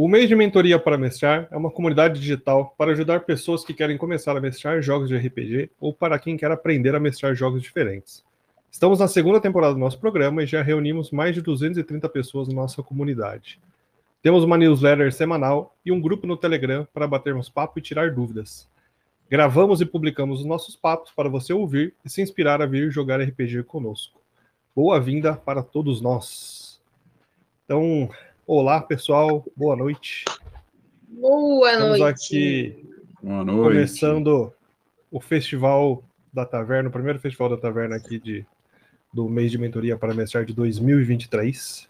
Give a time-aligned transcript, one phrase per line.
[0.00, 3.98] O mês de mentoria para mestrar é uma comunidade digital para ajudar pessoas que querem
[3.98, 8.24] começar a mestrar jogos de RPG ou para quem quer aprender a mestrar jogos diferentes.
[8.70, 12.54] Estamos na segunda temporada do nosso programa e já reunimos mais de 230 pessoas na
[12.54, 13.60] nossa comunidade.
[14.22, 18.68] Temos uma newsletter semanal e um grupo no Telegram para batermos papo e tirar dúvidas.
[19.28, 23.20] Gravamos e publicamos os nossos papos para você ouvir e se inspirar a vir jogar
[23.20, 24.20] RPG conosco.
[24.76, 26.80] Boa-vinda para todos nós.
[27.64, 28.08] Então,
[28.50, 29.44] Olá, pessoal.
[29.54, 30.24] Boa noite.
[31.06, 32.24] Boa Estamos noite.
[32.24, 32.88] aqui
[33.22, 33.62] Boa noite.
[33.62, 34.54] começando
[35.10, 36.02] o Festival
[36.32, 38.46] da Taverna, o primeiro Festival da Taverna aqui de,
[39.12, 41.86] do mês de mentoria para mestrar de 2023.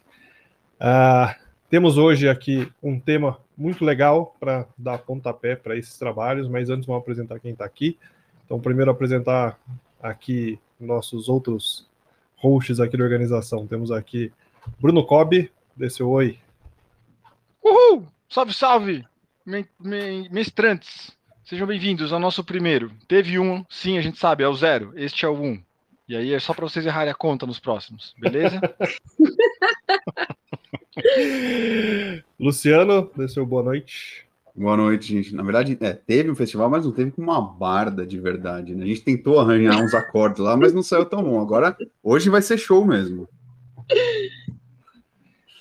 [0.81, 1.37] Ah,
[1.71, 6.87] temos hoje aqui um tema muito legal para dar pontapé para esses trabalhos, mas antes
[6.87, 7.97] vamos apresentar quem está aqui.
[8.45, 9.57] Então, primeiro apresentar
[10.03, 11.89] aqui nossos outros
[12.35, 13.65] hosts aqui da organização.
[13.65, 14.33] Temos aqui
[14.81, 15.49] Bruno Cobb,
[15.89, 16.37] seu oi.
[17.69, 18.07] Uhul!
[18.31, 19.05] Salve, salve!
[19.45, 22.91] Me- me- Mestrantes, sejam bem-vindos ao nosso primeiro.
[23.07, 24.93] Teve um, sim, a gente sabe, é o zero.
[24.97, 25.61] Este é o um.
[26.09, 28.59] E aí é só para vocês errarem a conta nos próximos, beleza?
[32.41, 34.25] Luciano, dê seu boa noite.
[34.57, 35.35] Boa noite, gente.
[35.35, 38.85] Na verdade, é, teve um festival, mas não teve com uma barda de verdade, né?
[38.85, 41.39] A gente tentou arranjar uns acordes lá, mas não saiu tão bom.
[41.39, 43.29] Agora, hoje vai ser show mesmo.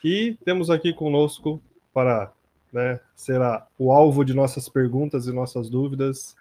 [0.04, 1.62] E temos aqui conosco
[1.98, 2.32] para
[2.72, 3.42] né, ser
[3.76, 6.36] o alvo de nossas perguntas e nossas dúvidas,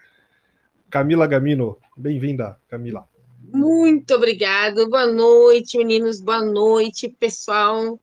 [0.91, 1.79] Camila Gamino.
[1.97, 3.09] Bem-vinda, Camila.
[3.41, 4.87] Muito obrigado.
[4.91, 6.21] Boa noite, meninos.
[6.21, 7.99] Boa noite, pessoal.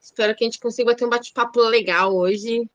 [0.00, 2.66] Espero que a gente consiga ter um bate-papo legal hoje.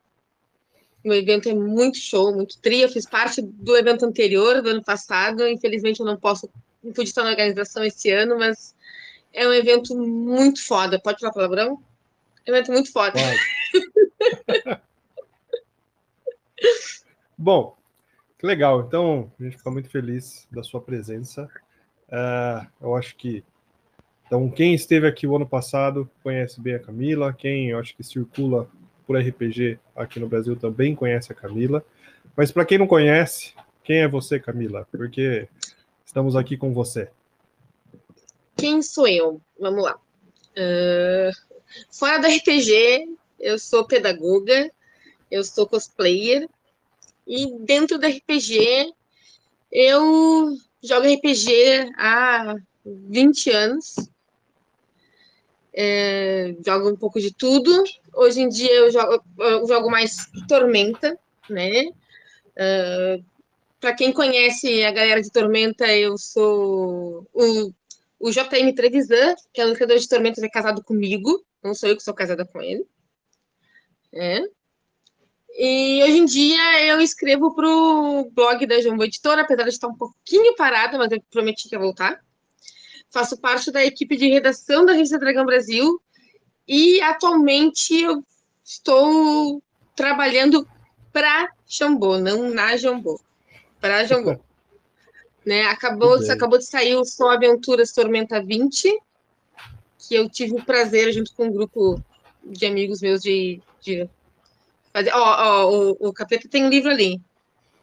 [1.04, 2.82] O evento é muito show, muito tri.
[2.82, 5.48] Eu fiz parte do evento anterior, do ano passado.
[5.48, 6.48] Infelizmente, eu não posso,
[6.84, 8.76] não pude estar na organização esse ano, mas
[9.34, 11.00] é um evento muito foda.
[11.00, 11.82] Pode falar palavrão?
[12.46, 13.20] É um evento muito foda.
[13.20, 13.36] Vai.
[17.38, 17.78] Bom,
[18.38, 18.82] que legal.
[18.82, 21.50] Então, a gente fica muito feliz da sua presença.
[22.12, 23.44] Ah, eu acho que.
[24.26, 27.34] Então, quem esteve aqui o ano passado conhece bem a Camila.
[27.34, 28.70] Quem eu acho que circula
[29.08, 31.84] por RPG aqui no Brasil também conhece a Camila.
[32.36, 33.54] Mas para quem não conhece,
[33.84, 34.88] quem é você, Camila?
[34.92, 35.50] Porque
[36.06, 37.10] estamos aqui com você.
[38.56, 39.42] Quem sou eu?
[39.60, 40.00] Vamos lá.
[40.56, 41.32] Ah,
[41.92, 44.72] fora do RPG, eu sou pedagoga,
[45.30, 46.48] eu sou cosplayer,
[47.26, 48.92] e dentro do RPG,
[49.72, 52.56] eu jogo RPG há
[52.86, 53.96] 20 anos.
[55.72, 57.84] É, jogo um pouco de tudo.
[58.16, 61.18] Hoje em dia eu jogo, eu jogo mais Tormenta,
[61.48, 61.92] né?
[63.80, 67.72] Para quem conhece a galera de Tormenta, eu sou o
[68.20, 71.42] o JM Trevisan, que é o criador de Tormentas, é casado comigo.
[71.64, 72.86] Não sou eu que sou casada com ele.
[74.14, 74.42] É.
[75.58, 79.88] E hoje em dia eu escrevo para o blog da Jumbo Editora, apesar de estar
[79.88, 82.24] um pouquinho parada, mas eu prometi que ia voltar.
[83.10, 86.02] Faço parte da equipe de redação da Revista Dragão Brasil
[86.68, 88.24] e atualmente eu
[88.64, 89.62] estou
[89.96, 90.68] trabalhando
[91.12, 93.20] para Jambô, não na Jambô,
[93.82, 94.40] para Jambô.
[95.46, 95.64] Né?
[95.64, 96.30] Acabou, bem.
[96.30, 99.00] acabou de sair o Só Aventuras Tormenta 20,
[99.98, 102.00] que eu tive o prazer, junto com um grupo
[102.44, 104.10] de amigos meus, de, de
[104.94, 105.12] fazer.
[105.14, 107.22] Ó, ó, o, o Capeta tem um livro ali,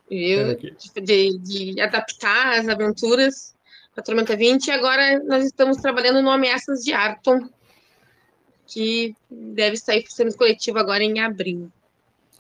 [0.09, 0.57] viu?
[1.03, 3.55] De, de adaptar as aventuras
[3.95, 7.49] para Tormenta 20, e agora nós estamos trabalhando no Ameaças de Arton,
[8.67, 11.71] que deve sair para o serviço coletivo agora em abril.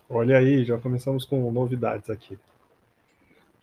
[0.09, 2.39] Olha aí, já começamos com novidades aqui.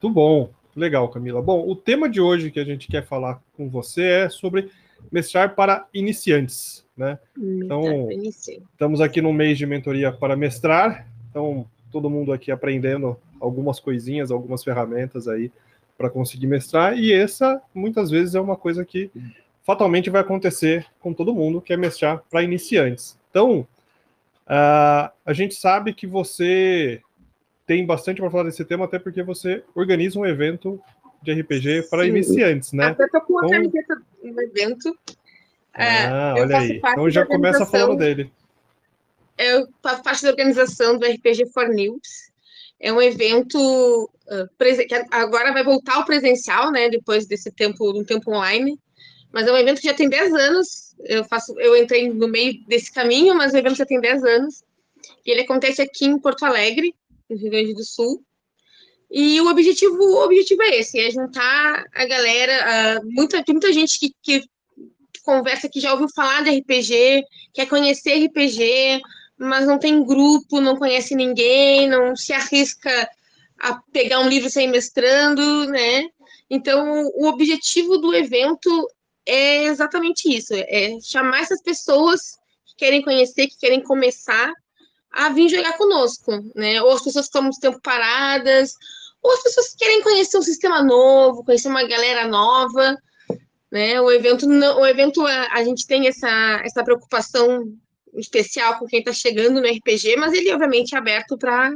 [0.01, 1.41] Muito bom, legal, Camila.
[1.41, 4.71] Bom, o tema de hoje que a gente quer falar com você é sobre
[5.11, 7.19] mestrar para iniciantes, né?
[7.37, 8.09] Então-.
[8.11, 14.31] Estamos aqui no mês de mentoria para mestrar, então todo mundo aqui aprendendo algumas coisinhas,
[14.31, 15.51] algumas ferramentas aí
[15.97, 19.11] para conseguir mestrar, e essa muitas vezes é uma coisa que
[19.63, 23.17] fatalmente vai acontecer com todo mundo, que é mestrar para iniciantes.
[23.29, 23.67] Então,
[24.45, 27.01] ah, a gente sabe que você
[27.65, 30.81] tem bastante para falar desse tema, até porque você organiza um evento
[31.23, 32.09] de RPG para Sim.
[32.09, 32.87] iniciantes, né?
[32.87, 34.97] Até tô com a Então- camiseta no evento.
[35.75, 36.77] É, ah, eu olha aí.
[36.77, 38.31] Então já começa falando dele.
[39.37, 42.31] Eu faço parte da organização do RPG for News.
[42.79, 43.57] É um evento
[44.87, 46.89] que agora vai voltar ao presencial, né?
[46.89, 48.77] Depois desse tempo, um tempo online.
[49.31, 50.95] Mas é um evento que já tem 10 anos.
[51.05, 54.63] Eu faço, eu entrei no meio desse caminho, mas o evento já tem 10 anos.
[55.25, 56.93] E ele acontece aqui em Porto Alegre,
[57.29, 58.21] no Rio Grande do Sul.
[59.15, 63.99] E o objetivo, o objetivo é esse, é juntar a galera, ah, muita, muita gente
[63.99, 64.43] que, que
[65.23, 67.23] conversa que já ouviu falar de RPG,
[67.53, 68.99] quer conhecer RPG,
[69.37, 73.07] mas não tem grupo, não conhece ninguém, não se arrisca
[73.59, 76.05] a pegar um livro sem mestrando, né?
[76.49, 78.87] Então, o objetivo do evento
[79.27, 84.51] é exatamente isso: é chamar essas pessoas que querem conhecer, que querem começar
[85.11, 86.81] a vir jogar conosco, né?
[86.81, 88.73] Ou as pessoas que estão muito tempo paradas,
[89.23, 92.97] ou as pessoas que querem conhecer um sistema novo, conhecer uma galera nova,
[93.71, 93.99] né?
[94.01, 97.73] O evento, não, o evento a, a gente tem essa, essa preocupação
[98.13, 101.73] especial com quem está chegando no RPG, mas ele obviamente é aberto para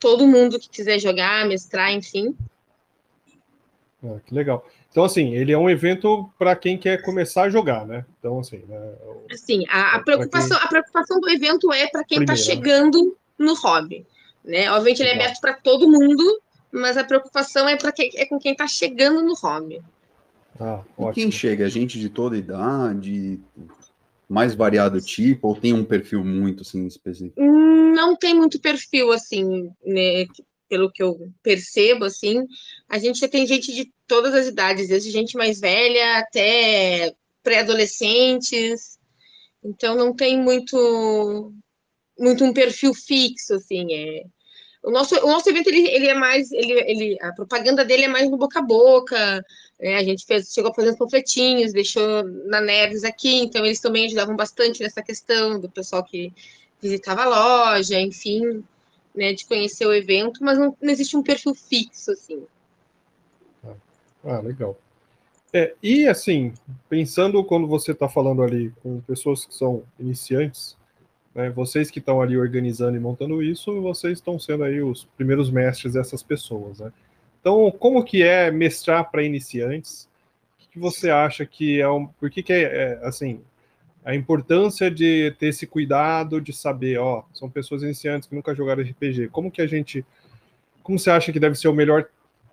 [0.00, 2.34] todo mundo que quiser jogar, mestrar, enfim.
[4.02, 4.66] Ah, que legal.
[4.90, 8.04] Então, assim, ele é um evento para quem quer começar a jogar, né?
[8.18, 8.92] Então, assim, né,
[9.30, 10.66] assim a, a preocupação, quem...
[10.66, 13.12] a preocupação do evento é para quem está chegando né?
[13.38, 14.04] no hobby.
[14.44, 14.68] Né?
[14.72, 16.24] Obviamente, ele é aberto para todo mundo,
[16.72, 19.82] mas a preocupação é, para é com quem está chegando no hobby.
[20.58, 21.68] Ah, e quem chega?
[21.68, 23.40] Gente de toda idade,
[24.28, 27.40] mais variado tipo, ou tem um perfil muito assim específico?
[27.40, 30.26] Não tem muito perfil assim, né?
[30.70, 32.46] pelo que eu percebo, assim,
[32.88, 37.12] a gente tem gente de todas as idades, desde gente mais velha até
[37.42, 38.96] pré-adolescentes.
[39.62, 41.52] Então não tem muito
[42.16, 44.22] muito um perfil fixo, assim, é.
[44.82, 48.08] O nosso, o nosso evento ele, ele é mais, ele, ele, a propaganda dele é
[48.08, 49.44] mais no boca a boca.
[49.78, 49.96] Né?
[49.96, 54.06] A gente fez, chegou a fazer uns panfletinhos, deixou na Nerds aqui, então eles também
[54.06, 56.32] ajudavam bastante nessa questão do pessoal que
[56.80, 58.64] visitava a loja, enfim
[59.14, 62.44] né, de conhecer o evento, mas não, não existe um perfil fixo, assim.
[63.64, 63.74] Ah,
[64.24, 64.76] ah legal.
[65.52, 66.54] É, e assim,
[66.88, 70.76] pensando quando você está falando ali com pessoas que são iniciantes,
[71.34, 75.50] né, vocês que estão ali organizando e montando isso, vocês estão sendo aí os primeiros
[75.50, 76.92] mestres dessas pessoas, né?
[77.40, 80.08] Então, como que é mestrar para iniciantes?
[80.54, 82.06] O que, que, você acha que é um...
[82.06, 83.40] Por que que é, é assim,
[84.04, 88.82] a importância de ter esse cuidado de saber, ó, são pessoas iniciantes que nunca jogaram
[88.82, 89.28] RPG.
[89.28, 90.04] Como que a gente,
[90.82, 92.08] como você acha que deve ser o melhor,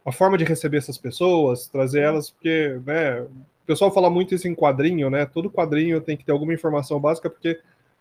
[0.05, 4.47] a forma de receber essas pessoas, trazer elas, porque, né, o pessoal fala muito isso
[4.47, 5.25] em quadrinho, né?
[5.25, 7.59] Todo quadrinho tem que ter alguma informação básica, porque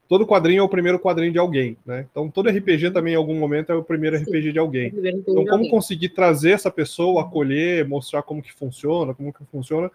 [0.08, 2.06] todo quadrinho é o primeiro quadrinho de alguém, né?
[2.10, 4.92] Então todo RPG também em algum momento é o primeiro RPG de alguém.
[4.96, 9.90] Então como conseguir trazer essa pessoa, acolher, mostrar como que funciona, como que funciona,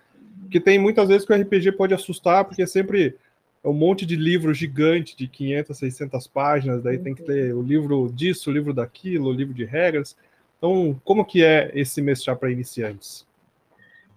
[0.50, 3.16] que tem muitas vezes que o RPG pode assustar, porque sempre
[3.64, 7.62] é um monte de livro gigante de 500, 600 páginas, daí tem que ter o
[7.62, 10.16] livro disso, o livro daquilo, o livro de regras.
[10.58, 13.26] Então, como que é esse mestrar para iniciantes?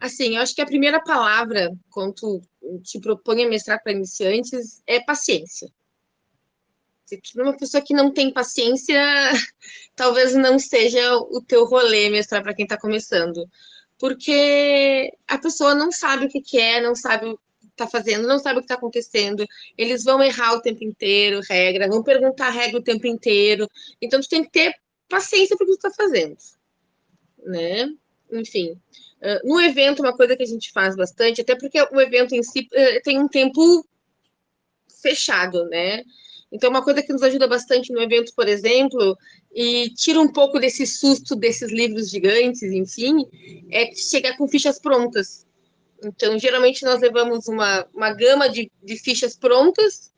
[0.01, 2.43] Assim, eu acho que a primeira palavra, quando tu
[2.83, 5.69] te propõe a mestrar para iniciantes, é paciência.
[7.05, 8.97] Se tu é uma pessoa que não tem paciência,
[9.95, 13.47] talvez não seja o teu rolê mestrar para quem está começando.
[13.99, 17.37] Porque a pessoa não sabe o que quer, não sabe
[17.75, 19.45] está fazendo, não sabe o que está acontecendo,
[19.77, 23.69] eles vão errar o tempo inteiro, regra, vão perguntar regra o tempo inteiro.
[24.01, 24.75] Então, tu tem que ter
[25.09, 26.37] paciência para o que tu está fazendo.
[27.45, 27.89] Né?
[28.31, 28.81] Enfim.
[29.43, 32.69] No evento, uma coisa que a gente faz bastante, até porque o evento em si
[32.73, 33.87] uh, tem um tempo
[35.01, 36.03] fechado, né?
[36.55, 39.19] Então, uma coisa que nos ajuda bastante no evento, por exemplo,
[39.53, 43.27] e tira um pouco desse susto desses livros gigantes, enfim,
[43.73, 45.45] é chegar com fichas prontas.
[46.05, 50.13] Então, geralmente, nós levamos uma, uma gama de, de fichas prontas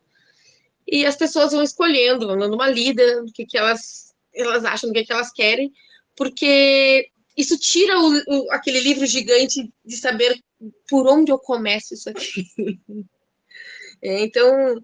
[0.87, 4.91] e as pessoas vão escolhendo, vão dando uma lida, o que, que elas, elas acham,
[4.91, 5.73] o que, que elas querem,
[6.15, 10.39] porque isso tira o, o, aquele livro gigante de saber
[10.87, 12.45] por onde eu começo isso aqui.
[14.03, 14.79] é, então,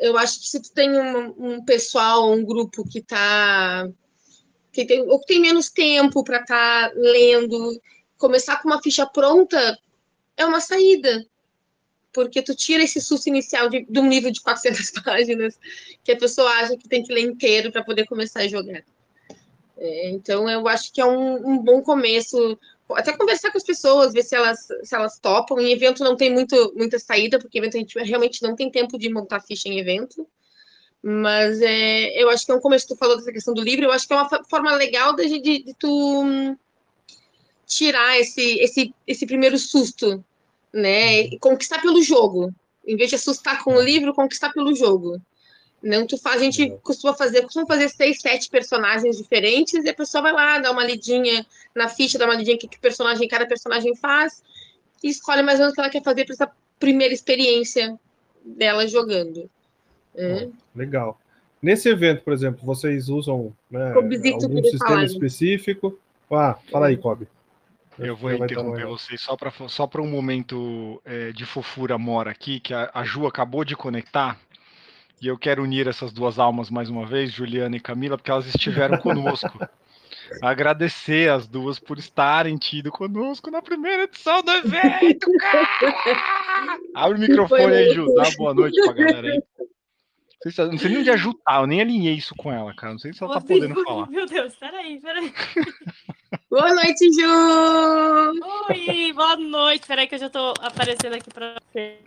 [0.00, 3.88] eu acho que se tu tem um, um pessoal, um grupo que está
[4.72, 7.80] que tem, ou que tem menos tempo para estar tá lendo,
[8.16, 9.78] começar com uma ficha pronta
[10.36, 11.26] é uma saída,
[12.12, 15.58] porque tu tira esse susto inicial de, de um livro de 400 páginas
[16.02, 18.82] que a pessoa acha que tem que ler inteiro para poder começar a jogar.
[19.76, 22.58] É, então, eu acho que é um, um, bom começo.
[22.96, 25.58] Até conversar com as pessoas, ver se elas, se elas topam.
[25.60, 28.98] Em evento não tem muito, muita saída, porque evento a gente realmente não tem tempo
[28.98, 30.26] de montar ficha em evento.
[31.02, 32.86] Mas é, eu acho que é um começo.
[32.86, 35.62] Tu falou dessa questão do livro, eu acho que é uma forma legal de, de,
[35.64, 36.56] de tu
[37.66, 40.24] tirar esse, esse, esse primeiro susto,
[40.72, 41.22] né?
[41.22, 42.54] E conquistar pelo jogo.
[42.86, 45.20] Em vez de assustar com o livro, conquistar pelo jogo.
[45.82, 49.94] Não tu faz, a gente costuma fazer, costuma fazer seis, sete personagens diferentes, e a
[49.94, 53.46] pessoa vai lá, dá uma lidinha na ficha, dá uma lidinha que, que personagem, cada
[53.46, 54.42] personagem faz,
[55.02, 57.98] e escolhe mais ou menos o que ela quer fazer para essa primeira experiência
[58.44, 59.50] dela jogando.
[60.14, 60.48] É.
[60.74, 61.18] legal.
[61.60, 65.98] Nesse evento, por exemplo, vocês usam né, algum sistema falar, específico?
[66.30, 67.28] Ah, fala aí, Kobe.
[67.98, 72.74] Eu vou interromper vocês só para só um momento é, de fofura mora aqui, que
[72.74, 74.40] a, a Ju acabou de conectar.
[75.20, 78.46] E eu quero unir essas duas almas mais uma vez, Juliana e Camila, porque elas
[78.46, 79.50] estiveram conosco.
[80.40, 86.78] Agradecer as duas por estarem tido conosco na primeira edição do evento, cara!
[86.94, 88.06] Abre o microfone aí, Ju.
[88.14, 89.42] Dá uma boa noite pra galera aí.
[90.44, 92.52] Não sei, se, não sei nem onde a Ju tá, eu nem alinhei isso com
[92.52, 92.92] ela, cara.
[92.92, 94.08] Não sei se ela tá podendo falar.
[94.10, 95.32] Meu Deus, peraí, peraí.
[96.50, 98.40] Boa noite, Ju!
[98.68, 99.86] Oi, boa noite.
[99.86, 101.98] Peraí que eu já tô aparecendo aqui pra você.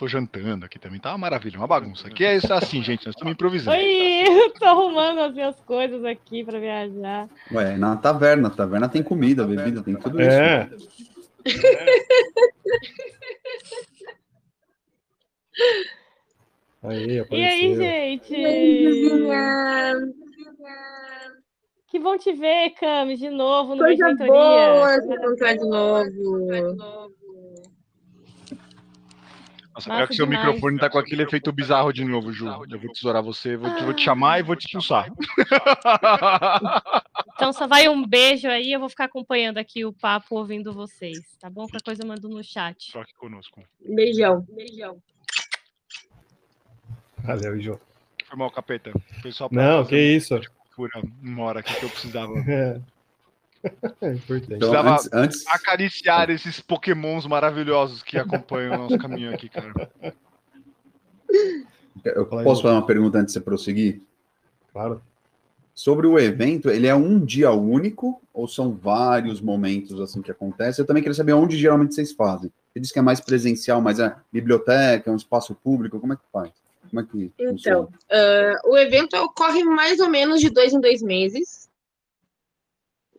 [0.00, 0.98] Tô jantando aqui também.
[0.98, 2.08] Tá uma maravilha, uma bagunça.
[2.08, 3.04] Aqui é isso assim, gente.
[3.04, 3.76] Nós estamos improvisando.
[3.76, 7.28] Oi, eu tô arrumando as minhas coisas aqui pra viajar.
[7.52, 8.48] Ué, na taverna.
[8.48, 10.30] A taverna tem comida, bebida, tem tudo isso.
[10.30, 10.70] É.
[16.82, 18.34] Aí, E aí, gente?
[21.88, 27.19] Que bom te ver, Camis, de novo no Coisa de boa de novo.
[29.88, 30.46] Nossa, pior que seu demais.
[30.46, 32.46] microfone tá com aquele efeito bizarro de novo, Ju.
[32.70, 35.10] Eu vou tesourar você, vou te, vou te chamar e vou te expulsar.
[37.40, 41.38] Então só vai um beijo aí, eu vou ficar acompanhando aqui o papo, ouvindo vocês,
[41.40, 41.62] tá bom?
[41.62, 42.92] Qualquer coisa eu mando no chat.
[42.92, 43.62] Só aqui conosco.
[43.80, 44.46] Beijão.
[44.50, 45.02] Beijão.
[47.24, 47.80] Valeu, Ju.
[48.26, 48.92] Foi mal, capeta.
[49.22, 50.38] Foi só pra Não, que isso.
[51.22, 52.78] Uma hora aqui que eu precisava É.
[54.00, 54.54] É importante.
[54.54, 59.90] Então, Precisava antes, antes, acariciar esses pokémons maravilhosos que acompanham o nosso caminho aqui, cara.
[62.04, 64.02] eu posso fazer uma pergunta antes de você prosseguir?
[64.72, 65.02] Claro.
[65.74, 70.80] Sobre o evento, ele é um dia único ou são vários momentos assim que acontece?
[70.80, 72.50] Eu também queria saber onde geralmente vocês fazem.
[72.72, 76.16] Você disse que é mais presencial, mas é biblioteca, é um espaço público, como é
[76.16, 76.50] que faz?
[76.90, 81.02] Como é que Então, ah, o evento ocorre mais ou menos de dois em dois
[81.02, 81.69] meses.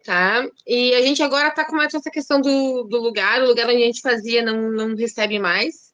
[0.04, 0.48] Tá?
[0.66, 3.84] E a gente agora está com mais essa questão do, do lugar, o lugar onde
[3.84, 5.92] a gente fazia não, não recebe mais.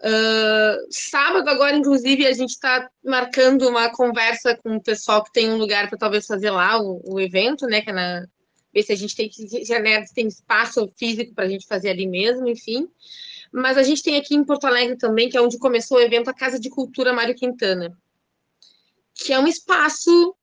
[0.00, 5.50] Ah, sábado, agora, inclusive, a gente está marcando uma conversa com o pessoal que tem
[5.50, 7.80] um lugar para talvez fazer lá o, o evento, né?
[7.80, 8.26] Que é na,
[8.74, 12.46] ver se a gente tem, se tem espaço físico para a gente fazer ali mesmo,
[12.48, 12.88] enfim.
[13.52, 16.28] Mas a gente tem aqui em Porto Alegre também, que é onde começou o evento,
[16.28, 17.96] a Casa de Cultura Mário Quintana,
[19.14, 20.36] que é um espaço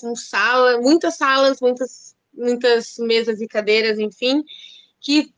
[0.00, 4.42] com sala, muitas salas, muitas, muitas mesas e cadeiras, enfim,
[5.00, 5.32] que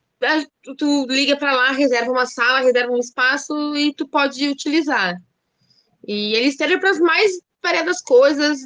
[0.62, 5.16] tu, tu liga para lá, reserva uma sala, reserva um espaço e tu pode utilizar.
[6.06, 8.60] E eles servem para as mais variadas coisas,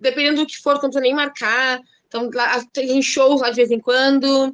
[0.00, 1.80] dependendo do que for, não precisa nem marcar.
[2.06, 4.48] Então, lá, tem shows lá de vez em quando.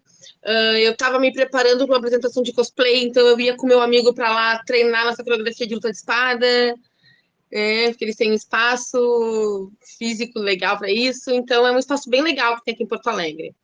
[0.45, 3.81] Uh, eu estava me preparando para uma apresentação de cosplay, então eu ia com meu
[3.81, 6.75] amigo para lá treinar nossa coreografia de luta de espada,
[7.53, 12.23] é, porque eles têm um espaço físico legal para isso, então é um espaço bem
[12.23, 13.55] legal que tem aqui em Porto Alegre.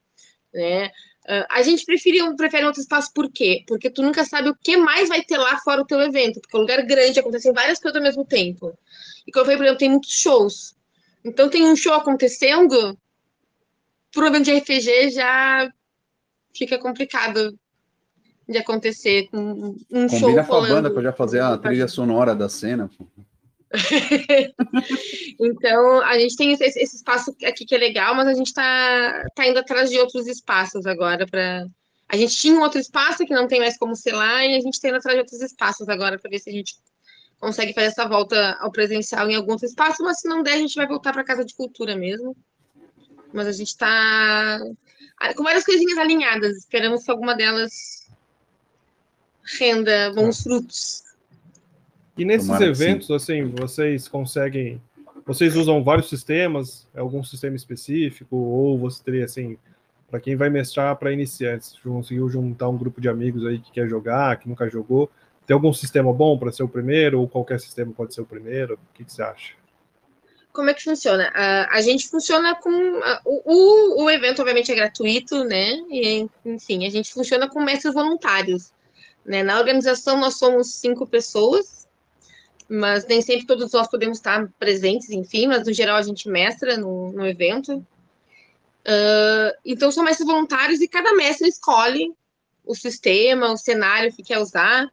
[0.52, 0.88] Né?
[1.24, 3.64] Uh, a gente prefere, prefere outro espaço por quê?
[3.66, 6.54] Porque tu nunca sabe o que mais vai ter lá fora o teu evento, porque
[6.54, 8.78] é um lugar grande, acontecem várias coisas ao mesmo tempo.
[9.26, 10.76] E como eu falei, por exemplo, tem muitos shows.
[11.24, 12.98] Então tem um show acontecendo,
[14.12, 15.72] para o evento de RPG já
[16.54, 17.58] fica complicado
[18.46, 22.34] de acontecer um, um show Combina com a banda para já fazer a trilha sonora
[22.34, 22.90] da cena.
[25.38, 29.24] então, a gente tem esse, esse espaço aqui que é legal, mas a gente está
[29.34, 31.66] tá indo atrás de outros espaços agora para.
[32.08, 34.60] A gente tinha um outro espaço que não tem mais como ser lá, e a
[34.60, 36.76] gente está indo atrás de outros espaços agora para ver se a gente
[37.38, 40.74] consegue fazer essa volta ao presencial em alguns espaços, mas se não der, a gente
[40.74, 42.34] vai voltar para a Casa de Cultura mesmo.
[43.32, 44.58] Mas a gente está
[45.36, 48.08] com várias coisinhas alinhadas, esperamos que alguma delas
[49.58, 51.02] renda bons frutos.
[52.18, 54.82] E nesses Tomara eventos, assim, vocês conseguem.
[55.24, 59.56] Vocês usam vários sistemas, algum sistema específico, ou você teria, assim,
[60.10, 63.86] para quem vai mestrar para iniciantes, conseguiu juntar um grupo de amigos aí que quer
[63.88, 65.10] jogar, que nunca jogou,
[65.46, 68.74] tem algum sistema bom para ser o primeiro, ou qualquer sistema pode ser o primeiro?
[68.74, 69.52] O que, que você acha?
[70.50, 71.30] Como é que funciona?
[71.34, 72.70] A, a gente funciona com.
[73.04, 75.72] a- o, o evento, obviamente, é gratuito, né?
[75.90, 78.72] E, enfim, a gente funciona com mestres voluntários.
[79.24, 79.42] Né?
[79.42, 81.77] Na organização, nós somos cinco pessoas,
[82.68, 86.76] mas nem sempre todos nós podemos estar presentes, enfim, mas no geral a gente mestra
[86.76, 87.84] no, no evento.
[88.88, 92.14] Ah, então, são mestres voluntários e cada mestre escolhe
[92.64, 94.90] o sistema, o cenário que quer usar.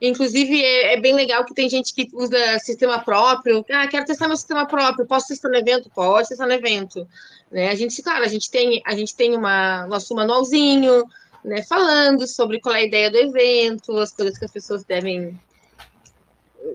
[0.00, 3.64] Inclusive, é, é bem legal que tem gente que usa sistema próprio.
[3.70, 5.06] Ah, quero testar meu sistema próprio.
[5.06, 5.90] Posso testar no evento?
[5.90, 7.08] Pode testar no evento.
[7.50, 7.70] Né?
[7.70, 11.04] A gente, claro, a gente tem, a gente tem uma, nosso manualzinho,
[11.42, 15.38] né, falando sobre qual é a ideia do evento, as coisas que as pessoas devem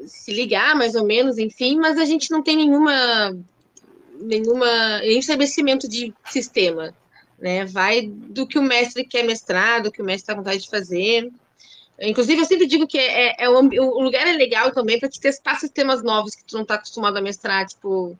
[0.08, 3.38] se ligar, mais ou menos, enfim, mas a gente não tem nenhuma,
[4.20, 6.94] nenhuma, nenhum estabelecimento de sistema.
[7.40, 7.66] Né?
[7.66, 10.70] Vai do que o mestre quer mestrar, do que o mestre está com vontade de
[10.70, 11.32] fazer.
[12.00, 15.20] Inclusive, eu sempre digo que é, é o, o, lugar é legal também para te
[15.20, 17.66] testar sistemas novos que tu não está acostumado a mestrar.
[17.68, 18.18] Tipo,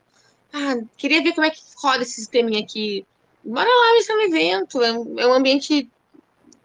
[0.52, 3.06] ah, queria ver como é que roda esse sisteminha aqui.
[3.44, 4.82] Bora lá mestrar um evento.
[4.82, 4.90] É
[5.24, 5.90] é um ambiente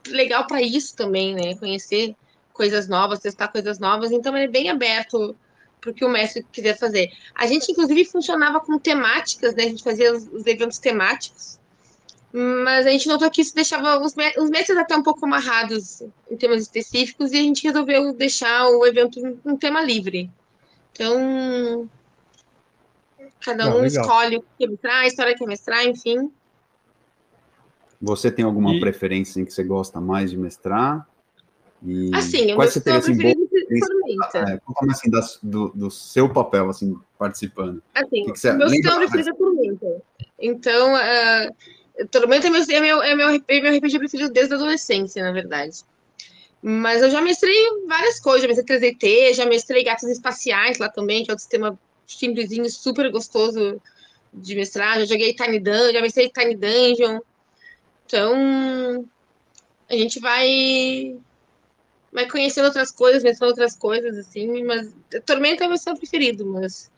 [0.07, 1.55] legal para isso também, né?
[1.55, 2.15] Conhecer
[2.59, 4.11] coisas novas, testar coisas novas.
[4.11, 5.35] Então, ele é bem aberto
[5.81, 7.11] para o que o mestre quiser fazer.
[7.35, 9.63] A gente, inclusive, funcionava com temáticas, né?
[9.63, 11.57] A gente fazia os, os eventos temáticos.
[12.33, 16.37] Mas a gente notou que isso deixava os, os mestres até um pouco amarrados em
[16.37, 20.31] temas específicos e a gente resolveu deixar o evento um tema livre.
[20.93, 21.89] Então,
[23.41, 26.31] cada um Não, escolhe o que quer mestrar, a história que quer mestrar, enfim.
[28.03, 28.81] Você tem alguma e...
[28.81, 31.09] preferência em que você gosta mais de mestrar?
[31.83, 34.53] E assim, quais você teria assim, Tormenta.
[34.53, 37.83] É, como assim, das, do, do, seu papel, assim, participando?
[37.95, 40.03] Assim, que que você, meu sistema preferido é Tormenta.
[40.41, 44.57] Então, uh, Tormenta é meu, é meu, é meu, é meu RPG preferido desde a
[44.57, 45.83] adolescência, na verdade.
[46.61, 47.55] Mas eu já mestrei
[47.87, 51.79] várias coisas, já mestrei 3DT, já mestrei gatos espaciais lá também, que é um sistema
[52.07, 53.81] simplesinho, super gostoso
[54.35, 54.99] de mestrar.
[54.99, 57.21] Já joguei Tiny Dungeon, já mestrei Tiny Dungeon.
[58.07, 59.09] Então,
[59.89, 61.17] a gente vai
[62.13, 64.89] vai conhecendo outras coisas, mestrando outras coisas, assim, mas
[65.25, 66.91] Tormenta é meu sistema preferido, mas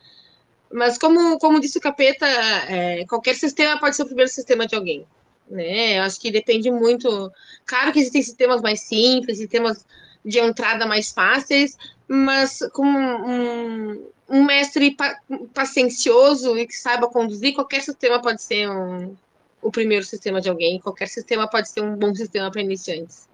[0.72, 4.76] mas como, como disse o Capeta, é, qualquer sistema pode ser o primeiro sistema de
[4.76, 5.04] alguém.
[5.48, 5.98] Né?
[5.98, 7.30] Eu acho que depende muito.
[7.66, 9.84] Claro que existem sistemas mais simples, sistemas
[10.24, 11.76] de entrada mais fáceis,
[12.06, 15.18] mas como um, um mestre pa
[15.52, 19.16] paciencioso e que saiba conduzir, qualquer sistema pode ser um,
[19.60, 23.28] o primeiro sistema de alguém, qualquer sistema pode ser um bom sistema para iniciantes.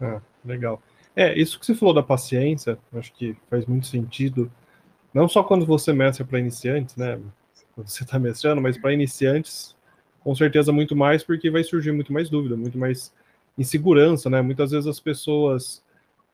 [0.00, 0.82] Ah, legal.
[1.18, 4.48] É, isso que você falou da paciência, acho que faz muito sentido.
[5.12, 7.20] Não só quando você mestra para iniciantes, né?
[7.74, 9.74] Quando você está mestrando, mas para iniciantes,
[10.20, 13.12] com certeza muito mais, porque vai surgir muito mais dúvida, muito mais
[13.58, 14.40] insegurança, né?
[14.40, 15.82] Muitas vezes as pessoas,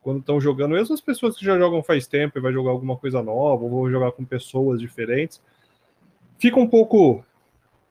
[0.02, 2.98] quando estão jogando, mesmo as pessoas que já jogam faz tempo e vai jogar alguma
[2.98, 5.40] coisa nova, ou vão jogar com pessoas diferentes,
[6.38, 7.24] fica um pouco,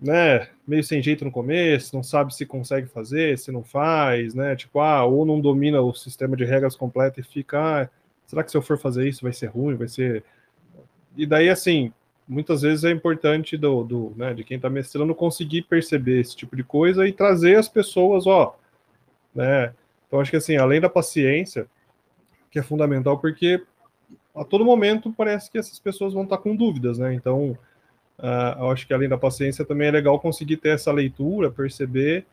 [0.04, 4.56] né, meio sem jeito no começo, não sabe se consegue fazer, se não faz, né?
[4.56, 7.90] Tipo, ah, ou não domina o sistema de regras completo e fica, ah,
[8.28, 10.24] será que se eu for fazer isso vai ser ruim, vai ser
[11.16, 11.94] e daí, assim,
[12.28, 16.56] muitas vezes é importante do, do né, de quem está mestrando conseguir perceber esse tipo
[16.56, 18.58] de coisa e trazer as pessoas, ó,
[19.34, 19.74] né?
[20.08, 21.68] Então, acho que assim, além da paciência,
[22.52, 23.64] que é fundamental, porque
[24.36, 27.14] a todo momento parece que essas pessoas vão estar com dúvidas, né?
[27.14, 27.58] Então,
[28.24, 32.26] uh, eu acho que além da paciência também é legal conseguir ter essa leitura, perceber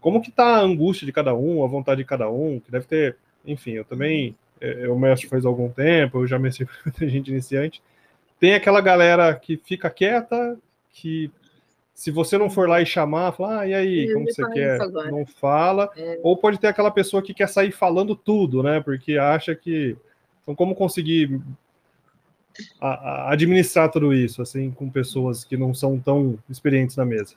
[0.00, 2.86] como que está a angústia de cada um, a vontade de cada um, que deve
[2.86, 7.08] ter, enfim, eu também, eh, eu mestro faz algum tempo, eu já mestrei com muita
[7.08, 7.82] gente iniciante,
[8.38, 10.56] tem aquela galera que fica quieta,
[10.92, 11.30] que
[11.96, 14.78] se você não for lá e chamar, falar, ah, e aí, como você quer?
[15.10, 15.90] Não fala.
[15.96, 16.20] É.
[16.22, 18.82] Ou pode ter aquela pessoa que quer sair falando tudo, né?
[18.82, 19.96] Porque acha que.
[20.42, 21.40] Então, como conseguir
[22.80, 27.34] a, a administrar tudo isso, assim, com pessoas que não são tão experientes na mesa?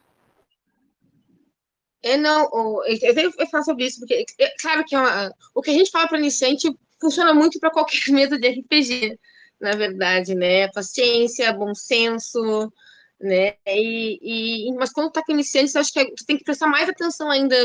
[2.02, 2.50] É, não,
[2.86, 5.74] eu tenho que falar sobre isso, porque, é, claro que é uma, o que a
[5.74, 9.20] gente fala para iniciante funciona muito para qualquer mesa de RPG
[9.60, 10.70] na verdade, né?
[10.70, 12.72] Paciência, bom senso,
[13.20, 13.56] né?
[13.68, 16.88] E, e mas quando tá com iniciante, eu acho que tu tem que prestar mais
[16.88, 17.56] atenção ainda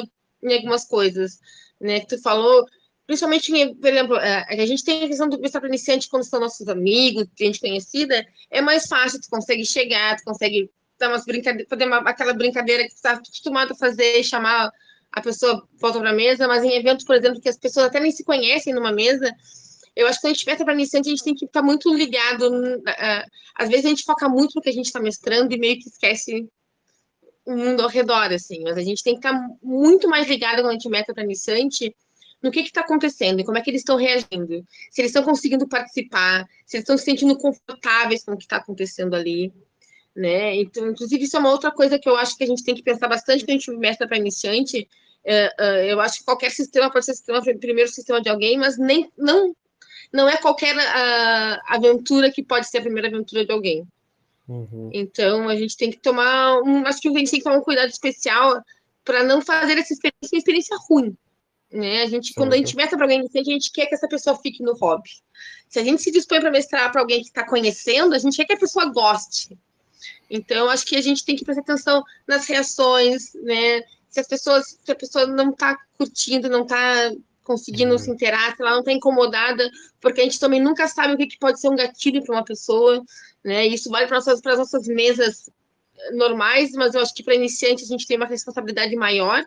[0.42, 1.38] em algumas coisas,
[1.80, 2.00] né?
[2.00, 2.66] Que tu falou,
[3.06, 6.40] principalmente, por exemplo, é, a gente tem a questão do prestar para iniciante quando são
[6.40, 11.68] nossos amigos, gente conhecida, é mais fácil, tu consegue chegar, tu consegue dar umas brincadeiras,
[11.68, 14.70] fazer uma, aquela brincadeira que tu tá acostumado a fazer, chamar
[15.12, 18.00] a pessoa volta para a mesa, mas em eventos, por exemplo, que as pessoas até
[18.00, 19.32] nem se conhecem numa mesa,
[19.94, 21.94] eu acho que quando a gente meta para iniciante, a gente tem que estar muito
[21.94, 22.50] ligado.
[23.54, 25.88] Às vezes a gente foca muito no que a gente está mestrando e meio que
[25.88, 26.48] esquece
[27.46, 28.62] o mundo ao redor, assim.
[28.64, 31.94] Mas a gente tem que estar muito mais ligado quando a gente meta para iniciante
[32.44, 34.62] no que está acontecendo e como é que eles estão reagindo.
[34.90, 38.59] Se eles estão conseguindo participar, se eles estão se sentindo confortáveis com o que está
[38.59, 39.50] acontecendo ali.
[40.14, 40.57] Né?
[40.57, 42.83] Então, inclusive, isso é uma outra coisa que eu acho que a gente tem que
[42.83, 44.87] pensar bastante quando a gente mestra para iniciante.
[45.24, 48.76] Uh, uh, eu acho que qualquer sistema pode ser sistema, primeiro sistema de alguém, mas
[48.76, 49.57] nem não
[50.12, 53.88] não é qualquer uh, aventura que pode ser a primeira aventura de alguém.
[54.46, 54.90] Uhum.
[54.92, 56.87] Então, a gente tem que tomar um.
[56.87, 58.62] Acho que a gente tem que tomar um cuidado especial
[59.02, 61.16] para não fazer essa experiência uma experiência ruim.
[61.74, 62.02] Né?
[62.02, 64.38] A gente, quando a gente meta para alguém iniciante, a gente quer que essa pessoa
[64.38, 65.10] fique no hobby.
[65.68, 68.44] Se a gente se dispõe para mestrar para alguém que está conhecendo, a gente quer
[68.44, 69.58] que a pessoa goste.
[70.30, 73.82] Então, acho que a gente tem que prestar atenção nas reações, né?
[74.08, 77.10] Se as pessoas, se a pessoa não está curtindo, não está
[77.42, 77.98] conseguindo uhum.
[77.98, 79.68] se interar, se ela não está incomodada,
[80.00, 82.44] porque a gente também nunca sabe o que, que pode ser um gatilho para uma
[82.44, 83.04] pessoa,
[83.42, 83.66] né?
[83.66, 85.50] Isso vale para nossas, as nossas mesas
[86.12, 89.44] normais, mas eu acho que para iniciantes a gente tem uma responsabilidade maior,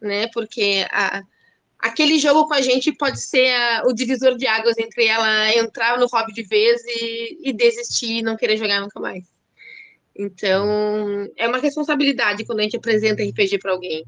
[0.00, 0.28] né?
[0.28, 1.24] Porque a,
[1.78, 5.98] aquele jogo com a gente pode ser a, o divisor de águas entre ela entrar
[5.98, 9.24] no hobby de vez e, e desistir e não querer jogar nunca mais.
[10.16, 14.04] Então, é uma responsabilidade quando a gente apresenta RPG para alguém.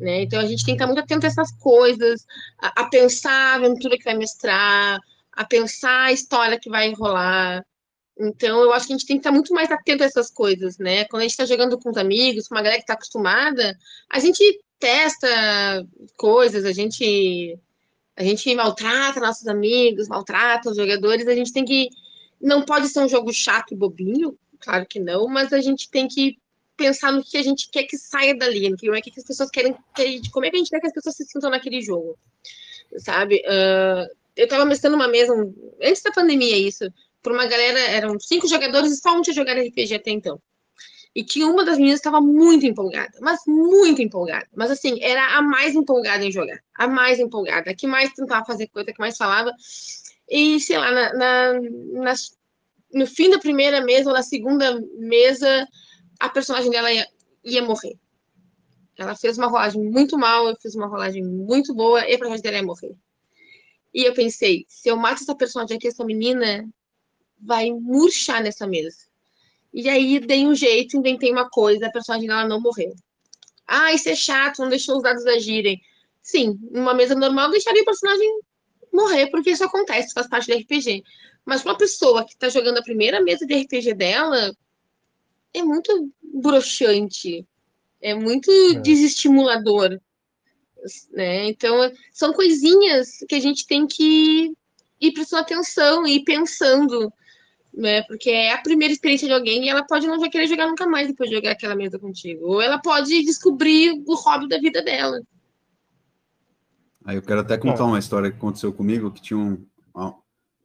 [0.00, 0.22] Né?
[0.22, 2.24] Então, a gente tem que estar muito atento a essas coisas,
[2.56, 5.00] a, a pensar a aventura que vai mestrar,
[5.32, 7.64] a pensar a história que vai enrolar.
[8.16, 10.78] Então, eu acho que a gente tem que estar muito mais atento a essas coisas,
[10.78, 11.04] né?
[11.06, 13.76] Quando a gente está jogando com os amigos, com uma galera que está acostumada,
[14.08, 14.42] a gente
[14.78, 15.28] testa
[16.16, 17.58] coisas, a gente
[18.16, 21.88] a gente maltrata nossos amigos, maltrata os jogadores, a gente tem que
[22.40, 26.08] não pode ser um jogo chato e bobinho, claro que não, mas a gente tem
[26.08, 26.38] que
[26.76, 29.50] pensar no que a gente quer que saia dali, no que, é que as pessoas
[29.50, 29.76] querem,
[30.32, 32.16] como é que a gente quer que as pessoas se sintam naquele jogo,
[32.98, 33.42] sabe?
[33.44, 35.34] Uh, eu estava mestrando uma mesa,
[35.82, 36.84] antes da pandemia isso,
[37.20, 40.40] por uma galera, eram cinco jogadores e só um tinha jogado RPG até então.
[41.18, 44.46] E tinha uma das meninas que estava muito empolgada, mas muito empolgada.
[44.54, 48.46] Mas assim, era a mais empolgada em jogar, a mais empolgada, a que mais tentava
[48.46, 49.52] fazer coisa, a que mais falava.
[50.30, 51.60] E, sei lá, na, na,
[52.04, 52.38] nas
[52.94, 55.66] no fim da primeira mesa ou na segunda mesa,
[56.20, 57.04] a personagem dela ia,
[57.42, 57.98] ia morrer.
[58.96, 62.44] Ela fez uma rolagem muito mal, eu fiz uma rolagem muito boa, e a personagem
[62.44, 62.94] dela ia morrer.
[63.92, 66.64] E eu pensei, se eu mato essa personagem aqui, essa menina
[67.40, 69.07] vai murchar nessa mesa.
[69.72, 72.94] E aí dei um jeito, inventei uma coisa, a personagem dela não morreu.
[73.66, 75.80] Ah, isso é chato, não deixou os dados agirem.
[76.22, 78.40] Sim, numa mesa normal, deixaria o personagem
[78.92, 81.02] morrer, porque isso acontece, faz parte do RPG.
[81.44, 84.54] Mas uma pessoa que está jogando a primeira mesa de RPG dela
[85.52, 87.46] é muito broxante,
[88.00, 88.80] é muito é.
[88.80, 90.00] desestimulador.
[91.10, 91.48] Né?
[91.48, 91.74] Então,
[92.12, 94.52] são coisinhas que a gente tem que
[95.00, 97.12] ir prestando atenção e ir pensando,
[97.78, 98.02] né?
[98.02, 101.06] Porque é a primeira experiência de alguém e ela pode não querer jogar nunca mais
[101.06, 102.46] depois de jogar aquela mesa contigo.
[102.46, 105.20] Ou ela pode descobrir o hobby da vida dela.
[107.04, 109.64] Aí eu quero até contar uma história que aconteceu comigo, que tinha um,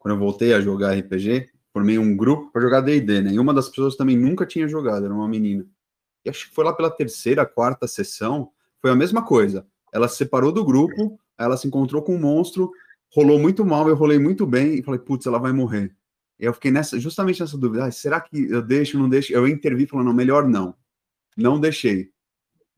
[0.04, 3.32] quando eu voltei a jogar RPG, formei um grupo para jogar D&D, né?
[3.32, 5.64] E uma das pessoas também nunca tinha jogado, era uma menina.
[6.22, 8.50] E acho que foi lá pela terceira, quarta sessão,
[8.82, 9.66] foi a mesma coisa.
[9.90, 12.70] Ela se separou do grupo, ela se encontrou com um monstro,
[13.14, 15.96] rolou muito mal, eu rolei muito bem e falei, putz, ela vai morrer.
[16.38, 19.32] Eu fiquei nessa, justamente nessa dúvida, ah, será que eu deixo, não deixo?
[19.32, 20.74] Eu intervi falando, não, melhor não.
[21.36, 22.12] Não deixei.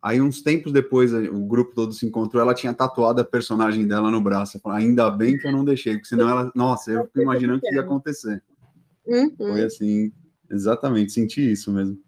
[0.03, 4.11] Aí, uns tempos depois, o grupo todo se encontrou, ela tinha tatuado a personagem dela
[4.11, 4.57] no braço.
[4.57, 6.53] Eu falei, ainda bem que eu não deixei, porque senão ela.
[6.55, 8.43] Nossa, eu fico imaginando o que ia acontecer.
[9.05, 9.35] Uhum.
[9.37, 10.13] Foi assim,
[10.51, 11.99] exatamente, senti isso mesmo.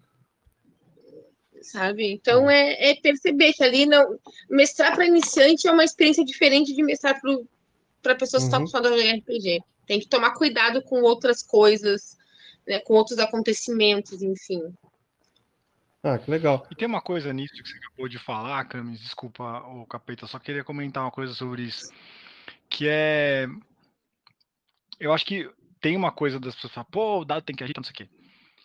[1.62, 2.12] Sabe?
[2.12, 4.18] Então é, é perceber que ali não.
[4.48, 7.20] Mestrar para iniciante é uma experiência diferente de mestrar
[8.02, 8.48] para pessoas uhum.
[8.48, 9.60] que estão acostumadas a jogar RPG.
[9.86, 12.16] Tem que tomar cuidado com outras coisas,
[12.66, 14.62] né, com outros acontecimentos, enfim.
[16.02, 16.66] Ah, que legal.
[16.70, 20.38] E tem uma coisa nisso que você acabou de falar, Camis, desculpa, o Capeta, só
[20.38, 21.90] queria comentar uma coisa sobre isso.
[22.68, 23.46] Que é.
[25.00, 27.74] Eu acho que tem uma coisa das pessoas falar, pô, o dado tem que agir,
[27.76, 28.08] não sei o quê.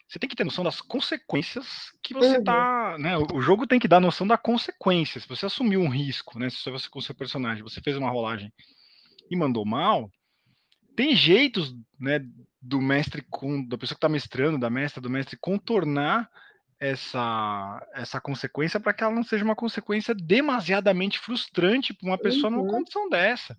[0.07, 2.43] Você tem que ter noção das consequências que você uhum.
[2.43, 2.97] tá.
[2.99, 3.17] Né?
[3.17, 5.19] O jogo tem que dar noção da consequência.
[5.19, 6.49] Se você assumiu um risco, né?
[6.49, 8.53] Se você com o seu personagem, você fez uma rolagem
[9.33, 10.09] e mandou mal,
[10.95, 12.19] tem jeitos, né,
[12.61, 16.29] do mestre com da pessoa que está mestrando, da mestra, do mestre contornar
[16.79, 22.51] essa, essa consequência para que ela não seja uma consequência demasiadamente frustrante para uma pessoa
[22.51, 22.57] uhum.
[22.57, 23.57] numa condição dessa.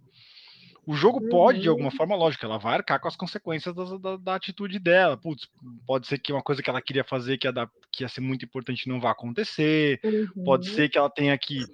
[0.87, 1.29] O jogo uhum.
[1.29, 1.97] pode, de alguma uhum.
[1.97, 5.17] forma, lógico, ela vai arcar com as consequências da, da, da, atitude dela.
[5.17, 5.49] Putz,
[5.87, 8.21] pode ser que uma coisa que ela queria fazer, que ia, dar, que ia ser
[8.21, 9.99] muito importante, não vá acontecer.
[10.05, 10.45] Uhum.
[10.45, 11.65] Pode ser que ela tenha que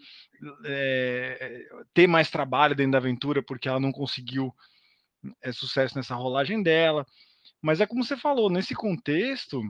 [0.65, 4.55] é, ter mais trabalho dentro da aventura porque ela não conseguiu
[5.43, 7.05] é, sucesso nessa rolagem dela.
[7.61, 9.61] Mas é como você falou, nesse contexto,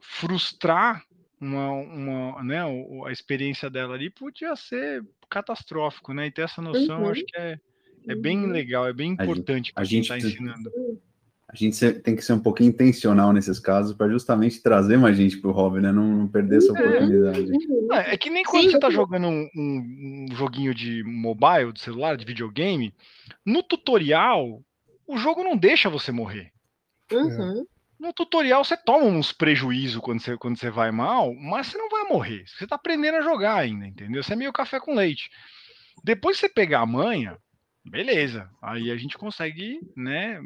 [0.00, 1.04] frustrar
[1.40, 2.58] uma, uma, né,
[3.06, 6.26] a experiência dela ali podia ser catastrófico, né?
[6.26, 7.10] E ter essa noção, uhum.
[7.10, 7.58] acho que é,
[8.08, 8.50] é bem uhum.
[8.50, 10.70] legal, é bem importante para quem está ensinando.
[11.48, 15.36] A gente tem que ser um pouquinho intencional nesses casos para justamente trazer mais gente
[15.38, 15.90] para o hobby, né?
[15.90, 16.80] Não, não perder essa é.
[16.80, 17.46] oportunidade.
[17.92, 18.70] É, é, que nem quando Sim.
[18.70, 22.94] você está jogando um, um, joguinho de mobile, de celular, de videogame,
[23.44, 24.62] no tutorial,
[25.08, 26.52] o jogo não deixa você morrer.
[27.12, 27.64] Uhum
[28.00, 31.90] no tutorial você toma uns prejuízos quando você, quando você vai mal, mas você não
[31.90, 32.44] vai morrer.
[32.46, 34.22] Você tá aprendendo a jogar ainda, entendeu?
[34.22, 35.28] Você é meio café com leite.
[36.02, 37.36] Depois você pegar a manha,
[37.84, 38.48] beleza.
[38.62, 40.40] Aí a gente consegue, né?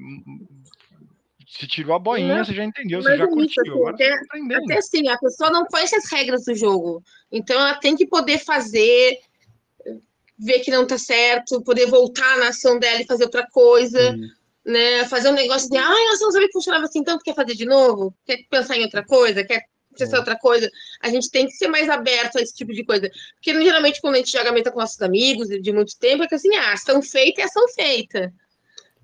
[1.46, 3.88] Se tirou a boinha, não, você já entendeu, você já curtiu.
[3.88, 7.02] Assim, até, tá até assim, a pessoa não conhece as regras do jogo.
[7.30, 9.18] Então ela tem que poder fazer,
[10.38, 14.12] ver que não tá certo, poder voltar na ação dela e fazer outra coisa.
[14.12, 14.28] Hum
[14.64, 17.54] né, fazer um negócio de, ai, nossa, não sabia que funcionava assim, tanto quer fazer
[17.54, 18.14] de novo?
[18.24, 19.44] Quer pensar em outra coisa?
[19.44, 19.62] Quer
[19.94, 20.70] precisa ser outra coisa.
[21.00, 23.10] A gente tem que ser mais aberto a esse tipo de coisa.
[23.34, 26.34] Porque geralmente, quando a gente joga meta com nossos amigos de muito tempo, é que
[26.34, 28.32] assim, ah, ação feita é ação feita.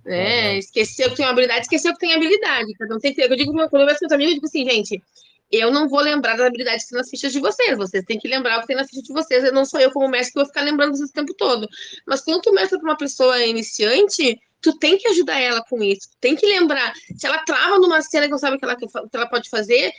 [0.05, 0.53] Né?
[0.53, 0.59] Uhum.
[0.59, 2.73] Esqueceu que tem uma habilidade, esqueceu que tem habilidade.
[2.75, 3.31] Cada um tem que ter.
[3.31, 5.03] Eu digo, quando eu vejo com meus amigos, eu digo assim, gente,
[5.51, 7.77] eu não vou lembrar das habilidades que tem nas fichas de vocês.
[7.77, 9.45] Vocês têm que lembrar o que tem nas fichas de vocês.
[9.45, 11.69] Eu não sou eu, como mestre, que vou ficar lembrando vocês o tempo todo.
[12.07, 16.09] Mas quando tu mestra para uma pessoa iniciante, tu tem que ajudar ela com isso.
[16.11, 16.93] Tu tem que lembrar.
[17.17, 19.93] Se ela trava numa cena que não sabe o que ela, que ela pode fazer,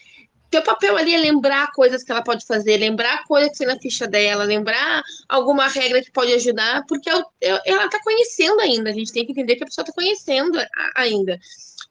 [0.52, 3.80] teu papel ali é lembrar coisas que ela pode fazer, lembrar coisas que tem na
[3.80, 8.90] ficha dela, lembrar alguma regra que pode ajudar, porque ela está conhecendo ainda.
[8.90, 10.60] A gente tem que entender que a pessoa está conhecendo
[10.94, 11.40] ainda.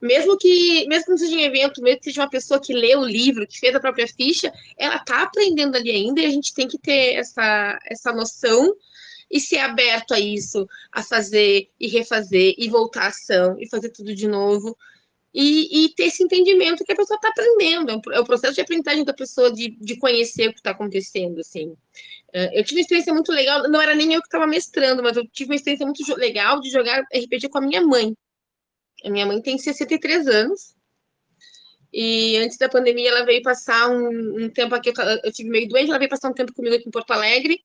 [0.01, 2.94] Mesmo que, mesmo que não seja em evento, mesmo que seja uma pessoa que lê
[2.94, 6.55] o livro, que fez a própria ficha, ela está aprendendo ali ainda e a gente
[6.55, 8.75] tem que ter essa, essa noção
[9.31, 13.90] e ser aberto a isso, a fazer e refazer e voltar à ação e fazer
[13.90, 14.77] tudo de novo
[15.33, 17.90] e, e, ter esse entendimento que a pessoa está aprendendo.
[17.90, 21.40] É, é o processo de aprendizagem da pessoa de, de conhecer o que está acontecendo,
[21.40, 21.69] assim.
[21.69, 25.16] Uh, eu tive uma experiência muito legal, não era nem eu que estava mestrando, mas
[25.16, 28.14] eu tive uma experiência muito legal de jogar RPG com a minha mãe.
[29.05, 30.75] A minha mãe tem 63 anos,
[31.93, 34.93] e antes da pandemia ela veio passar um, um tempo aqui,
[35.25, 37.61] eu tive meio doente, ela veio passar um tempo comigo aqui em Porto Alegre,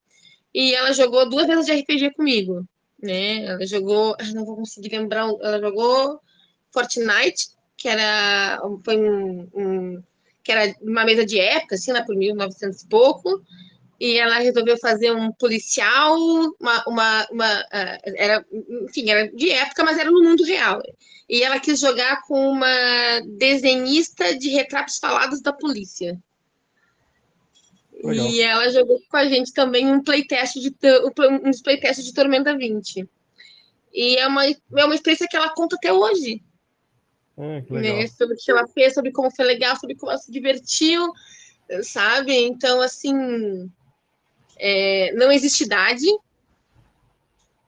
[0.54, 2.66] e ela jogou duas vezes de RPG comigo,
[3.00, 3.44] né?
[3.44, 6.20] Ela jogou, não vou conseguir lembrar, ela jogou
[6.72, 10.02] Fortnite que era, foi um, um,
[10.42, 13.42] que era uma mesa de época, assim, lá por 1900 e pouco,
[13.98, 16.16] e ela resolveu fazer um policial,
[16.60, 18.44] uma, uma, uma uh, era,
[18.82, 20.82] enfim, era de época, mas era no mundo real.
[21.28, 26.20] E ela quis jogar com uma desenhista de retratos falados da polícia.
[28.04, 28.26] Legal.
[28.26, 33.08] E ela jogou com a gente também um playtest de um playtest de Tormenta 20.
[33.92, 36.42] E é uma, é uma experiência que ela conta até hoje.
[37.38, 40.32] Ah, né, sobre o que ela fez, sobre como foi legal, sobre como ela se
[40.32, 41.12] divertiu,
[41.82, 42.34] sabe?
[42.34, 43.70] Então, assim,
[44.56, 46.06] é, não existe idade,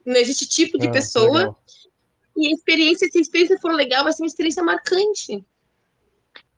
[0.07, 1.39] não existe tipo de ah, pessoa.
[1.39, 1.63] Legal.
[2.37, 5.45] E a experiência, se a experiência for legal, vai ser uma experiência marcante.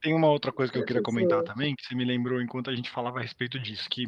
[0.00, 2.74] Tem uma outra coisa que eu queria comentar também, que você me lembrou enquanto a
[2.74, 4.06] gente falava a respeito disso, que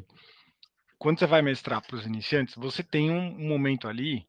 [0.99, 4.27] quando você vai mestrar para os iniciantes, você tem um, um momento ali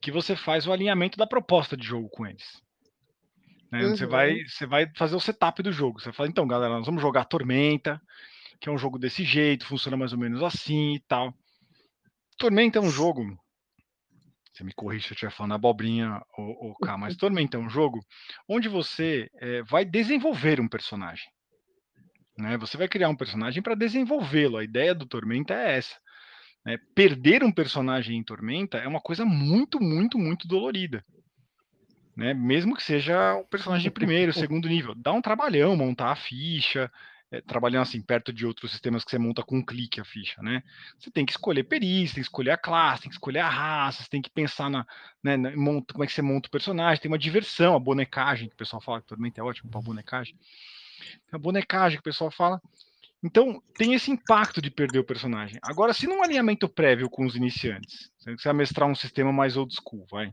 [0.00, 2.60] que você faz o alinhamento da proposta de jogo com eles.
[3.72, 3.86] Né?
[3.86, 3.96] Uhum.
[3.96, 5.98] Você, vai, você vai fazer o setup do jogo.
[5.98, 8.00] Você fala, então, galera, nós vamos jogar Tormenta,
[8.60, 11.34] que é um jogo desse jeito, funciona mais ou menos assim e tal.
[12.36, 13.24] Tormenta é um jogo.
[14.52, 17.70] Você me corrige se eu estiver falando abobrinha ou, ou cá, mas Tormenta é um
[17.70, 18.04] jogo
[18.46, 21.24] onde você é, vai desenvolver um personagem.
[22.36, 22.58] Né?
[22.58, 24.58] Você vai criar um personagem para desenvolvê-lo.
[24.58, 25.98] A ideia do Tormenta é essa.
[26.62, 26.76] Né?
[26.94, 31.02] Perder um personagem em Tormenta é uma coisa muito, muito, muito dolorida
[32.22, 32.32] né?
[32.32, 36.88] Mesmo que seja o personagem de primeiro, segundo nível, dá um trabalhão montar a ficha,
[37.32, 40.40] é, trabalhando assim perto de outros sistemas que você monta com um clique a ficha,
[40.40, 40.62] né?
[40.96, 44.04] Você tem que escolher perícia, tem que escolher a classe, tem que escolher a raça,
[44.04, 44.86] você tem que pensar na,
[45.20, 48.48] né, na monta, como é que você monta o personagem, tem uma diversão, a bonecagem,
[48.48, 50.36] que o pessoal fala que também é ótimo para bonecagem.
[51.32, 52.62] A bonecagem que o pessoal fala.
[53.20, 55.58] Então, tem esse impacto de perder o personagem.
[55.62, 59.74] Agora, se num alinhamento prévio com os iniciantes, você vai mestrar um sistema mais old
[59.74, 60.32] school, vai.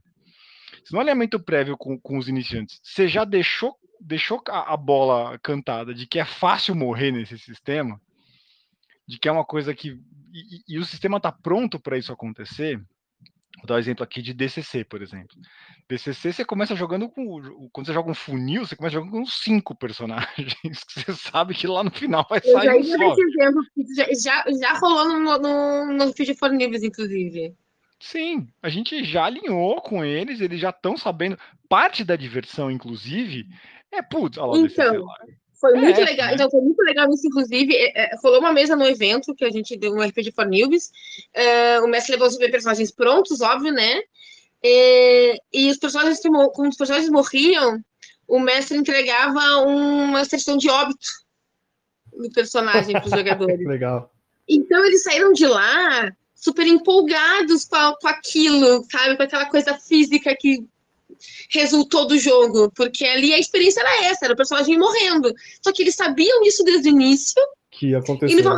[0.84, 5.38] Se no alinhamento prévio com, com os iniciantes, você já deixou, deixou a, a bola
[5.40, 8.00] cantada de que é fácil morrer nesse sistema,
[9.08, 10.00] de que é uma coisa que.
[10.32, 12.80] E, e o sistema está pronto para isso acontecer.
[13.58, 15.36] Vou dar um exemplo aqui de DCC, por exemplo.
[15.90, 17.70] DCC você começa jogando com.
[17.72, 21.68] Quando você joga um funil, você começa jogando com cinco personagens, que você sabe que
[21.68, 23.16] lá no final vai sair Eu já um só.
[23.96, 27.56] Já, já, já rolou no, no, no Feed for Níveis, inclusive.
[28.00, 31.38] Sim, a gente já alinhou com eles, eles já estão sabendo.
[31.68, 33.46] Parte da diversão, inclusive,
[33.92, 35.08] é putz, olha lá, então,
[35.60, 36.28] foi é muito essa, legal.
[36.28, 36.34] Né?
[36.34, 37.76] Então, foi muito legal isso, inclusive.
[37.76, 40.90] É, é, rolou uma mesa no evento que a gente deu um RPG for Newbies.
[41.34, 44.02] É, o mestre levou os personagens prontos, óbvio, né?
[44.64, 47.84] E, e os personagens, como os personagens morriam,
[48.28, 51.08] o mestre entregava uma sessão de óbito
[52.14, 53.68] do personagem para os jogadores.
[53.68, 54.12] legal.
[54.48, 56.10] Então, eles saíram de lá
[56.40, 59.18] super empolgados com, a, com aquilo, sabe?
[59.18, 60.66] Com aquela coisa física que
[61.50, 65.34] resultou do jogo, porque ali a experiência era essa, era o personagem morrendo.
[65.62, 67.42] Só que eles sabiam isso desde o início.
[67.80, 68.38] Que aconteceu.
[68.38, 68.50] E no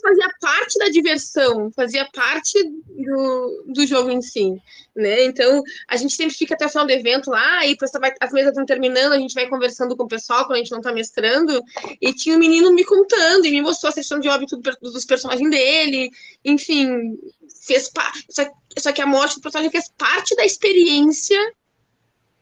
[0.00, 4.60] fazia parte da diversão, fazia parte do, do jogo em si,
[4.96, 5.24] né?
[5.24, 8.50] Então, a gente sempre fica até o final do evento lá, e vai, as mesas
[8.50, 11.62] estão terminando, a gente vai conversando com o pessoal quando a gente não está mestrando,
[12.00, 15.50] e tinha um menino me contando, e me mostrou a sessão de óbito dos personagens
[15.50, 16.10] dele,
[16.44, 17.16] enfim,
[17.64, 18.44] fez parte, só,
[18.76, 21.38] só que a morte do personagem fez parte da experiência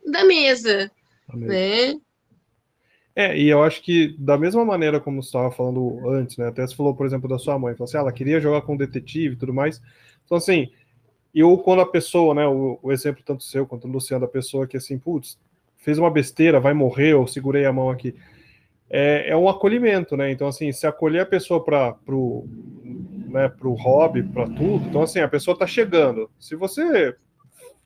[0.06, 0.90] da mesa,
[1.34, 1.94] né?
[3.18, 6.48] É, e eu acho que da mesma maneira como você estava falando antes, né?
[6.48, 8.76] Até você falou, por exemplo, da sua mãe, falou assim, ah, ela queria jogar com
[8.76, 9.80] detetive e tudo mais.
[10.26, 10.70] Então, assim,
[11.34, 14.66] eu quando a pessoa, né, o, o exemplo tanto seu quanto do Luciano, da pessoa
[14.66, 15.38] que assim, putz,
[15.78, 18.14] fez uma besteira, vai morrer, eu segurei a mão aqui.
[18.90, 20.30] É, é um acolhimento, né?
[20.30, 22.44] Então, assim, se acolher a pessoa para pro,
[23.28, 26.30] né, pro hobby, para tudo, então, assim, a pessoa está chegando.
[26.38, 27.16] Se você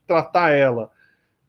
[0.09, 0.90] tratar ela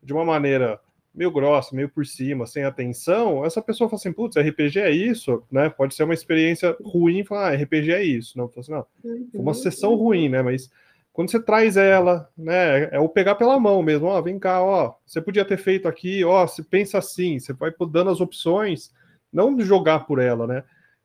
[0.04, 0.80] de uma maneira
[1.14, 5.44] meio grossa, meio por cima, sem atenção, essa pessoa fala assim, putz, RPG é isso,
[5.52, 5.70] né?
[5.70, 8.38] Pode ser uma experiência ruim, falar, ah, RPG é isso.
[8.38, 9.28] Não, assim, não, uhum.
[9.32, 10.42] foi uma sessão ruim, né?
[10.42, 10.70] Mas
[11.12, 12.84] quando você traz ela, né?
[12.94, 16.24] É o pegar pela mão mesmo, ó, vem cá, ó, você podia ter feito aqui,
[16.24, 18.92] ó, se pensa assim, você vai dando as opções,
[19.32, 20.64] não jogar por ela, né?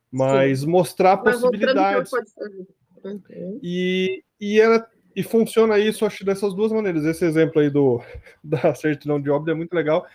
[0.09, 0.67] Mas Sim.
[0.67, 2.11] mostrar Mas possibilidades.
[3.03, 3.59] Uhum.
[3.61, 7.03] E, e ela e funciona isso, acho, dessas duas maneiras.
[7.03, 7.99] Esse exemplo aí do,
[8.43, 10.05] da certidão de óbito é muito legal,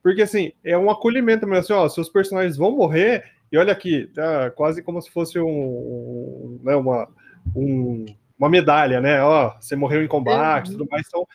[0.00, 4.06] porque, assim, é um acolhimento, mas assim, ó, seus personagens vão morrer, e olha aqui,
[4.14, 7.08] tá quase como se fosse um, um né, uma,
[7.56, 8.06] um,
[8.38, 9.20] uma medalha, né?
[9.20, 10.78] Ó, você morreu em combate, uhum.
[10.78, 11.06] tudo mais.
[11.08, 11.26] Então,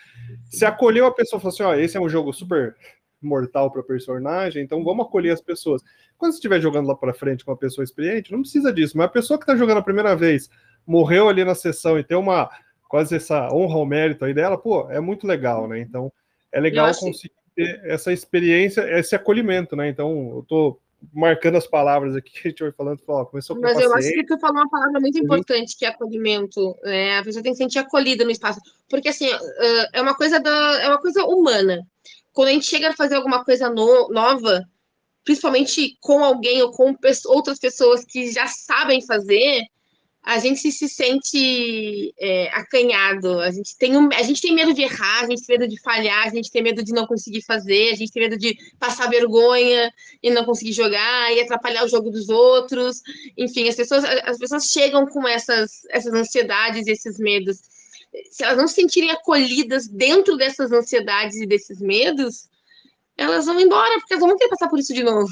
[0.46, 2.78] se acolheu a pessoa, falou assim, ó, esse é um jogo super
[3.22, 5.84] mortal para personagem, então vamos acolher as pessoas.
[6.18, 9.08] Quando você estiver jogando lá para frente com uma pessoa experiente, não precisa disso, mas
[9.08, 10.50] a pessoa que está jogando a primeira vez
[10.86, 12.50] morreu ali na sessão e tem uma
[12.88, 15.80] quase essa honra ao mérito aí dela, pô, é muito legal, né?
[15.80, 16.12] Então,
[16.52, 17.02] é legal acho...
[17.02, 19.90] conseguir ter essa experiência, esse acolhimento, né?
[19.90, 20.80] Então, eu tô
[21.14, 24.10] marcando as palavras aqui que a gente vai falando, ó, começou com Mas eu acho
[24.10, 27.20] que tu falou uma palavra muito importante, que é acolhimento, né?
[27.20, 29.30] A pessoa tem que se sentir acolhida no espaço, porque assim,
[29.94, 31.86] é uma coisa da, é uma coisa humana.
[32.34, 34.64] Quando a gente chega a fazer alguma coisa no, nova,
[35.24, 36.96] principalmente com alguém ou com
[37.26, 39.64] outras pessoas que já sabem fazer,
[40.28, 44.82] a gente se sente é, acanhado, a gente, tem um, a gente tem medo de
[44.82, 47.94] errar, a gente tem medo de falhar, a gente tem medo de não conseguir fazer,
[47.94, 49.90] a gente tem medo de passar vergonha
[50.22, 53.02] e não conseguir jogar e atrapalhar o jogo dos outros.
[53.38, 57.62] Enfim, as pessoas, as pessoas chegam com essas, essas ansiedades e esses medos.
[58.30, 62.50] Se elas não se sentirem acolhidas dentro dessas ansiedades e desses medos,
[63.16, 65.32] elas vão embora, porque elas vão querer passar por isso de novo.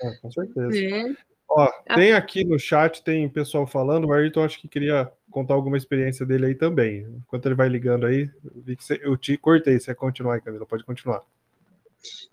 [0.00, 0.78] É, com certeza.
[0.78, 1.31] É.
[1.54, 1.94] Ó, ah.
[1.94, 6.24] tem aqui no chat, tem pessoal falando, o Ayrton acho que queria contar alguma experiência
[6.24, 7.06] dele aí também.
[7.26, 10.40] Enquanto ele vai ligando aí, eu vi que você, eu te cortei, você continuar aí,
[10.40, 11.22] Camila, pode continuar.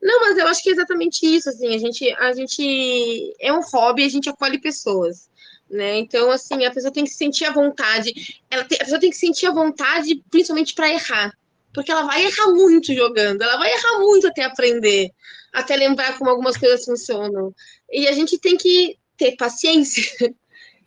[0.01, 3.61] Não, mas eu acho que é exatamente isso, assim, a gente, a gente é um
[3.61, 5.29] hobby, a gente acolhe pessoas,
[5.69, 5.97] né?
[5.97, 9.17] Então, assim, a pessoa tem que sentir a vontade, ela tem, a pessoa tem que
[9.17, 11.33] sentir a vontade, principalmente para errar,
[11.73, 15.11] porque ela vai errar muito jogando, ela vai errar muito até aprender,
[15.53, 17.53] até lembrar como algumas coisas funcionam.
[17.91, 20.03] E a gente tem que ter paciência.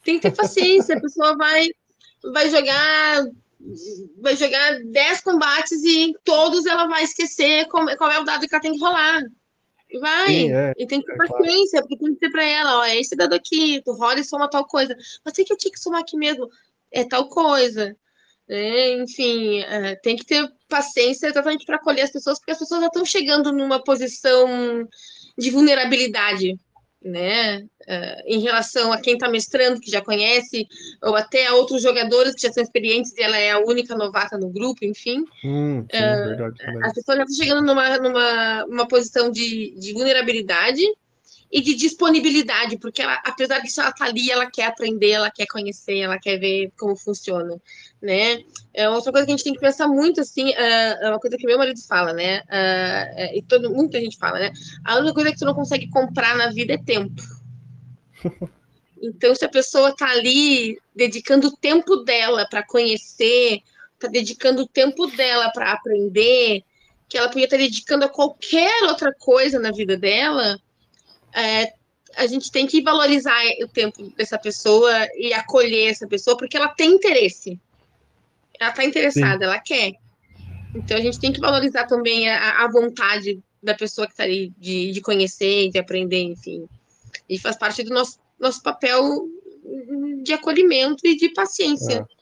[0.03, 0.97] Tem que ter paciência.
[0.97, 1.69] A pessoa vai,
[2.33, 3.25] vai jogar
[4.19, 8.49] vai jogar 10 combates e em todos ela vai esquecer qual, qual é o dado
[8.49, 9.23] que ela tem que rolar.
[10.01, 11.89] Vai, Sim, é, e tem que ter é paciência, claro.
[11.89, 14.51] porque tem que ter para ela, ó, é esse dado aqui, tu rola e soma
[14.51, 14.97] tal coisa.
[15.25, 16.49] Mas tem que eu tinha que somar aqui mesmo,
[16.91, 17.95] é tal coisa.
[18.49, 22.81] É, enfim, é, tem que ter paciência exatamente para acolher as pessoas, porque as pessoas
[22.81, 24.89] já estão chegando numa posição
[25.39, 26.57] de vulnerabilidade
[27.05, 27.65] né?
[27.83, 30.67] Uh, em relação a quem está mestrando, que já conhece,
[31.03, 34.39] ou até a outros jogadores que já são experientes e ela é a única novata
[34.39, 35.25] no grupo, enfim.
[35.45, 39.93] Hum, sim, uh, verdade, as pessoas já estão chegando numa, numa uma posição de, de
[39.93, 40.83] vulnerabilidade
[41.53, 45.47] e de disponibilidade, porque ela, apesar disso, ela está ali, ela quer aprender, ela quer
[45.47, 47.61] conhecer, ela quer ver como funciona,
[48.01, 48.43] né?
[48.73, 51.37] É outra coisa que a gente tem que pensar muito, assim, é, é uma coisa
[51.37, 52.41] que meu marido fala, né?
[52.41, 54.51] Uh, e todo, muita gente fala, né?
[54.83, 57.23] A única coisa que tu não consegue comprar na vida é tempo.
[59.05, 63.61] Então, se a pessoa está ali dedicando o tempo dela para conhecer,
[63.95, 66.63] está dedicando o tempo dela para aprender,
[67.09, 70.57] que ela podia estar dedicando a qualquer outra coisa na vida dela,
[71.35, 71.73] é,
[72.17, 76.69] a gente tem que valorizar o tempo dessa pessoa e acolher essa pessoa, porque ela
[76.69, 77.59] tem interesse.
[78.59, 79.45] Ela está interessada, Sim.
[79.45, 79.93] ela quer.
[80.75, 84.53] Então a gente tem que valorizar também a, a vontade da pessoa que está ali
[84.59, 86.69] de, de conhecer, de aprender, enfim.
[87.29, 89.29] E faz parte do nosso, nosso papel
[90.23, 92.07] de acolhimento e de paciência.
[92.09, 92.22] É.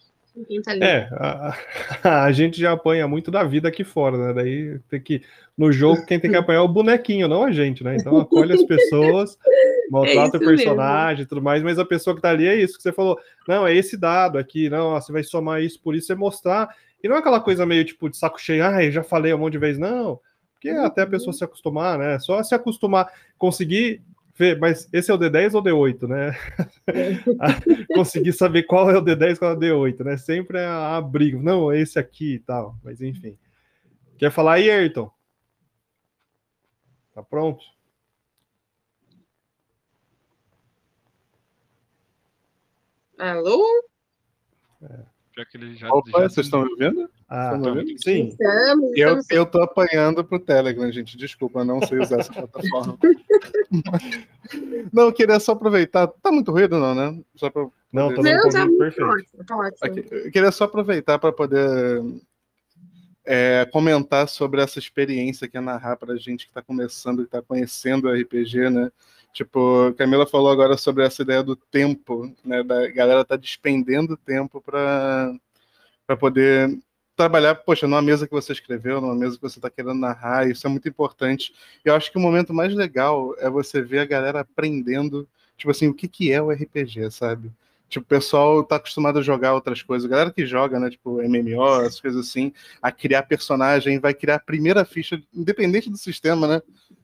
[0.64, 1.56] Tá é, a,
[2.26, 4.32] a, gente já apanha muito da vida aqui fora, né?
[4.32, 5.22] Daí tem que.
[5.56, 7.96] No jogo, quem tem que apanhar é o bonequinho, não a gente, né?
[7.96, 9.36] Então acolhe as pessoas,
[9.90, 12.76] maltrata é o personagem e tudo mais, mas a pessoa que tá ali é isso
[12.76, 13.18] que você falou.
[13.46, 16.74] Não, é esse dado aqui, não, você vai somar isso por isso, você mostrar.
[17.02, 19.52] E não é aquela coisa meio tipo de saco cheio, ah, já falei um monte
[19.52, 20.20] de vezes, não.
[20.54, 22.18] Porque até a pessoa se acostumar, né?
[22.18, 24.02] Só se acostumar, conseguir
[24.40, 26.34] Fê, mas esse é o D10 ou D8, né?
[27.94, 30.16] Consegui saber qual é o D10 e qual é o D8, né?
[30.16, 30.98] Sempre é a.
[31.42, 33.36] Não, esse aqui e tal, mas enfim.
[34.16, 35.10] Quer falar aí, Ayrton?
[37.14, 37.62] Tá pronto?
[43.18, 43.62] Alô?
[44.82, 45.09] É.
[45.40, 47.08] Já que ele já, Opa, já- vocês estão me ouvindo?
[47.26, 48.02] Ah, Estão me ouvindo?
[48.02, 48.28] sim.
[48.28, 51.16] Estamos, Eu, estamos eu tô apanhando pro Telegram, gente.
[51.16, 52.98] Desculpa, eu não sei usar essa plataforma.
[54.92, 56.08] não, eu queria só aproveitar.
[56.08, 57.18] Tá muito ruído, não, né?
[57.36, 59.10] Só pra Não, tá Não, tá muito perfeito.
[59.10, 60.04] ótimo, tá ótimo.
[60.10, 62.02] Eu queria só aproveitar para poder
[63.24, 67.40] é, comentar sobre essa experiência que é narrar para gente que está começando, que está
[67.40, 68.90] conhecendo o RPG, né?
[69.32, 72.62] Tipo, Camila falou agora sobre essa ideia do tempo, né?
[72.62, 75.32] Da galera tá despendendo tempo para
[76.06, 76.76] para poder
[77.16, 80.66] trabalhar, poxa, numa mesa que você escreveu, numa mesa que você está querendo narrar, isso
[80.66, 81.54] é muito importante.
[81.84, 85.86] Eu acho que o momento mais legal é você ver a galera aprendendo, tipo assim,
[85.86, 87.52] o que, que é o RPG, sabe?
[87.88, 90.06] Tipo, o pessoal tá acostumado a jogar outras coisas.
[90.06, 94.36] A galera que joga, né, tipo, MMO, essas coisas assim, a criar personagem, vai criar
[94.36, 96.62] a primeira ficha, independente do sistema, né?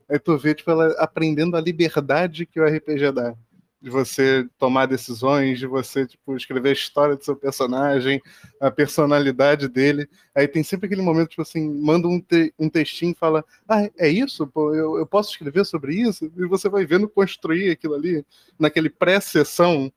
[0.09, 3.35] Aí tu vê, tipo, ela aprendendo a liberdade que o RPG dá.
[3.79, 8.19] De você tomar decisões, de você, tipo, escrever a história do seu personagem,
[8.59, 10.09] a personalidade dele.
[10.33, 13.87] Aí tem sempre aquele momento, tipo assim, manda um, te um textinho e fala, ah,
[13.97, 14.47] é isso?
[14.47, 16.25] Pô, eu, eu posso escrever sobre isso?
[16.35, 18.25] E você vai vendo construir aquilo ali,
[18.57, 19.91] naquele pré-sessão,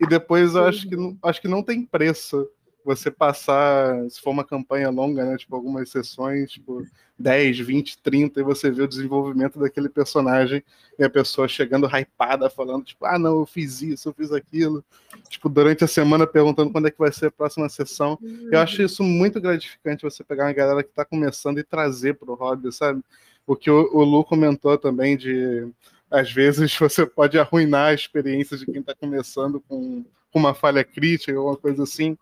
[0.00, 2.48] e depois eu acho que, não- acho que não tem preço
[2.84, 5.36] você passar, se for uma campanha longa, né?
[5.36, 6.84] Tipo, algumas sessões, tipo,
[7.18, 10.62] 10, 20, 30, e você vê o desenvolvimento daquele personagem
[10.98, 14.84] e a pessoa chegando hypada, falando, tipo, ah, não, eu fiz isso, eu fiz aquilo.
[15.28, 18.18] Tipo, durante a semana perguntando quando é que vai ser a próxima sessão.
[18.50, 22.30] Eu acho isso muito gratificante você pegar uma galera que está começando e trazer para
[22.30, 23.02] o hobby, sabe?
[23.46, 25.68] O que o, o Lu comentou também de
[26.12, 30.84] às vezes você pode arruinar a experiência de quem está começando com, com uma falha
[30.84, 32.16] crítica ou uma coisa assim.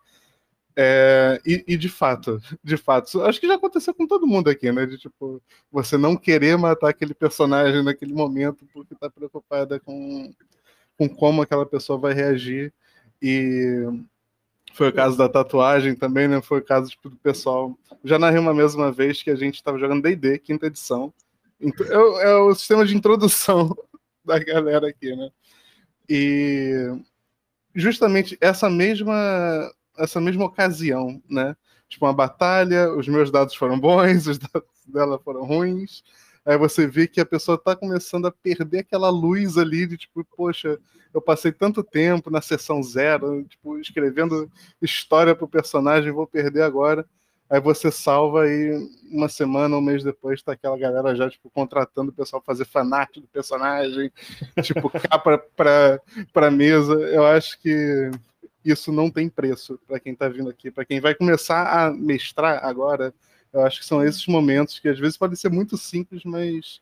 [0.75, 4.71] É, e, e de fato, de fato, acho que já aconteceu com todo mundo aqui,
[4.71, 4.85] né?
[4.85, 5.41] De tipo,
[5.71, 10.33] você não querer matar aquele personagem naquele momento porque está preocupada com,
[10.97, 12.73] com como aquela pessoa vai reagir.
[13.21, 13.85] E
[14.73, 16.41] foi o caso da tatuagem também, né?
[16.41, 17.77] Foi o caso tipo, do pessoal.
[18.03, 21.13] Já narrei uma mesma vez que a gente estava jogando DD, quinta edição.
[21.59, 23.75] Então, É, o- é o sistema de introdução
[24.25, 25.29] da galera aqui, né?
[26.09, 26.91] E
[27.75, 29.13] justamente essa mesma
[30.03, 31.55] essa mesma ocasião, né?
[31.87, 36.03] Tipo uma batalha, os meus dados foram bons, os dados dela foram ruins.
[36.45, 40.25] Aí você vê que a pessoa tá começando a perder aquela luz ali de tipo,
[40.35, 40.79] poxa,
[41.13, 44.49] eu passei tanto tempo na sessão zero, tipo, escrevendo
[44.81, 47.05] história pro personagem, vou perder agora.
[47.51, 48.71] Aí você salva e
[49.11, 52.63] uma semana, um mês depois, tá aquela galera já, tipo, contratando o pessoal pra fazer
[52.63, 54.09] fanart do personagem,
[54.63, 55.99] tipo, capa pra,
[56.31, 56.93] pra mesa.
[56.93, 58.09] Eu acho que
[58.63, 60.71] isso não tem preço para quem tá vindo aqui.
[60.71, 63.13] Para quem vai começar a mestrar agora,
[63.51, 66.79] eu acho que são esses momentos que às vezes podem ser muito simples, mas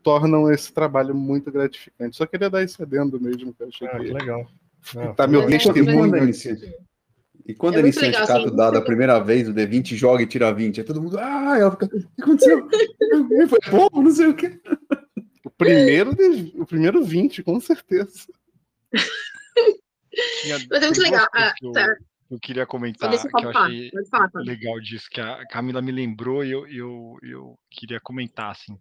[0.00, 2.16] tornam esse trabalho muito gratificante.
[2.16, 4.46] Só queria dar esse adendo mesmo, que eu achei Ah, que legal.
[4.96, 6.32] Ah, tá meu e testemunho.
[7.46, 10.22] E quando É muito iniciante legal, cato assim, dada a primeira vez, o D20 joga
[10.22, 12.68] e tira 20, é todo mundo, ah, ela fica, o que aconteceu?
[13.48, 14.60] Foi bom, não sei o quê.
[15.44, 18.26] O primeiro, de- o primeiro 20, com certeza.
[20.70, 21.26] Mas é muito legal.
[21.34, 21.96] Ah, que eu, tá.
[22.30, 26.50] eu queria comentar, que eu achei falar, legal disso, que a Camila me lembrou e
[26.50, 28.78] eu, eu, eu queria comentar, assim.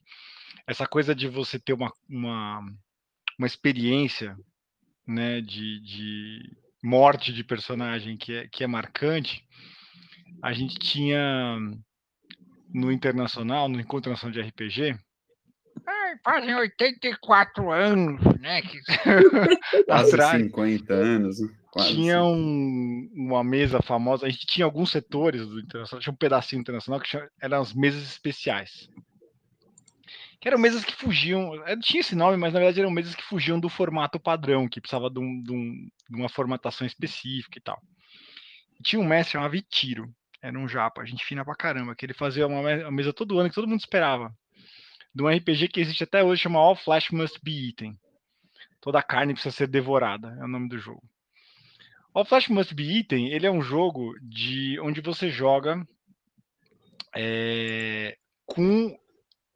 [0.65, 2.61] Essa coisa de você ter uma, uma,
[3.37, 4.37] uma experiência,
[5.05, 9.41] né, de, de morte de personagem que é, que é marcante,
[10.41, 11.57] a gente tinha
[12.73, 14.97] no Internacional, no Encontro Nacional de RPG,
[16.23, 18.79] fazem 84 anos, né, que...
[19.85, 21.37] Quase atrás, 50 anos.
[21.71, 26.17] Quase tinha um- uma mesa famosa, a gente tinha alguns setores do internacional, tinha um
[26.17, 28.87] pedacinho internacional que chama- eram as mesas especiais.
[30.43, 33.23] Que eram mesas que fugiam, eh, tinha esse nome, mas na verdade eram mesas que
[33.23, 37.61] fugiam do formato padrão, que precisava de, um- de um- de uma formatação específica e
[37.61, 37.81] tal.
[38.77, 42.13] E tinha um mestre chamado Vitiro, era um japa, gente fina pra caramba, que ele
[42.13, 44.35] fazia uma, me- uma mesa todo ano que todo mundo esperava.
[45.15, 47.97] De um RPG que existe até hoje, chama All Flesh Must Be Eaten.
[48.81, 51.01] Toda carne precisa ser devorada, é o nome do jogo.
[52.13, 55.87] All Flash Must Be Eaten, ele é um jogo de onde você joga
[57.15, 58.93] é, com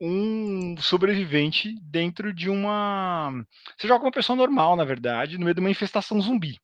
[0.00, 3.32] um sobrevivente dentro de uma.
[3.76, 6.58] Você joga com uma pessoa normal, na verdade, no meio de uma infestação zumbi.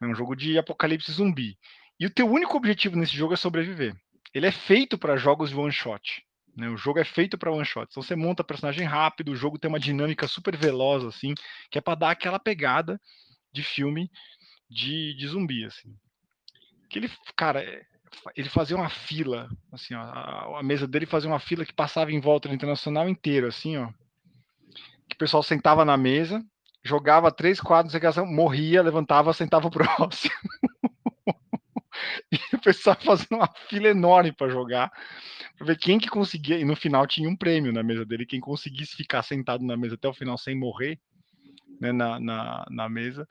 [0.00, 1.58] É um jogo de apocalipse zumbi.
[1.98, 3.94] E o teu único objetivo nesse jogo é sobreviver.
[4.32, 6.22] Ele é feito para jogos de one shot.
[6.56, 6.68] Né?
[6.68, 7.88] O jogo é feito para one shot.
[7.90, 11.34] Então você monta personagem rápido, o jogo tem uma dinâmica super veloz, assim,
[11.70, 13.00] que é para dar aquela pegada
[13.52, 14.10] de filme
[14.70, 15.94] de, de zumbi, assim.
[16.88, 17.86] Que ele, cara, é,
[18.36, 22.12] ele fazia uma fila, assim, ó, a, a mesa dele fazia uma fila que passava
[22.12, 23.88] em volta do internacional inteiro, assim, ó.
[25.08, 26.44] Que o pessoal sentava na mesa
[26.88, 27.94] jogava três quadros
[28.26, 30.34] morria, levantava, sentava o próximo.
[32.32, 34.90] e o pessoal fazendo uma fila enorme para jogar,
[35.56, 36.58] para ver quem que conseguia.
[36.58, 39.94] E no final tinha um prêmio na mesa dele, quem conseguisse ficar sentado na mesa
[39.94, 40.98] até o final sem morrer,
[41.80, 43.28] né, na, na, na mesa,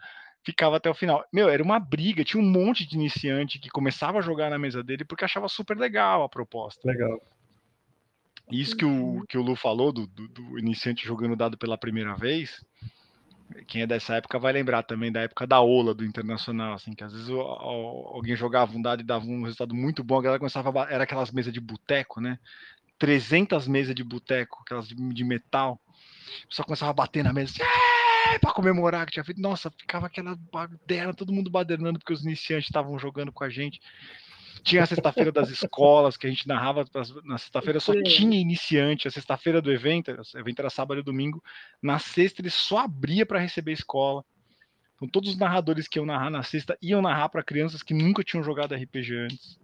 [0.48, 1.26] ficava até o final.
[1.32, 4.82] Meu, era uma briga, tinha um monte de iniciante que começava a jogar na mesa
[4.82, 6.80] dele porque achava super legal a proposta.
[6.90, 7.22] Legal.
[8.50, 12.16] Isso que o, que o Lu falou do, do, do iniciante jogando dado pela primeira
[12.16, 12.64] vez,
[13.68, 17.04] quem é dessa época vai lembrar também da época da Ola do Internacional, assim, que
[17.04, 20.22] às vezes o, o, alguém jogava um dado e dava um resultado muito bom, a
[20.22, 22.40] galera começava a, era aquelas mesas de boteco, né?
[22.98, 25.78] 300 mesas de boteco, aquelas de, de metal.
[26.50, 27.97] Só começava a bater na mesa, assim,
[28.40, 29.42] para comemorar que tinha feito.
[29.42, 33.80] Nossa, ficava aquela baderna, todo mundo badernando porque os iniciantes estavam jogando com a gente.
[34.64, 36.86] Tinha a sexta-feira das escolas, que a gente narrava.
[37.24, 39.08] Na sexta-feira só tinha iniciante.
[39.08, 41.42] A sexta-feira do evento, o evento era sábado e domingo.
[41.82, 44.26] Na sexta ele só abria para receber escola.
[44.96, 48.24] Então todos os narradores que iam narrar na sexta iam narrar para crianças que nunca
[48.24, 49.60] tinham jogado RPG antes.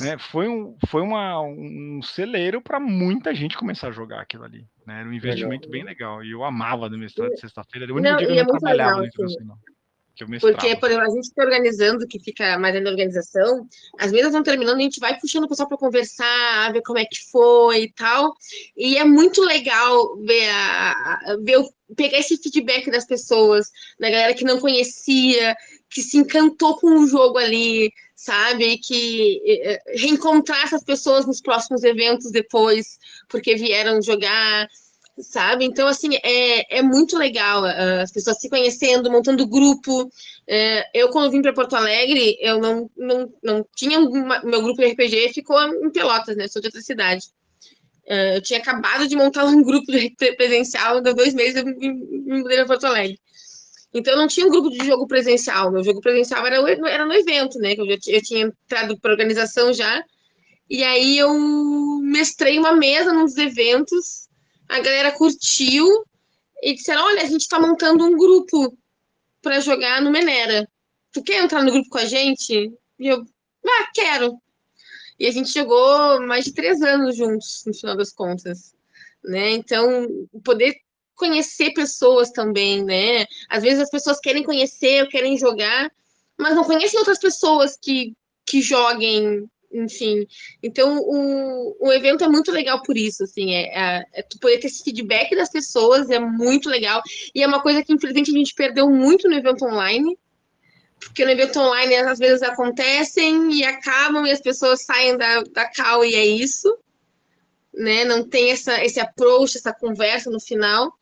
[0.00, 0.18] Né?
[0.18, 4.66] Foi, um, foi uma, um celeiro para muita gente começar a jogar aquilo ali.
[4.86, 5.00] Né?
[5.00, 5.70] Era um investimento legal.
[5.70, 6.24] bem legal.
[6.24, 7.92] E eu amava no mestrado de sexta-feira.
[7.92, 10.40] O único não, dia que eu é não trabalhava legal, no assim.
[10.40, 13.68] porque, por exemplo, a gente está organizando, que fica mais na organização,
[13.98, 17.04] as mesas vão terminando, a gente vai puxando o pessoal para conversar, ver como é
[17.04, 18.34] que foi e tal.
[18.76, 21.62] E é muito legal ver, a, ver
[21.96, 25.54] pegar esse feedback das pessoas, da galera que não conhecia,
[25.88, 27.92] que se encantou com o jogo ali,
[28.24, 28.78] sabe?
[28.78, 29.40] Que
[29.94, 32.98] reencontrar essas pessoas nos próximos eventos depois,
[33.28, 34.68] porque vieram jogar
[35.22, 35.64] sabe?
[35.64, 40.02] Então, assim, é, é muito legal uh, as pessoas se conhecendo, montando grupo.
[40.02, 44.80] Uh, eu, quando vim para Porto Alegre, eu não, não, não tinha uma, meu grupo
[44.80, 46.48] de RPG ficou em Pelotas, né?
[46.48, 47.26] Sou de outra cidade.
[48.06, 49.86] Uh, eu tinha acabado de montar um grupo
[50.36, 51.92] presencial, deu dois meses eu me
[52.26, 53.18] mudei para Porto Alegre.
[53.94, 55.70] Então, não tinha um grupo de jogo presencial.
[55.70, 56.56] Meu jogo presencial era,
[56.90, 57.74] era no evento, né?
[57.78, 60.02] Eu, já, eu tinha entrado para organização já.
[60.68, 61.32] E aí eu
[62.02, 64.24] mestrei uma mesa nos eventos
[64.68, 65.86] a galera curtiu
[66.62, 68.76] e disseram: olha, a gente está montando um grupo
[69.42, 70.68] para jogar no Menera.
[71.12, 72.72] Tu quer entrar no grupo com a gente?
[72.98, 73.24] E eu,
[73.66, 74.36] ah, quero.
[75.18, 78.74] E a gente jogou mais de três anos juntos, no final das contas.
[79.22, 79.50] Né?
[79.50, 80.08] Então,
[80.42, 80.74] poder
[81.14, 83.26] conhecer pessoas também, né?
[83.48, 85.90] Às vezes as pessoas querem conhecer, querem jogar,
[86.38, 90.26] mas não conhecem outras pessoas que, que joguem enfim.
[90.62, 94.58] Então, o, o evento é muito legal por isso, assim, é, é, é, tu poder
[94.58, 97.02] ter esse feedback das pessoas é muito legal,
[97.34, 100.16] e é uma coisa que, infelizmente, a gente perdeu muito no evento online,
[101.00, 105.68] porque no evento online, às vezes, acontecem e acabam, e as pessoas saem da, da
[105.68, 106.78] cal, e é isso,
[107.74, 110.92] né, não tem essa, esse approach, essa conversa no final,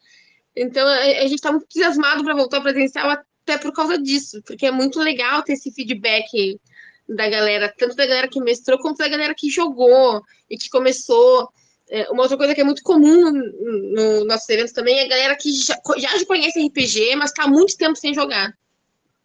[0.55, 4.67] então, a, a gente está muito entusiasmado para voltar presencial até por causa disso, porque
[4.67, 6.61] é muito legal ter esse feedback
[7.09, 11.49] da galera, tanto da galera que mestrou, quanto da galera que jogou e que começou.
[11.91, 15.09] É, uma outra coisa que é muito comum no, no nossos eventos também é a
[15.09, 18.57] galera que já, já conhece RPG, mas está há muito tempo sem jogar.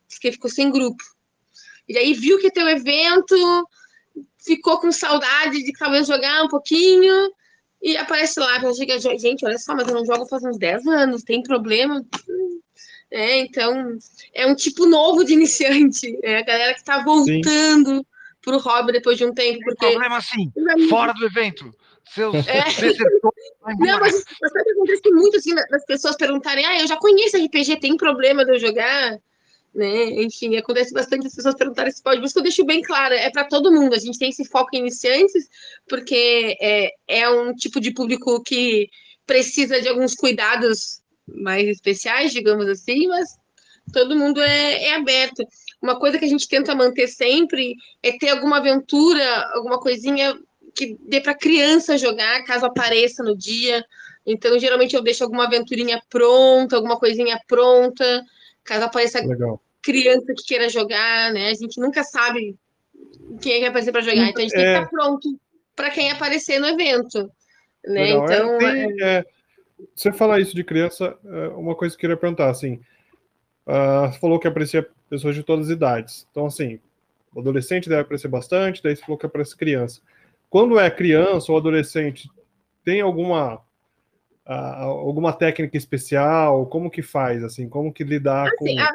[0.09, 1.03] Porque ficou sem grupo.
[1.87, 3.35] E aí viu que tem o evento,
[4.39, 7.31] ficou com saudade de talvez jogar um pouquinho,
[7.81, 11.23] e aparece lá, chega, gente, olha só, mas eu não jogo faz uns 10 anos,
[11.23, 12.03] tem problema?
[13.09, 13.97] É, então,
[14.33, 16.17] é um tipo novo de iniciante.
[16.23, 18.05] É a galera que está voltando
[18.41, 19.59] para o hobby depois de um tempo.
[19.63, 19.85] Porque...
[19.85, 20.51] Tem problema assim,
[20.89, 21.73] fora do evento.
[22.13, 22.63] Seus é.
[23.79, 27.37] Não, mas, mas sabe que acontece muito assim, das pessoas perguntarem: ah, eu já conheço
[27.37, 29.17] RPG, tem problema de eu jogar?
[29.77, 30.23] Né?
[30.23, 32.17] Enfim, acontece bastante as pessoas perguntarem se pode.
[32.17, 33.93] Por isso que eu deixo bem claro, é para todo mundo.
[33.93, 35.47] A gente tem esse foco em iniciantes,
[35.87, 38.89] porque é, é um tipo de público que
[39.23, 43.29] precisa de alguns cuidados mais especiais, digamos assim, mas
[43.93, 45.43] todo mundo é, é aberto.
[45.79, 49.23] Uma coisa que a gente tenta manter sempre é ter alguma aventura,
[49.53, 50.35] alguma coisinha
[50.73, 53.85] que dê para criança jogar, caso apareça no dia.
[54.25, 58.25] Então, geralmente eu deixo alguma aventurinha pronta, alguma coisinha pronta,
[58.63, 59.61] caso apareça Legal.
[59.87, 61.49] Criança que queira jogar, né?
[61.49, 62.57] A gente nunca sabe
[63.41, 64.57] quem é que vai aparecer para jogar, então a gente é...
[64.57, 65.39] tem que estar pronto
[65.73, 67.31] para quem aparecer no evento.
[67.85, 68.13] Né?
[68.13, 68.29] Legal.
[68.29, 69.25] É, então, tem, é,
[69.95, 72.81] você falar isso de criança, é uma coisa que eu queria perguntar, assim,
[73.65, 76.27] uh, você falou que aprecia pessoas de todas as idades.
[76.31, 76.81] Então, assim,
[77.33, 80.01] o adolescente deve apreciar bastante, daí você falou que aprecia criança.
[80.49, 82.29] Quando é criança ou adolescente,
[82.83, 83.55] tem alguma
[84.45, 86.65] uh, alguma técnica especial?
[86.65, 87.69] Como que faz, assim?
[87.69, 88.81] Como que lidar assim, com...
[88.81, 88.91] A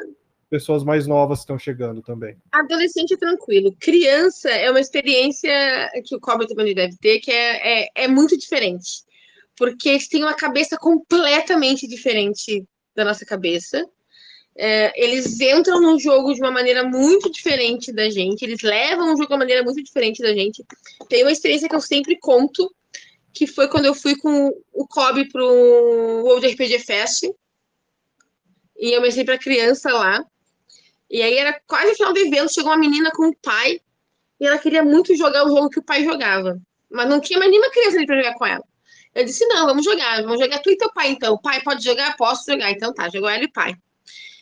[0.53, 2.37] pessoas mais novas estão chegando também.
[2.51, 3.75] Adolescente é tranquilo.
[3.79, 5.51] Criança é uma experiência
[6.05, 9.03] que o Cobra também deve ter, que é, é, é muito diferente
[9.55, 13.87] porque eles têm uma cabeça completamente diferente da nossa cabeça.
[14.55, 19.17] É, eles entram no jogo de uma maneira muito diferente da gente, eles levam o
[19.17, 20.63] jogo de uma maneira muito diferente da gente.
[21.09, 22.73] Tem uma experiência que eu sempre conto,
[23.33, 25.47] que foi quando eu fui com o Kobe pro
[26.23, 27.23] World RPG Fest.
[28.77, 30.23] E eu mestrei para criança lá.
[31.13, 33.79] E aí era quase o final do evento, chegou uma menina com o pai,
[34.39, 36.59] e ela queria muito jogar o jogo que o pai jogava.
[36.89, 38.63] Mas não tinha mais nenhuma criança ali para jogar com ela.
[39.13, 41.35] Eu disse: não, vamos jogar, vamos jogar tu e teu pai, então.
[41.35, 42.17] O pai pode jogar?
[42.17, 42.71] Posso jogar.
[42.71, 43.75] Então tá, jogou ela e o pai.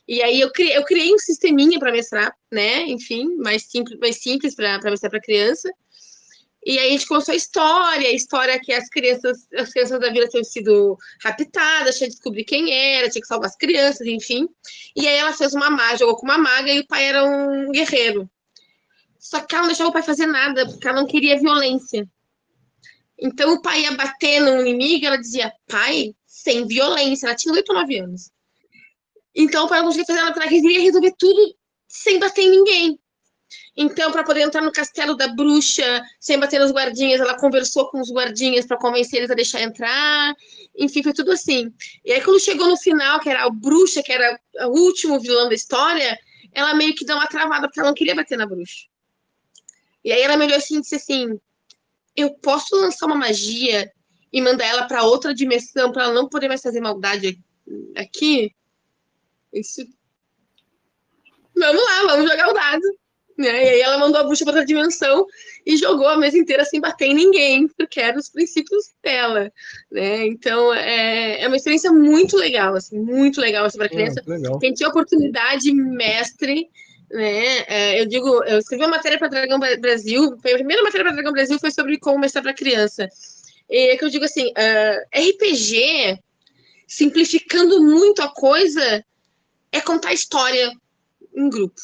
[0.08, 2.84] E aí eu criei, eu criei um sisteminha para mestrar, né?
[2.84, 5.70] Enfim, mais simples, mais simples para mestrar para criança.
[6.64, 10.12] E aí a gente começou a história, a história que as crianças, as crianças da
[10.12, 14.48] vila tinham sido raptadas, tinha que descobrir quem era, tinha que salvar as crianças, enfim.
[14.96, 17.72] E aí ela fez uma maga, jogou com uma maga e o pai era um
[17.72, 18.30] guerreiro.
[19.20, 22.08] Só que ela não deixava o pai fazer nada, porque ela não queria violência.
[23.18, 27.28] Então o pai ia bater no inimigo, ela dizia, pai, sem violência.
[27.28, 28.32] Ela tinha 8 ou 9 anos.
[29.36, 31.56] Então o pai não conseguia fazer nada, ela queria resolver tudo
[31.88, 33.00] sem bater em ninguém.
[33.76, 38.00] Então, para poder entrar no castelo da bruxa, sem bater nos guardinhas, ela conversou com
[38.00, 40.36] os guardinhas para convencer eles a deixar entrar.
[40.78, 41.74] Enfim, foi tudo assim.
[42.04, 45.50] E aí, quando chegou no final, que era a bruxa, que era o último vilão
[45.50, 46.18] da história,
[46.54, 48.86] ela meio que deu uma travada, porque ela não queria bater na bruxa.
[50.04, 51.40] E aí ela me olhou assim e disse assim:
[52.16, 53.92] Eu posso lançar uma magia
[54.34, 57.40] e mandar ela para outra dimensão para ela não poder mais fazer maldade
[57.96, 58.56] aqui?
[59.54, 59.86] Isso.
[61.56, 63.01] Vamos lá, vamos jogar o dado.
[63.42, 63.64] Né?
[63.64, 65.26] E aí ela mandou a bruxa para outra dimensão
[65.66, 69.52] e jogou a mesa inteira sem bater em ninguém, porque eram os princípios dela,
[69.92, 70.28] né?
[70.28, 74.22] Então é, é uma experiência muito legal, assim, muito legal assim, para criança.
[74.28, 76.70] Ah, Quem tinha oportunidade, mestre,
[77.10, 77.60] né?
[77.68, 81.34] É, eu digo, eu escrevi uma matéria para Dragão Brasil, a primeira matéria para Dragão
[81.34, 83.08] Brasil foi sobre como mestrar para criança.
[83.70, 86.20] E é que eu digo assim, uh, ah, RPG,
[86.88, 89.04] simplificando muito a coisa,
[89.72, 90.72] é contar história
[91.34, 91.82] em grupo.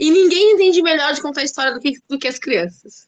[0.00, 3.06] E ninguém entende melhor de contar história do que, do que as crianças.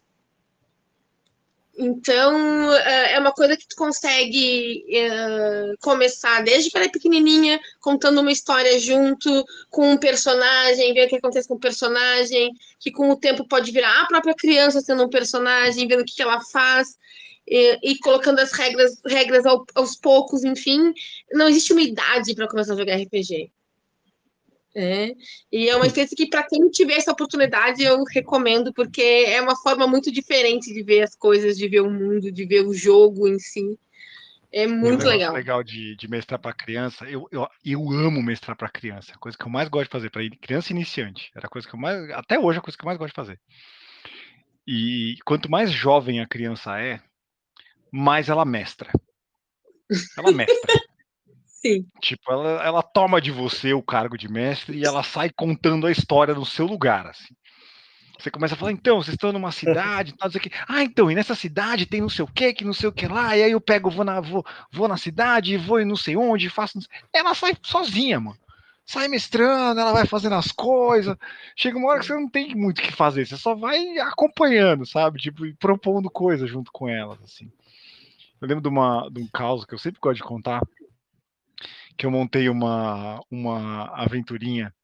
[1.75, 7.59] Então, é, é uma coisa que tu consegue uh, começar desde que ela é pequenininha,
[7.81, 12.93] contando uma história junto com um personagem, ver o que acontece com o personagem, que
[12.93, 16.23] com o tempo pode virar a própria criança sendo um personagem, vendo o que, que
[16.23, 16.99] ela faz,
[17.49, 20.93] e, e, colocando as regras, regras ao, aos poucos, enfim.
[21.33, 23.51] Não existe uma idade para começar a jogar RPG.
[24.75, 25.15] É,
[25.51, 29.55] e é uma experiência que, para quem tiver essa oportunidade, eu recomendo, porque é uma
[29.55, 33.29] forma muito diferente de ver as coisas, de ver o mundo, de ver o jogo
[33.29, 33.79] em si.
[34.51, 35.33] É muito legal.
[35.33, 37.07] legal de, de mestrar para criança.
[37.09, 39.13] Eu, eu, eu amo mestrar para criança.
[39.15, 41.31] A coisa que eu mais gosto de fazer para criança iniciante.
[41.35, 42.11] Era a coisa que eu mais.
[42.11, 43.41] Até hoje, é a coisa que eu mais gosto de fazer.
[44.67, 47.01] E quanto mais jovem a criança é,
[47.91, 48.91] mais ela mestra.
[50.19, 50.73] Ela mestra.
[51.65, 51.87] Sim.
[52.01, 55.93] Tipo, ela, ela toma de você o cargo de mestre e ela sai contando a
[55.93, 57.35] história no seu lugar, assim.
[58.19, 60.51] Você começa a falar, então, vocês estão numa cidade, tal, aqui.
[60.69, 63.07] Ah, então, e nessa cidade tem não sei o que, que não sei o que
[63.07, 66.17] lá, e aí eu pego, vou na, vou, vou na cidade, vou em não sei
[66.17, 66.79] onde, faço.
[67.13, 68.39] Ela sai sozinha, mano.
[68.85, 71.17] Sai mestrando, ela vai fazendo as coisas.
[71.57, 74.85] Chega uma hora que você não tem muito o que fazer, você só vai acompanhando,
[74.85, 75.21] sabe?
[75.21, 77.51] Tipo, propondo coisas junto com elas, assim.
[78.41, 80.61] Eu lembro de, uma, de um caso que eu sempre gosto de contar,
[81.97, 84.75] que eu montei uma, uma aventurinha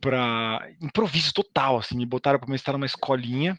[0.00, 3.58] para improviso total, assim, me botaram para mestrar numa escolinha.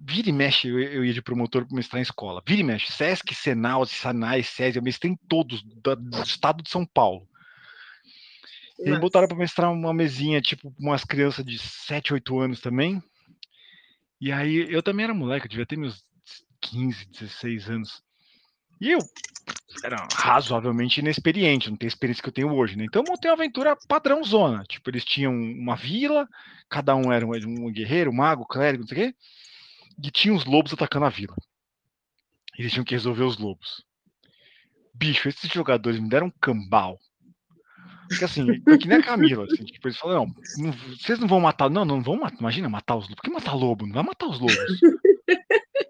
[0.00, 2.42] Vira e mexe, eu, eu ia de promotor para mestrar em escola.
[2.46, 6.70] Vira e mexe, Sesc, Senal, Sanai, SESI, eu mestrei em todos do, do estado de
[6.70, 7.26] São Paulo.
[8.78, 13.02] E me botaram para mestrar uma mesinha, tipo, umas crianças de 7, 8 anos também.
[14.20, 16.04] E aí eu também era moleque, eu devia ter meus
[16.60, 18.02] 15, 16 anos.
[18.80, 18.98] E eu
[19.82, 22.84] era razoavelmente inexperiente, não tenho a experiência que eu tenho hoje, né?
[22.84, 24.64] Então eu montei uma aventura padrão zona.
[24.64, 26.28] Tipo, eles tinham uma vila,
[26.68, 29.16] cada um era um, um guerreiro, um mago, clérigo, não sei o quê,
[30.02, 31.34] e tinha os lobos atacando a vila.
[32.58, 33.84] Eles tinham que resolver os lobos.
[34.94, 36.98] Bicho, esses jogadores me deram um cambal.
[38.08, 38.46] Porque assim,
[38.78, 40.26] que nem a Camila, assim, tipo, eles falaram,
[40.58, 43.16] não, não, vocês não vão matar, não, não vão matar, imagina matar os lobos.
[43.16, 43.86] Por que matar lobo?
[43.86, 44.56] Não vai matar os lobos.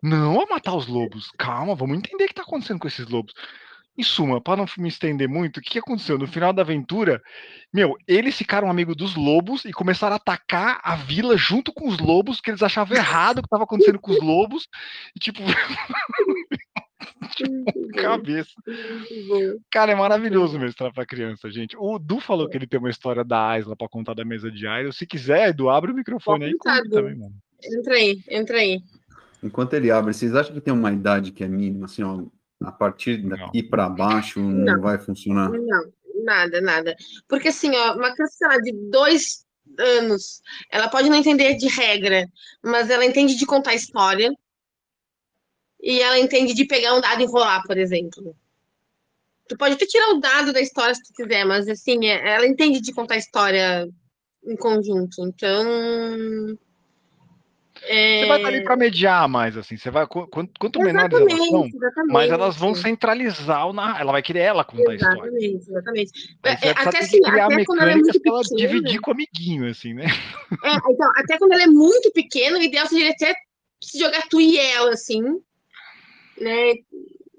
[0.02, 1.30] Não a matar os lobos.
[1.38, 3.32] Calma, vamos entender o que está acontecendo com esses lobos.
[3.96, 6.18] Em suma, para não me estender muito, o que, aconteceu?
[6.18, 7.22] No final da aventura,
[7.72, 11.98] meu, eles ficaram amigos dos lobos e começaram a atacar a vila junto com os
[11.98, 14.66] lobos, que eles achavam errado o que estava acontecendo com os lobos.
[15.14, 15.40] E tipo.
[17.36, 17.64] tipo,
[17.94, 18.50] cabeça.
[19.70, 21.76] Cara, é maravilhoso mestrar para criança, gente.
[21.78, 24.66] O Du falou que ele tem uma história da Aisla para contar da mesa de
[24.66, 24.92] Aisla.
[24.92, 26.56] Se quiser, Edu, abre o microfone aí.
[26.90, 27.16] Também,
[27.62, 28.80] Entra aí, entra aí.
[29.42, 32.24] Enquanto ele abre, vocês acham que tem uma idade que é mínima, assim, ó,
[32.62, 34.80] A partir daqui para baixo não, Não.
[34.80, 35.50] vai funcionar.
[35.50, 35.92] Não,
[36.24, 36.96] nada, nada.
[37.28, 39.44] Porque assim, ó, uma criança de dois
[39.78, 40.40] anos,
[40.70, 42.26] ela pode não entender de regra,
[42.62, 44.32] mas ela entende de contar história.
[45.82, 48.34] E ela entende de pegar um dado e enrolar, por exemplo.
[49.46, 52.46] Tu pode até tirar o dado da história se tu quiser, mas assim, é- ela
[52.46, 53.86] entende de contar história
[54.46, 55.22] em conjunto.
[55.26, 56.58] Então.
[57.86, 59.76] É, Você vai estar ali para mediar mais, assim.
[59.76, 62.12] Você vai, qu- quanto, quanto menores elas são, Exatamente, exatamente.
[62.12, 64.00] mais elas vão centralizar o narrar.
[64.00, 65.30] Ela vai querer ela contar a história.
[65.30, 66.12] Exatamente, exatamente.
[66.42, 68.42] É, precisar até assim, até quando ela é muito pequena.
[68.56, 70.06] dividir com o amiguinho, assim, né?
[70.64, 73.34] É, então, até quando ela é muito pequena, o ideal seria até
[73.82, 75.22] se jogar tu e ela, assim,
[76.40, 76.72] né?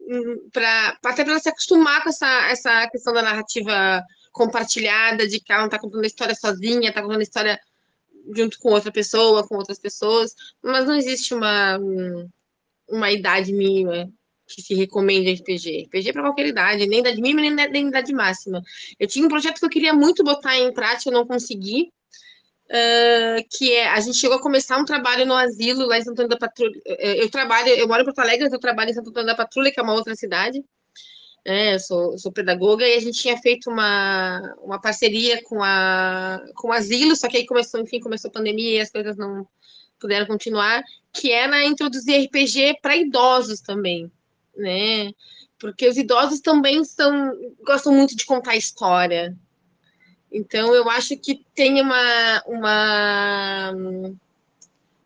[0.07, 5.39] Hum, Pra, até para ela se acostumar com essa, essa questão da narrativa compartilhada, de
[5.39, 7.59] que ela não tá contando a história sozinha, tá contando a história
[8.35, 11.79] junto com outra pessoa, com outras pessoas, mas não existe uma,
[12.87, 14.09] uma idade mínima
[14.47, 15.85] que se recomende RPG.
[15.87, 18.61] RPG é para qualquer idade, nem idade mínima, nem, nem idade máxima.
[18.99, 21.91] Eu tinha um projeto que eu queria muito botar em prática, eu não consegui,
[22.71, 26.13] ah, que é, a gente chegou a começar um trabalho no asilo lá em Santo
[26.13, 26.79] Antônio da Patrulha.
[26.85, 29.35] Eh, Eu trabalho, eu moro em Porto Alegre, mas eu trabalho em Santo Antônio da
[29.35, 30.63] Patrulha, que é uma outra cidade.
[31.45, 36.43] É, eu sou, sou pedagoga e a gente tinha feito uma, uma parceria com a
[36.55, 39.47] com o asilo, só que aí começou, enfim, começou a pandemia e as coisas não
[39.99, 40.83] puderam continuar,
[41.13, 44.11] que era introduzir RPG para idosos também,
[44.57, 45.11] né?
[45.59, 47.31] Porque os idosos também são,
[47.63, 49.37] gostam muito de contar história,
[50.37, 53.71] então, eu acho que tem uma, uma,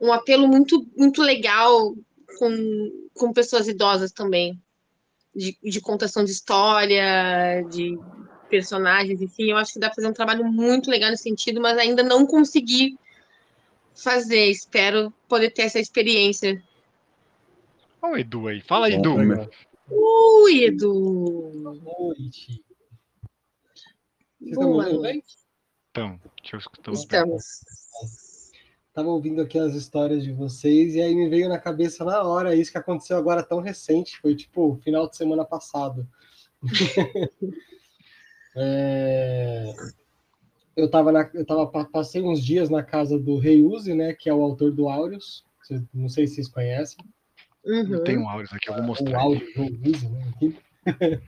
[0.01, 1.93] um apelo muito, muito legal
[2.39, 4.59] com, com pessoas idosas também,
[5.35, 7.97] de, de contação de história, de
[8.49, 9.51] personagens, enfim.
[9.51, 12.25] Eu acho que dá para fazer um trabalho muito legal nesse sentido, mas ainda não
[12.25, 12.97] consegui
[13.95, 14.47] fazer.
[14.47, 16.61] Espero poder ter essa experiência.
[18.01, 18.61] Olha o Edu aí.
[18.61, 19.15] Fala aí, Edu.
[19.91, 21.51] Ui, Edu!
[21.53, 22.63] Boa noite.
[24.39, 25.35] Vocês me Boa noite.
[25.91, 26.91] Então, deixa eu escutar.
[26.93, 27.43] Estamos.
[28.89, 32.55] Estava ouvindo aqui as histórias de vocês e aí me veio na cabeça na hora
[32.55, 36.07] isso que aconteceu agora tão recente, foi tipo final de semana passado.
[38.55, 39.71] É,
[40.75, 44.13] Eu tava na, eu tava, pa- passei uns dias na casa do Rei Uzi, né,
[44.13, 45.45] que é o autor do Aureus.
[45.93, 46.97] Não sei se vocês conhecem.
[47.63, 48.03] Uhum.
[48.03, 49.19] Tem um áudio aqui, eu vou o mostrar.
[49.19, 50.57] áudio do Uzi, né, aqui.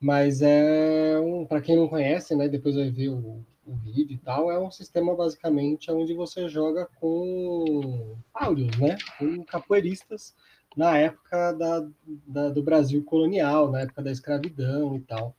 [0.00, 4.18] Mas é um, para quem não conhece, né, depois vai ver o, o vídeo e
[4.18, 10.34] tal, é um sistema basicamente onde você joga com áudios, né, com capoeiristas
[10.76, 11.86] na época da,
[12.26, 15.36] da- do Brasil colonial, na época da escravidão e tal.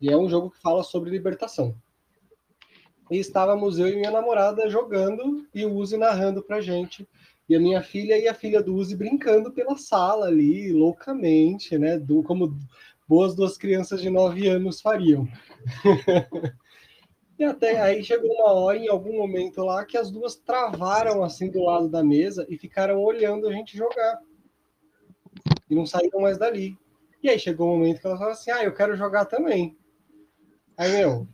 [0.00, 1.74] E é um jogo que fala sobre libertação.
[3.10, 7.08] E estávamos eu e minha namorada jogando e o Uzi narrando pra gente
[7.48, 11.98] e a minha filha e a filha do Uzi brincando pela sala ali, loucamente, né?
[11.98, 12.56] Do, como
[13.06, 15.28] boas duas crianças de nove anos fariam.
[17.42, 21.50] e até aí chegou uma hora, em algum momento lá, que as duas travaram assim
[21.50, 24.20] do lado da mesa e ficaram olhando a gente jogar.
[25.68, 26.76] E não saíram mais dali.
[27.20, 29.76] E aí chegou um momento que elas falaram assim: ah, eu quero jogar também.
[30.76, 31.26] Aí, meu,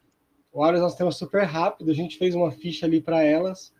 [0.51, 3.73] o Arias nós temos super rápido, a gente fez uma ficha ali para elas.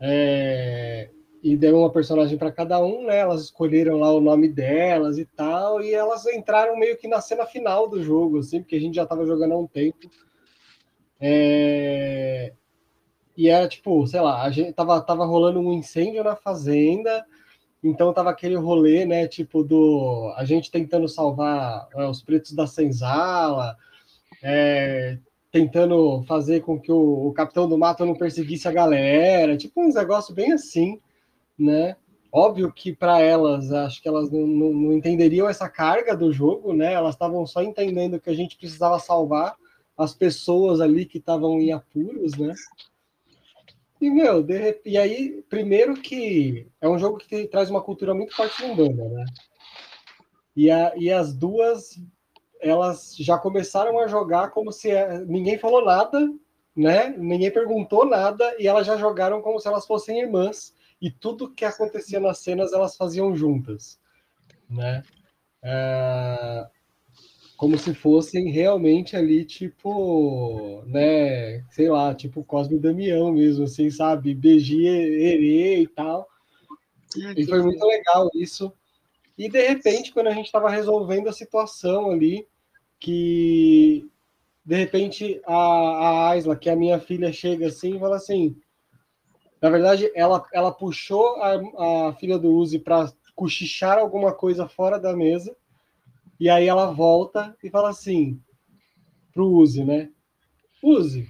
[0.00, 1.10] É,
[1.42, 3.18] e deu uma personagem para cada um, né?
[3.18, 7.44] Elas escolheram lá o nome delas e tal, e elas entraram meio que na cena
[7.46, 10.08] final do jogo, assim, porque a gente já estava jogando há um tempo.
[11.24, 12.52] É,
[13.36, 17.24] E era tipo, sei lá, a gente tava, tava rolando um incêndio na fazenda,
[17.82, 19.28] então tava aquele rolê, né?
[19.28, 23.76] Tipo, do a gente tentando salvar é, os pretos da senzala,
[24.42, 25.18] é,
[25.52, 29.94] tentando fazer com que o, o capitão do mato não perseguisse a galera, tipo uns
[29.94, 31.00] negócios bem assim,
[31.58, 31.96] né?
[32.32, 36.72] Óbvio que para elas, acho que elas não, não, não entenderiam essa carga do jogo,
[36.72, 36.92] né?
[36.94, 39.56] Elas estavam só entendendo que a gente precisava salvar
[39.96, 42.54] as pessoas ali que estavam em apuros, né?
[44.00, 48.34] E, meu, de e aí, primeiro que é um jogo que traz uma cultura muito
[48.34, 49.24] forte no banda, né?
[50.56, 52.00] E, a, e as duas,
[52.60, 56.18] elas já começaram a jogar como se é, ninguém falou nada,
[56.74, 57.10] né?
[57.16, 61.64] Ninguém perguntou nada, e elas já jogaram como se elas fossem irmãs, e tudo que
[61.64, 64.00] acontecia nas cenas elas faziam juntas,
[64.68, 65.02] né?
[65.62, 66.66] É,
[67.62, 73.88] como se fossem realmente ali, tipo, né, sei lá, tipo Cosme e Damião mesmo, assim,
[73.88, 74.32] sabe?
[74.32, 76.26] Herê e tal.
[77.24, 78.72] Ah, E foi muito legal isso.
[79.38, 82.48] E de repente, quando a gente estava resolvendo a situação ali,
[82.98, 84.10] que
[84.66, 88.56] de repente a, a Aisla, que é a minha filha, chega assim e fala assim.
[89.60, 94.98] Na verdade, ela, ela puxou a, a filha do Uzi para cochichar alguma coisa fora
[94.98, 95.56] da mesa.
[96.42, 98.42] E aí ela volta e fala assim
[99.32, 100.10] pro Uzi, né?
[100.82, 101.28] Uzi,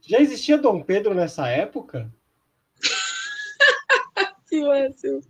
[0.00, 2.08] já existia Dom Pedro nessa época?
[4.48, 5.20] Que máximo.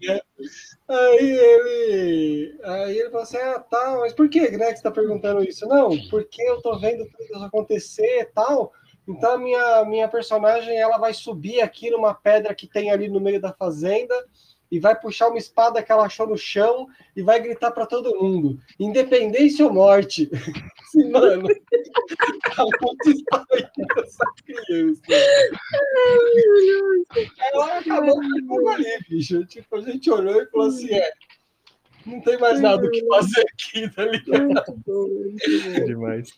[0.87, 4.91] Aí ele, aí ele falou assim: ah, tá, mas por que, né, que você tá
[4.91, 5.67] perguntando isso?
[5.67, 8.71] Não, porque eu tô vendo tudo isso acontecer e tal.
[9.09, 13.19] Então a minha, minha personagem ela vai subir aqui numa pedra que tem ali no
[13.19, 14.15] meio da fazenda
[14.71, 18.19] e vai puxar uma espada que ela achou no chão e vai gritar para todo
[18.21, 20.29] mundo: independência ou morte.
[20.91, 21.49] Sim, mano.
[22.55, 25.03] Tá muito estranho essa criança.
[27.53, 29.45] Ela acabou ficando ali, bicho.
[29.47, 31.11] Tipo, a gente olhou e falou assim: é.
[32.07, 34.83] Não tem mais nada o que fazer aqui, tá ligado?
[34.87, 35.09] Bom.
[35.87, 36.29] Demais.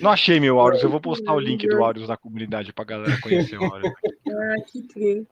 [0.00, 3.20] Não achei meu Aureus, eu vou postar o link do Aureus na comunidade pra galera
[3.20, 3.94] conhecer o Aureus.
[4.28, 5.26] Ah, que tri.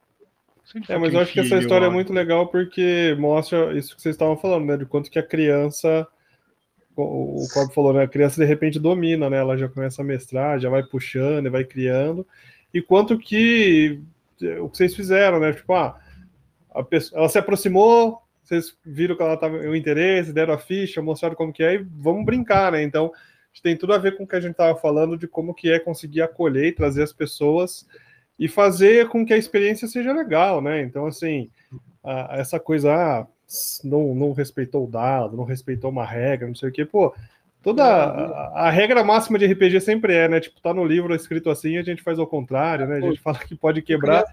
[0.89, 4.15] É, mas eu acho que essa história é muito legal porque mostra isso que vocês
[4.15, 4.77] estavam falando, né?
[4.77, 6.07] De quanto que a criança,
[6.97, 8.05] o Cobb falou, né?
[8.05, 9.37] A criança de repente domina, né?
[9.39, 12.27] Ela já começa a mestrar, já vai puxando e vai criando.
[12.73, 14.01] E quanto que
[14.61, 15.53] o que vocês fizeram, né?
[15.53, 16.01] Tipo, ah,
[16.75, 21.01] a pessoa, ela se aproximou, vocês viram que ela tava o interesse, deram a ficha,
[21.01, 22.83] mostraram como que é e vamos brincar, né?
[22.83, 23.13] Então,
[23.63, 25.79] tem tudo a ver com o que a gente estava falando de como que é
[25.79, 27.87] conseguir acolher e trazer as pessoas
[28.39, 30.83] e fazer com que a experiência seja legal, né?
[30.83, 31.51] Então, assim,
[32.03, 33.27] a- essa coisa, ah,
[33.85, 37.15] não, não respeitou o dado, não respeitou uma regra, não sei o quê, pô,
[37.63, 40.41] toda a, a regra máxima de RPG sempre é, né?
[40.41, 42.97] Tipo, tá no livro escrito assim, a gente faz ao contrário, né?
[42.97, 44.25] A gente fala que pode quebrar.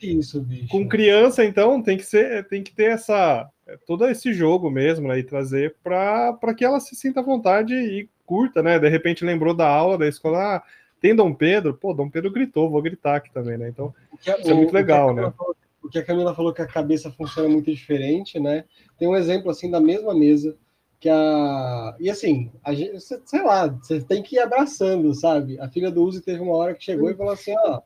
[0.00, 0.68] Isso, bicho.
[0.68, 3.48] Com criança, então, tem que ser, tem que ter essa
[3.86, 5.18] todo esse jogo mesmo, né?
[5.18, 8.78] E trazer para que ela se sinta à vontade e curta, né?
[8.78, 10.62] De repente lembrou da aula da escola, ah,
[11.00, 13.68] tem Dom Pedro, pô, Dom Pedro gritou, vou gritar aqui também, né?
[13.68, 15.34] Então, O a- Isso é muito o- o legal, Camila né?
[15.36, 18.64] falou- o que a Camila falou que a cabeça funciona muito diferente, né?
[18.98, 20.56] Tem um exemplo assim da mesma mesa
[21.00, 25.58] que a e assim, a gente, sei lá, você tem que ir abraçando, sabe?
[25.58, 27.80] A filha do Uzi teve uma hora que chegou e falou assim, ó,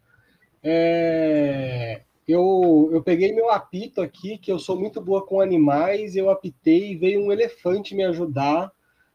[0.62, 6.30] é, eu, eu peguei meu apito aqui, que eu sou muito boa com animais, eu
[6.30, 8.72] apitei e veio um elefante me ajudar,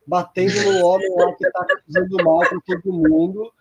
[0.07, 3.51] batendo no homem lá que tá fazendo mal para todo mundo,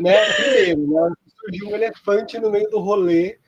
[0.00, 0.24] né?
[0.32, 1.12] Primeiro, né?
[1.40, 3.38] Surgiu um elefante no meio do rolê,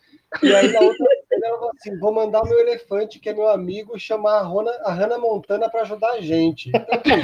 [0.42, 3.34] e aí na outra cena ela falou assim: vou mandar o meu elefante, que é
[3.34, 6.70] meu amigo, chamar a, Rona, a Hannah Montana para ajudar a gente.
[6.70, 7.20] Então,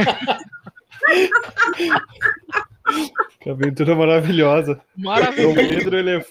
[3.41, 4.81] que aventura maravilhosa.
[4.97, 5.55] Dom Maravilhoso.
[5.55, 6.25] Pedro, ele é,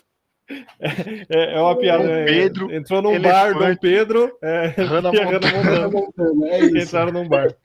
[1.55, 2.03] é uma piada.
[2.03, 2.25] Dom né?
[2.25, 4.82] Pedro, Entrou num elefante, bar, Dom Pedro, é, e.
[4.84, 5.89] Hannah Montana.
[5.89, 6.77] Montana, é isso.
[6.77, 7.55] Entraram num bar.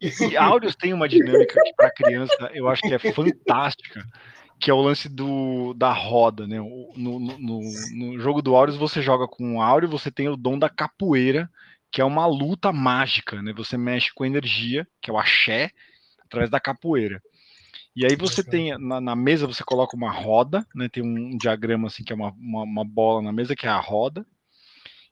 [0.00, 4.04] E Áureos tem uma dinâmica que para criança eu acho que é fantástica,
[4.60, 6.58] que é o lance do, da roda, né?
[6.58, 7.60] No, no, no-
[7.94, 11.50] no jogo do Áureos você joga com o Áureo, você tem o dom da capoeira,
[11.90, 13.52] que é uma luta mágica, né?
[13.54, 15.70] Você mexe com energia, que é o axé,
[16.24, 17.22] através da capoeira.
[17.96, 20.88] E aí você tem, na, na mesa você coloca uma roda, né?
[20.88, 23.80] Tem um diagrama assim, que é uma, uma, uma bola na mesa, que é a
[23.80, 24.24] roda.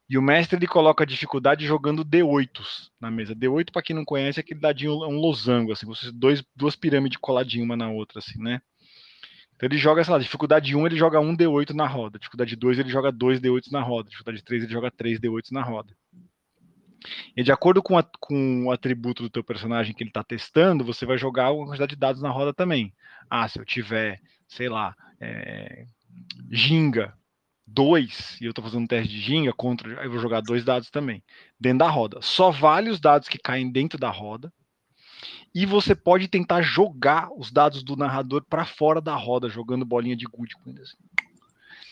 [0.08, 3.34] E o mestre ele coloca a dificuldade jogando D8s na mesa.
[3.34, 7.18] D8, para quem não conhece, é aquele dadinho, é um losango, assim, dois, duas pirâmides
[7.18, 8.60] coladinhas uma na outra, assim, né?
[9.56, 12.78] Então ele joga, sei lá, dificuldade 1 ele joga 1 D8 na roda, dificuldade 2
[12.78, 15.92] ele joga 2 D8 na roda, dificuldade 3 ele joga 3 D8 na roda.
[17.36, 20.84] E de acordo com, a- com o atributo do teu personagem que ele está testando,
[20.84, 22.92] você vai jogar uma quantidade de dados na roda também.
[23.30, 25.86] Ah, se eu tiver, sei lá, é,
[26.50, 27.14] ginga
[27.66, 30.64] 2 e eu estou fazendo um teste de ginga contra, aí eu vou jogar dois
[30.64, 31.22] dados também
[31.58, 32.18] dentro da roda.
[32.22, 34.52] Só vale os dados que caem dentro da roda.
[35.54, 40.14] E você pode tentar jogar os dados do narrador para fora da roda, jogando bolinha
[40.14, 40.82] de gude com ele.
[40.82, 40.96] assim.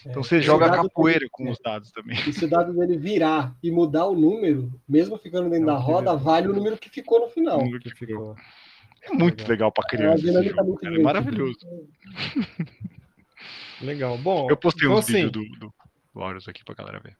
[0.07, 2.19] Então você É, joga capoeira dele- com os dados também.
[2.29, 5.79] E se o dado dele virar e mudar o número, mesmo ficando dentro É da
[5.79, 7.59] o roda, ele- vale o número que ficou no final.
[7.59, 8.37] Número que ficou.
[9.03, 9.49] É muito Legal.
[9.49, 10.19] legal para É criança.
[10.23, 11.59] dinâmica jogo, É maravilhoso.
[13.85, 14.19] Legal.
[14.19, 15.75] Bom, Eu postei então, uns assim, vídeos do, do
[16.15, 17.17] Warriors aqui pra galera ver.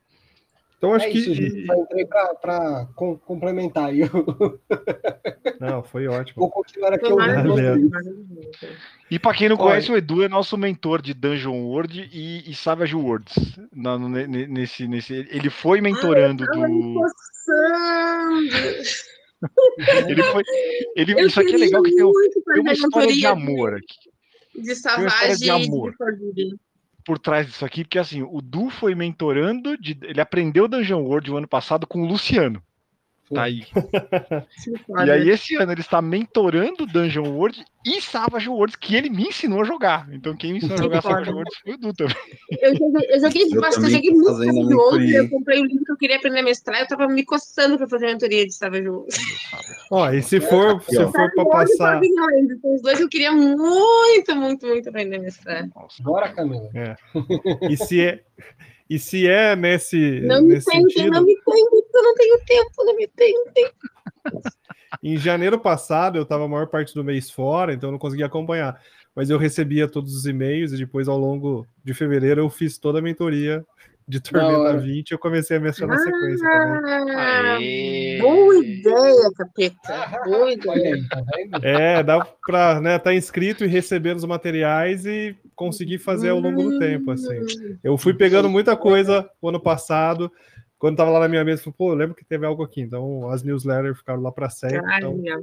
[0.79, 1.19] Então acho é que.
[1.19, 1.67] isso.
[1.67, 3.89] Só entrei para complementar.
[3.89, 4.01] aí.
[4.01, 4.11] Eu
[5.61, 6.41] Não, foi ótimo.
[6.41, 7.91] vou continuar aqui maravilhoso.
[9.11, 9.65] E para quem não Olha.
[9.71, 13.35] conhece, o Edu é nosso mentor de Dungeon World e, e Savage Worlds.
[13.75, 17.01] Na- nesse, nesse, ele foi mentorando Tava me do.
[20.09, 20.43] Ele foi.
[20.97, 22.13] Ele, Eu isso aqui é legal que tem, um-
[22.55, 24.11] tem uma história de amor aqui.
[24.55, 26.57] De Savage de e de
[27.05, 31.31] por trás disso aqui, porque assim, o Du foi mentorando, de, ele aprendeu Dungeon World
[31.31, 32.63] o ano passado com o Luciano.
[33.33, 33.65] Tá aí.
[35.07, 39.25] E aí, esse ano ele está mentorando Dungeon World e Savage Worlds, que ele me
[39.25, 40.09] ensinou a jogar.
[40.13, 41.03] Então, quem me ensinou a jogar.
[41.03, 42.17] Savage Worlds foi o Du também.
[42.61, 45.97] Eu joguei, eu joguei, Eu joguei muito Savage Worlds, eu comprei o livro que eu
[45.97, 49.17] queria aprender a mestrar, eu tava me coçando pra fazer a mentoria de Savage Worlds.
[49.91, 52.03] Ó, e se for, se for para passar.
[52.03, 55.69] E Lands, são os dois eu queria muito, muito, muito aprender a mestrar.
[55.75, 56.71] Nossa, Bora, Camila.
[57.71, 58.21] E se é,
[58.89, 62.85] e se é nesse, Não me nesse sentido, não me tentem, eu não tenho tempo,
[62.85, 63.71] não me tentem.
[65.03, 68.27] em janeiro passado eu estava a maior parte do mês fora, então eu não conseguia
[68.27, 68.81] acompanhar.
[69.15, 72.99] Mas eu recebia todos os e-mails e depois, ao longo de fevereiro, eu fiz toda
[72.99, 73.65] a mentoria
[74.07, 74.79] de Tormenta hora.
[74.79, 78.19] 20 e eu comecei a mestrar na sequência também.
[78.19, 80.21] Ah, boa ideia, capeta.
[80.25, 80.97] Boa ideia.
[81.09, 81.23] tá?
[81.63, 86.71] É, dá pra estar tá inscrito e receber os materiais e conseguir fazer ao longo
[86.71, 87.41] do tempo, assim.
[87.83, 90.31] Eu fui pegando muita coisa o ano passado.
[90.85, 92.83] Quando tava lá na minha mesa, eu falei, pô, eu lembro que teve algo aqui.
[92.83, 94.83] Então, as newsletters ficaram lá para sempre.
[94.85, 95.43] Ah, Então, legal.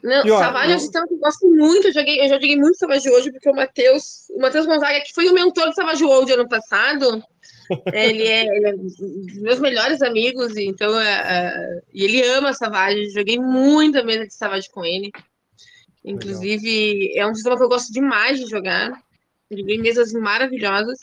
[0.00, 1.88] Não, E, ó, Savage é um eu- sistema que eu gosto muito.
[1.88, 5.12] Eu joguei, eu já joguei muito Savage hoje, porque o Matheus, o Matheus Gonzaga, que
[5.12, 7.20] foi o mentor do Savage World ano passado,
[7.92, 12.52] ele é, ele é um dos meus melhores amigos, então é, é, e ele ama
[12.52, 13.10] Savage.
[13.10, 15.10] Joguei muita mesa de Savage com ele.
[16.04, 18.92] Inclusive, é um sistema que eu gosto demais de jogar.
[19.50, 20.98] Joguei mesas maravilhosas.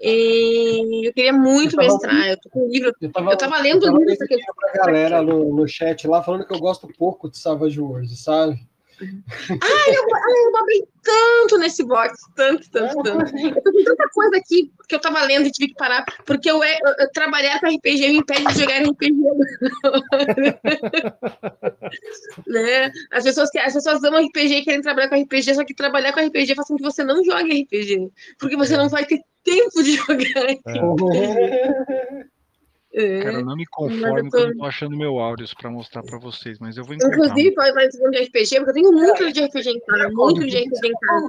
[0.00, 2.28] E eu queria muito Eu tava- mestrar.
[2.28, 2.92] Eu tô com um livro.
[3.00, 4.36] Eu tava, Eu tava lendo eu tava livro lendo porque-
[4.74, 8.58] pra galera no, no chat lá falando que eu gosto pouco de Savage Worlds, sabe?
[9.00, 13.36] Ai, eu babei tanto nesse box, tanto, tanto, tanto.
[13.36, 16.50] Eu tô com tanta coisa aqui que eu tava lendo e tive que parar, porque
[16.50, 19.12] eu, é- eu- eu trabalhar com RPG me impede de jogar RPG.
[22.46, 22.90] né?
[23.12, 26.12] As pessoas que as pessoas amam RPG e querem trabalhar com RPG, só que trabalhar
[26.12, 29.82] com RPG faz com que você não jogue RPG, porque você não vai ter tempo
[29.82, 30.50] de jogar.
[30.50, 32.24] É.
[33.22, 35.52] Cara, eu não me Mas conformo eu tô- que eu não tô achando meu áudios
[35.52, 37.14] pra mostrar pra vocês, mas eu vou encontrar.
[37.14, 40.46] Inclusive, pode estar falando de RPG, porque eu tenho muito de RPG em casa, muito
[40.46, 41.26] de RPG em casa.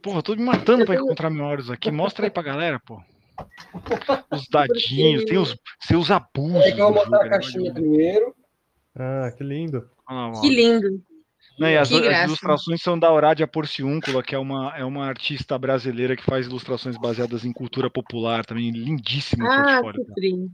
[0.00, 1.90] Porra, eu tô me matando pra encontrar meu áudios aqui.
[1.90, 3.00] Mostra aí pra galera, pô.
[4.32, 6.56] Os dadinhos, tem os seus abusos.
[6.62, 8.34] É legal botar a caixinha primeiro.
[8.94, 9.90] ah, que lindo.
[10.40, 11.02] Que lindo.
[11.58, 15.58] Não, e as, as ilustrações são da Horádia Porciúncula, que é uma, é uma artista
[15.58, 20.50] brasileira que faz ilustrações baseadas em cultura popular, também lindíssimo Ah, portfólio frio.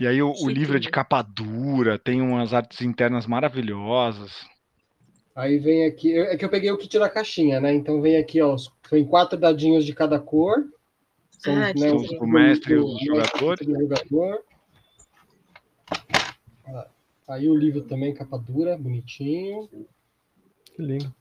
[0.00, 4.32] E aí o, o livro é de capa dura, tem umas artes internas maravilhosas.
[5.36, 6.18] Aí vem aqui.
[6.18, 7.72] É que eu peguei o kit da caixinha, né?
[7.74, 8.54] Então vem aqui, ó.
[8.54, 10.64] os- Vem quatro dadinhos de cada cor.
[11.38, 13.58] São, Ah, né, os- O mestre e o- jogador.
[17.30, 19.68] Ah, Aí o livro também, capa dura, bonitinho.
[20.74, 21.14] Que lindo.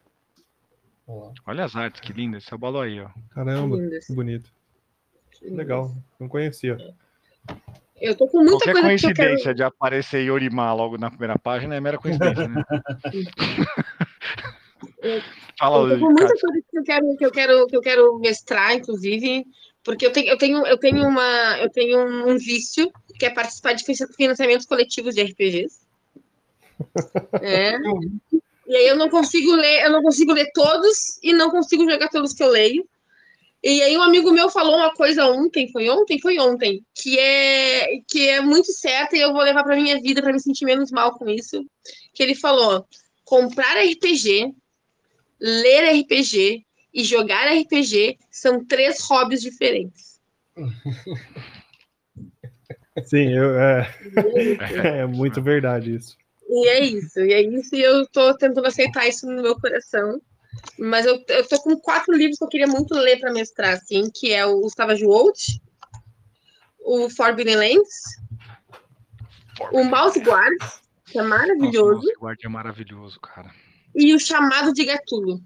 [1.45, 2.39] Olha as artes, que linda.
[2.39, 3.09] Esse é o balão aí, ó.
[3.29, 4.07] Caramba, Lindas.
[4.07, 4.51] que bonito.
[5.41, 6.77] Legal, não conhecia.
[8.01, 9.27] Eu tô com muita Qualquer coisa que eu quero.
[9.29, 12.63] coincidência de aparecer Yorimar logo na primeira página é mera coincidência, né?
[15.57, 18.19] Fala, Eu tô com muita coisa que eu quero, que eu quero, que eu quero
[18.19, 19.45] mestrar, inclusive,
[19.83, 23.73] porque eu tenho, eu tenho, eu tenho uma, eu tenho um vício que é participar
[23.73, 23.83] de
[24.15, 25.79] financiamentos coletivos de RPGs.
[27.41, 27.77] É.
[28.69, 32.07] E aí eu não consigo ler, eu não consigo ler todos e não consigo jogar
[32.07, 32.87] todos que eu leio.
[33.63, 37.99] E aí um amigo meu falou uma coisa ontem, foi ontem, foi ontem, que é
[38.07, 40.91] que é muito certa e eu vou levar para minha vida para me sentir menos
[40.91, 41.65] mal com isso.
[42.13, 42.85] Que ele falou:
[43.25, 44.53] comprar RPG,
[45.39, 46.63] ler RPG
[46.93, 50.21] e jogar RPG são três hobbies diferentes.
[53.03, 53.95] Sim, eu, é,
[55.01, 56.18] é muito verdade isso.
[56.49, 60.19] E é isso, e é isso, e eu tô tentando aceitar isso no meu coração.
[60.77, 64.09] Mas eu, eu tô com quatro livros que eu queria muito ler para mestrar, assim,
[64.13, 65.61] que é o Savage World,
[66.79, 68.19] o Forbidden Lands,
[69.71, 70.57] o Mouse Guard,
[71.05, 73.51] que é Nossa, maravilhoso, nossa, guarda é maravilhoso, cara.
[73.93, 75.39] e o Chamado de Gatulo.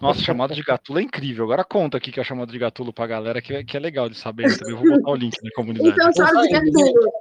[0.00, 1.44] Nossa, chamado de gatulo é incrível.
[1.44, 3.80] Agora conta aqui que é o chamado de gatulo pra galera, que é, que é
[3.80, 4.56] legal de saber.
[4.58, 5.90] Também vou botar o link na comunidade.
[5.90, 7.12] Então, Chamado de Gatulo,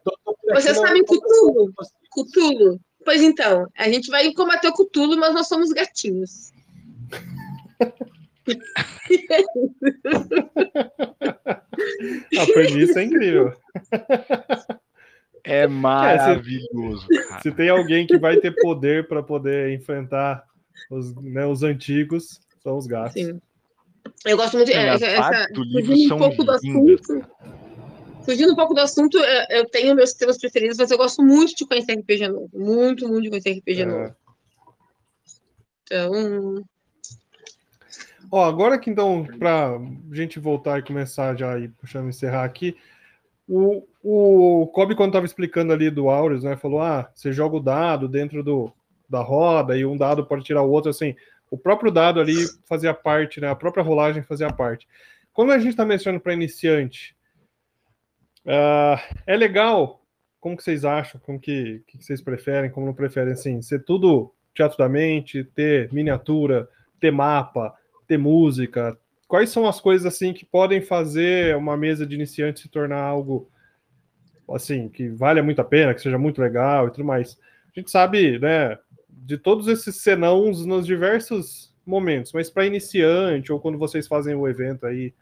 [0.51, 1.73] Você sabe Cthulhu?
[2.11, 2.79] Cutulo.
[3.03, 6.51] Pois então, a gente vai combater o Cutulo, mas nós somos gatinhos.
[12.37, 13.53] A premissa é incrível.
[15.43, 17.41] É maravilhoso, cara.
[17.41, 20.45] Se tem alguém que vai ter poder para poder enfrentar
[20.89, 23.13] os, né, os antigos, são os gatos.
[23.21, 23.41] Sim.
[24.25, 24.71] Eu gosto muito.
[24.71, 27.25] É, essa, partes essa, livro fugindo um pouco do assunto.
[28.25, 31.55] Fugindo um pouco do assunto, eu- eu tenho meus temas preferidos, mas eu gosto muito
[31.55, 32.49] de conhecer RPG novo.
[32.53, 33.85] Muito, muito de conhecer RPG É.
[33.85, 34.15] novo.
[35.85, 36.63] Então,
[38.31, 42.75] Ó, agora que então, para a gente voltar e começar já e puxando encerrar aqui,
[43.45, 47.59] O, o Kobe, quando estava explicando ali do Aureus, né, falou: ah, você joga o
[47.59, 48.71] dado dentro do,
[49.13, 51.15] da roda e um dado pode tirar o outro, assim.
[51.49, 52.35] O próprio dado ali
[52.67, 53.49] fazia parte, né?
[53.49, 54.87] A própria rolagem fazia parte.
[55.31, 57.15] Quando a gente está mencionando para iniciante,
[58.45, 60.01] uh, é legal.
[60.39, 61.21] Como que vocês acham?
[61.21, 62.69] Como que, que vocês preferem?
[62.69, 63.33] Como não preferem?
[63.33, 66.67] Assim, ser tudo teatro da mente, ter miniatura,
[66.99, 67.73] ter mapa,
[68.07, 68.97] ter música,
[69.33, 73.49] quais são as coisas assim que podem fazer uma mesa de iniciante se tornar algo
[74.53, 77.35] assim que vale muito a pena, que seja muito legal e tudo mais.
[77.75, 78.77] A gente sabe, né,
[79.17, 84.47] de todos esses senãos nos diversos momentos, mas para iniciante ou quando vocês fazem o
[84.47, 85.13] evento aí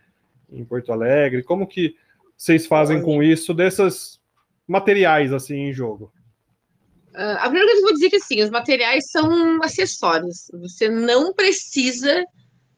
[0.52, 1.96] em Porto Alegre, como que
[2.36, 4.20] vocês fazem com isso desses
[4.68, 6.12] materiais assim em jogo?
[7.14, 10.50] Uh, a primeira coisa que eu vou dizer é que assim, os materiais são acessórios.
[10.54, 12.26] Você não precisa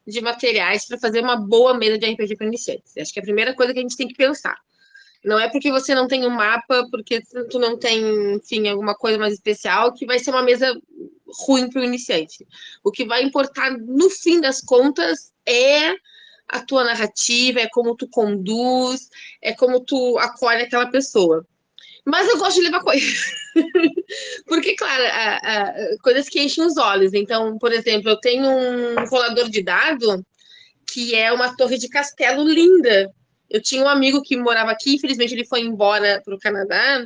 [0.06, 2.98] de materiais para fazer uma boa mesa de RPG para iniciantes.
[2.98, 4.58] Acho que é a primeira coisa que a gente tem que pensar.
[5.24, 9.18] Não é porque você não tem um mapa, porque tu não tem, enfim, alguma coisa
[9.18, 10.76] mais especial, que vai ser uma mesa
[11.46, 12.46] ruim para o iniciante.
[12.84, 15.96] O que vai importar, no fim das contas, é
[16.48, 19.10] a tua narrativa, é como tu conduz,
[19.42, 21.46] é como tu acolhe aquela pessoa.
[22.06, 23.32] Mas eu gosto de levar coisas.
[24.46, 27.14] Porque, claro, a, a, coisas que enchem os olhos.
[27.14, 30.26] Então, por exemplo, eu tenho um rolador de dado
[30.86, 33.10] que é uma torre de castelo linda.
[33.54, 37.06] Eu tinha um amigo que morava aqui, infelizmente ele foi embora para o Canadá,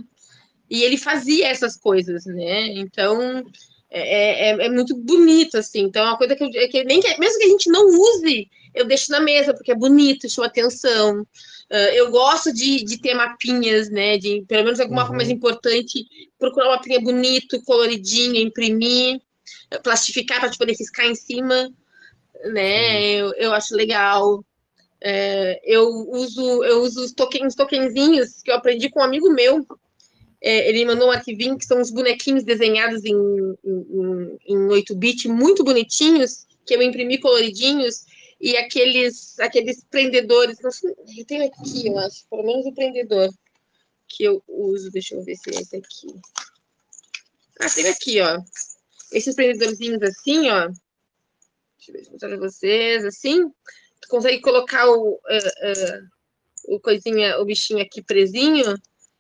[0.69, 2.67] e ele fazia essas coisas, né?
[2.69, 3.43] Então,
[3.89, 5.81] é, é, é, muito bonito, assim.
[5.81, 8.49] Então, é uma coisa que, eu, que nem que, mesmo que a gente não use,
[8.73, 11.21] eu deixo na mesa, porque é bonito, chama atenção.
[11.69, 14.17] Uh, eu gosto de, de ter mapinhas, né?
[14.17, 15.07] De pelo menos alguma uhum.
[15.07, 16.05] forma mais importante,
[16.39, 19.19] procurar uma mapinha bonito, coloridinho, imprimir,
[19.83, 21.69] plastificar para poder riscar em cima,
[22.45, 23.11] né?
[23.11, 24.43] Eu, eu acho legal.
[24.99, 29.65] É, eu uso eu uso os tokens, tokenzinhos que eu aprendi com um amigo meu.
[30.41, 33.15] É, ele mandou um arquivinho que são uns bonequinhos desenhados em,
[33.63, 38.05] em, em 8-bit, muito bonitinhos, que eu imprimi coloridinhos
[38.39, 40.59] e aqueles, aqueles prendedores.
[40.63, 43.29] Eu tenho aqui, eu acho, pelo menos o prendedor
[44.07, 44.91] que eu uso.
[44.91, 46.07] Deixa eu ver se é esse aqui.
[47.59, 48.39] Ah, tem aqui, ó.
[49.11, 50.67] Esses prendedorzinhos assim, ó.
[51.77, 53.51] Deixa eu mostrar para vocês, assim.
[54.01, 58.75] Tu consegue colocar o, uh, uh, o coisinha, o bichinho aqui presinho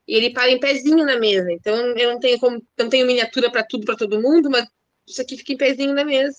[0.07, 1.51] e ele para em pezinho na mesa.
[1.51, 4.65] Então eu não tenho como, não tenho miniatura para tudo para todo mundo, mas
[5.07, 6.37] isso aqui fica em pezinho na mesa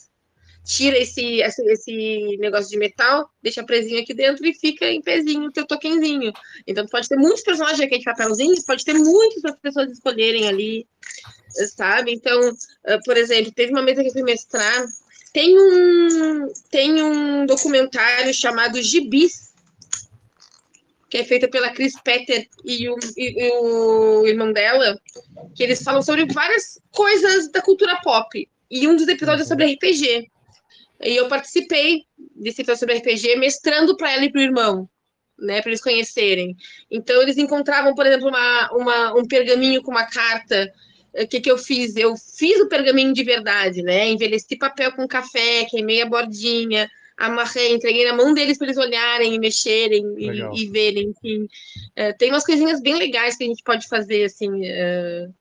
[0.69, 5.47] tira esse, esse, esse, negócio de metal, deixa presinho aqui dentro e fica em pezinho
[5.47, 6.31] o teu tokenzinho.
[6.67, 10.47] Então pode ter muitos personagens aqui de papelzinho, pode ter muitas para as pessoas escolherem
[10.47, 10.87] ali,
[11.75, 12.13] sabe?
[12.13, 14.85] Então, uh, por exemplo, teve uma mesa que eu fui mestrar,
[15.33, 19.53] tem um, tem um documentário chamado Gibis,
[21.09, 25.01] que é feita pela Chris Petter e o, e, e o irmão dela,
[25.55, 28.49] que eles falam sobre várias coisas da cultura pop.
[28.71, 30.31] E um dos episódios é sobre RPG.
[31.03, 32.05] E eu participei
[32.35, 34.89] desse episódio sobre RPG, mestrando para ela e para o irmão,
[35.39, 36.57] né, para eles conhecerem.
[36.91, 40.71] Então, eles encontravam, por exemplo, uma, uma, um pergaminho com uma carta.
[41.15, 41.97] O que, que eu fiz?
[41.97, 44.09] Eu fiz o pergaminho de verdade, né?
[44.09, 49.35] Envelheci papel com café, queimei a bordinha, amarrei, entreguei na mão deles para eles olharem
[49.35, 51.11] e mexerem e, e, verem.
[51.11, 54.49] Enfim, uh, tem umas coisinhas bem legais que a gente pode fazer, assim.
[54.49, 55.35] Uh,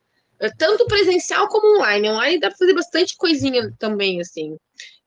[0.58, 2.10] tanto presencial como online.
[2.10, 4.56] Online dá para fazer bastante coisinha também, assim.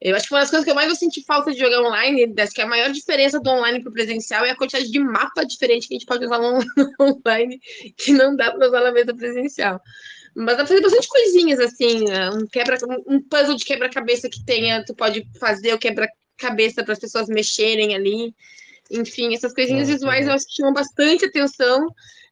[0.01, 2.33] Eu acho que uma das coisas que eu mais vou sentir falta de jogar online,
[2.39, 5.45] acho que a maior diferença do online para o presencial é a quantidade de mapa
[5.45, 6.59] diferente que a gente pode usar no
[6.99, 7.61] online,
[7.97, 9.81] que não dá para usar na mesa presencial.
[10.35, 14.45] Mas dá para fazer bastante coisinhas, assim, é, um, quebra, um puzzle de quebra-cabeça que
[14.45, 18.35] tenha, tu pode fazer o quebra-cabeça para as pessoas mexerem ali.
[18.91, 21.87] Enfim, essas coisinhas ah, visuais eu acho que chamam bastante atenção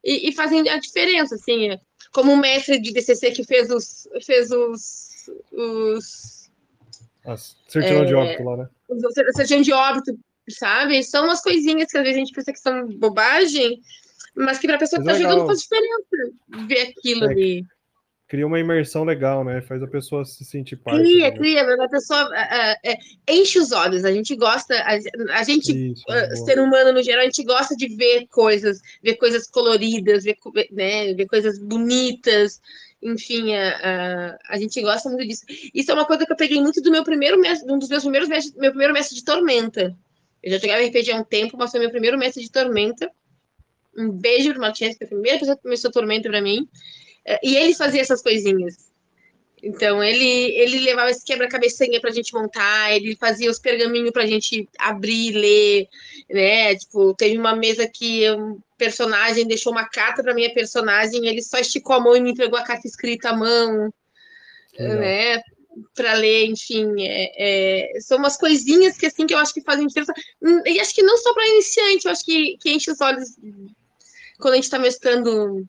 [0.04, 1.76] e, e fazem a diferença, assim.
[2.12, 6.38] Como o mestre de DCC que fez os, fez os, os
[7.24, 8.68] a certidão é, de óbito lá, né?
[9.34, 10.18] Certidão de óbito,
[10.48, 11.02] sabe?
[11.02, 13.80] São umas coisinhas que às vezes a gente pensa que são bobagem,
[14.34, 17.66] mas que para a pessoa que está jogando faz diferença ver aquilo é, ali.
[18.28, 19.62] Cria uma imersão legal, né?
[19.62, 21.00] Faz a pessoa se sentir parte.
[21.00, 22.96] Cria, cria, a pessoa uh, uh,
[23.26, 24.04] enche os olhos.
[24.04, 27.74] A gente gosta, a, a gente, Isso, uh, ser humano no geral, a gente gosta
[27.74, 30.36] de ver coisas, ver coisas coloridas, ver,
[30.70, 32.60] né, ver coisas bonitas
[33.00, 35.44] enfim, a, a, a, gente gosta muito disso.
[35.72, 38.02] Isso é uma coisa que eu peguei muito do meu primeiro mestre, um dos meus
[38.02, 39.96] primeiros mestres, meu primeiro mestre de Tormenta.
[40.42, 43.10] Eu já jogava RPG há um tempo, mas foi meu primeiro mestre de Tormenta.
[43.96, 46.68] Um beijo pro Martins, que foi a primeira pessoa que começou Tormenta para mim.
[47.28, 48.88] É, e ele fazia essas coisinhas.
[49.62, 54.66] Então ele ele levava esse quebra-cabeçanha pra gente montar, ele fazia os pergaminhos pra gente
[54.78, 55.88] abrir e ler,
[56.30, 56.74] né?
[56.76, 61.58] Tipo, teve uma mesa que um personagem deixou uma carta pra minha personagem, ele só
[61.58, 63.92] esticou a mão e me entregou a carta escrita à mão,
[64.78, 64.96] Legal.
[64.98, 65.42] né?
[65.94, 69.86] Para ler, enfim, é, é, são umas coisinhas que assim que eu acho que fazem
[69.86, 70.14] diferença.
[70.40, 73.36] Hum, E acho que não só para iniciante, eu acho que, que enche os olhos
[74.38, 75.66] quando a gente está mestrando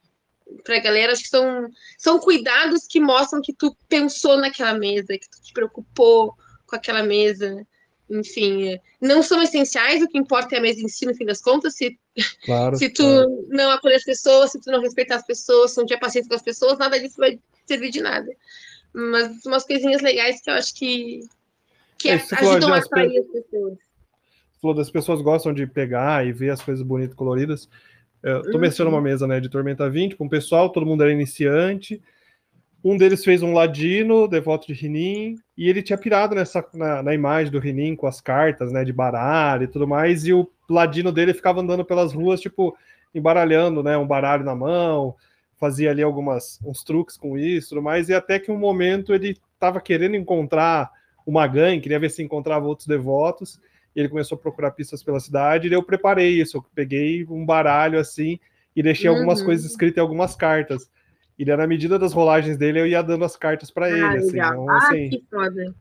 [0.63, 1.13] para a galera.
[1.13, 5.53] Acho que são, são cuidados que mostram que tu pensou naquela mesa, que tu te
[5.53, 6.33] preocupou
[6.65, 7.65] com aquela mesa.
[8.09, 11.41] Enfim, não são essenciais, o que importa é a mesa em si, no fim das
[11.41, 11.75] contas.
[11.75, 11.97] Se
[12.43, 12.75] Claro.
[12.75, 13.45] se tu claro.
[13.49, 16.35] não acolher as pessoas, se tu não respeitar as pessoas, se não tiver paciência com
[16.35, 18.29] as pessoas, nada disso vai servir de nada.
[18.91, 21.19] Mas umas coisinhas legais que eu acho que,
[21.97, 23.77] que É, ajudam a atrair as pessoas.
[24.59, 27.69] falou das pessoas gostam de pegar e ver as coisas bonitas coloridas.
[28.21, 28.59] Eu tô Uhum.
[28.59, 32.01] mestrando uma mesa né, de Tormenta 20 com o pessoal, todo mundo era iniciante.
[32.83, 37.13] Um deles fez um ladino, devoto de Rinin, e ele tinha pirado nessa, na, na
[37.13, 41.11] imagem do Rinin com as cartas né, de baralho e tudo mais, e o ladino
[41.11, 42.75] dele ficava andando pelas ruas, tipo,
[43.13, 45.13] embaralhando né, um baralho na mão,
[45.57, 49.13] fazia ali algumas uns truques com isso e tudo mais, e até que um momento
[49.13, 50.89] ele estava querendo encontrar
[51.25, 53.59] uma gangue, queria ver se encontrava outros devotos,
[53.95, 57.99] ele começou a procurar pistas pela cidade, e eu preparei isso, eu peguei um baralho
[57.99, 58.39] assim,
[58.75, 59.45] e deixei algumas Uhum.
[59.45, 60.89] coisas escritas em algumas cartas.
[61.37, 64.31] E na medida das rolagens dele, eu ia dando as cartas para ele, Ah, assim,
[64.31, 64.53] legal.
[64.53, 65.75] então, Ah, assim, que foda.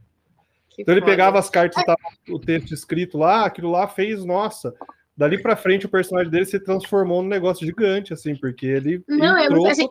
[0.71, 1.13] Que então ele foda.
[1.13, 1.99] pegava as cartas e tava
[2.31, 4.75] o texto escrito lá, aquilo lá fez, nossa.
[5.17, 9.37] Dali pra frente o personagem dele se transformou num negócio gigante, assim, porque ele Não,
[9.37, 9.63] é entrou.
[9.63, 9.89] muito, assim,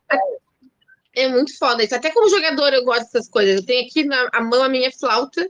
[1.14, 1.94] é muito foda isso.
[1.94, 3.57] Até como jogador eu gosto dessas coisas.
[3.60, 5.49] Eu tenho aqui na a mão a minha flauta,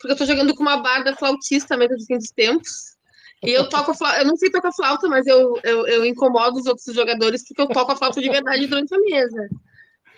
[0.00, 2.96] porque eu tô jogando com uma barda flautista mesmo dos fim dos tempos.
[3.42, 6.58] E eu toco a flauta, eu não sei tocar flauta, mas eu, eu, eu incomodo
[6.58, 9.48] os outros jogadores porque eu toco a flauta de verdade durante a mesa.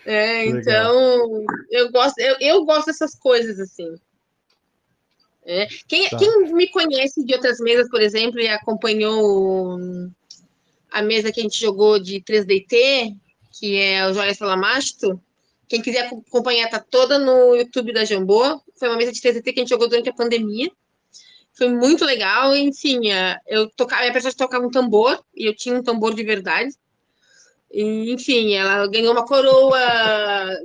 [0.05, 3.95] É, então, eu gosto, eu, eu gosto dessas coisas, assim.
[5.45, 5.67] É.
[5.87, 6.17] Quem, Tá.
[6.17, 9.77] quem me conhece de outras mesas, por exemplo, e acompanhou
[10.91, 13.15] a mesa que a gente jogou de 3DT,
[13.51, 15.21] que é o Joias Salamasto,
[15.73, 18.61] quem quiser acompanhar, tá toda no YouTube da Jambô.
[18.77, 20.71] Foi uma mesa de 3DT que a gente jogou durante a pandemia.
[21.57, 25.75] Foi muito legal, enfim, é, eu tocava, minha personagem tocava um tambor, e eu tinha
[25.75, 26.75] um tambor de verdade.
[27.71, 29.79] E, enfim, ela ganhou uma coroa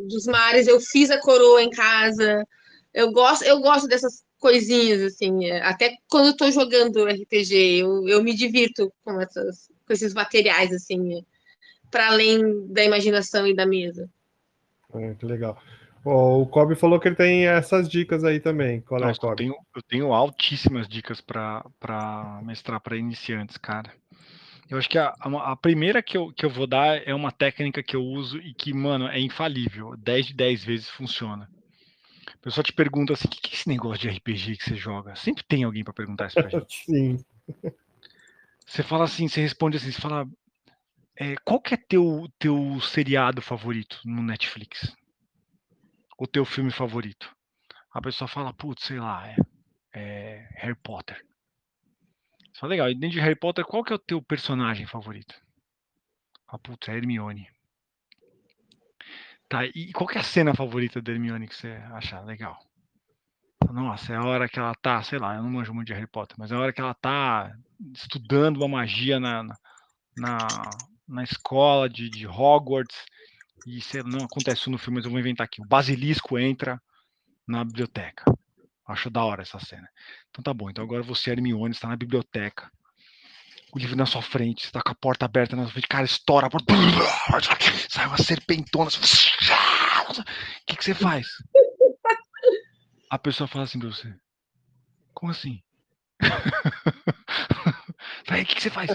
[0.07, 2.47] dos mares, eu fiz a coroa em casa.
[2.93, 8.07] Eu gosto, eu gosto dessas coisinhas, assim, é, até quando eu tô jogando RPG, eu,
[8.07, 11.25] eu me divirto com, essas, com esses materiais, assim,
[11.91, 14.07] para além da imaginação e da mesa.
[14.95, 15.61] É, que legal.
[16.05, 18.81] Ó, o Kobe falou que ele tem essas dicas aí também.
[18.81, 19.37] Qual é, Nossa, eu Kobe?
[19.37, 23.93] tenho, eu tenho altíssimas dicas para mestrar para iniciantes, cara.
[24.71, 27.33] Eu acho que a, a, a primeira que eu, que eu vou dar é uma
[27.33, 29.97] técnica que eu uso e que, mano, é infalível.
[29.97, 31.49] 10 de 10 vezes funciona.
[32.35, 34.77] O pessoal te pergunta assim: o que, que é esse negócio de RPG que você
[34.77, 35.17] joga?
[35.17, 36.85] Sempre tem alguém para perguntar isso pra gente.
[36.85, 37.25] Sim.
[38.67, 40.27] Você fala assim, você responde assim, você fala.
[41.19, 44.97] É, qual que é teu, teu seriado favorito no Netflix?
[46.17, 47.35] O teu filme favorito?
[47.93, 49.37] A pessoa fala, putz, sei lá, é,
[49.93, 51.21] é Harry Potter.
[52.53, 55.35] Só legal, e dentro de Harry Potter, qual que é o teu personagem favorito?
[56.47, 57.49] Ah, putz, é Hermione.
[59.49, 62.59] Tá, e qual que é a cena favorita da Hermione que você acha legal?
[63.73, 66.07] Nossa, é a hora que ela tá, sei lá, eu não manjo muito de Harry
[66.07, 67.53] Potter, mas é a hora que ela tá
[67.93, 69.43] estudando uma magia na,
[70.17, 70.37] na,
[71.09, 72.97] na, escola de, de Hogwarts,
[73.67, 75.61] e não acontece isso no filme, mas eu vou inventar aqui.
[75.61, 76.81] O basilisco entra
[77.47, 78.25] na biblioteca.
[78.87, 79.87] Acho da hora essa cena.
[80.31, 82.71] Então tá bom, então agora você, Hermione, está na biblioteca.
[83.73, 86.47] O livro na sua frente, está com a porta aberta na sua frente, cara, estoura
[86.47, 86.73] a porta.
[87.91, 88.89] Sai uma serpentona.
[88.89, 88.95] O
[90.67, 91.27] que, que você faz?
[93.11, 94.15] A pessoa fala assim pra você.
[95.13, 95.63] Como assim?
[98.31, 98.91] O que, que você faz?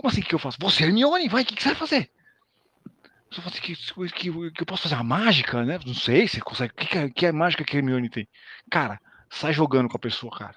[0.00, 0.56] Como assim que eu faço?
[0.62, 2.10] Você, Hermione, vai, o que, que você vai fazer?
[3.30, 5.78] Eu falo assim, que, que, que, eu posso fazer uma mágica, né?
[5.84, 6.72] Não sei, você consegue.
[6.72, 8.26] O que, que, é, que é mágica que a Hermione tem?
[8.70, 8.98] Cara,
[9.28, 10.54] sai jogando com a pessoa, cara.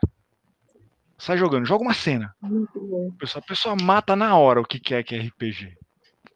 [1.17, 2.33] Sai jogando, joga uma cena.
[2.41, 3.11] Muito bom.
[3.13, 5.77] A pessoa, a pessoa mata na hora o que, que é que é RPG.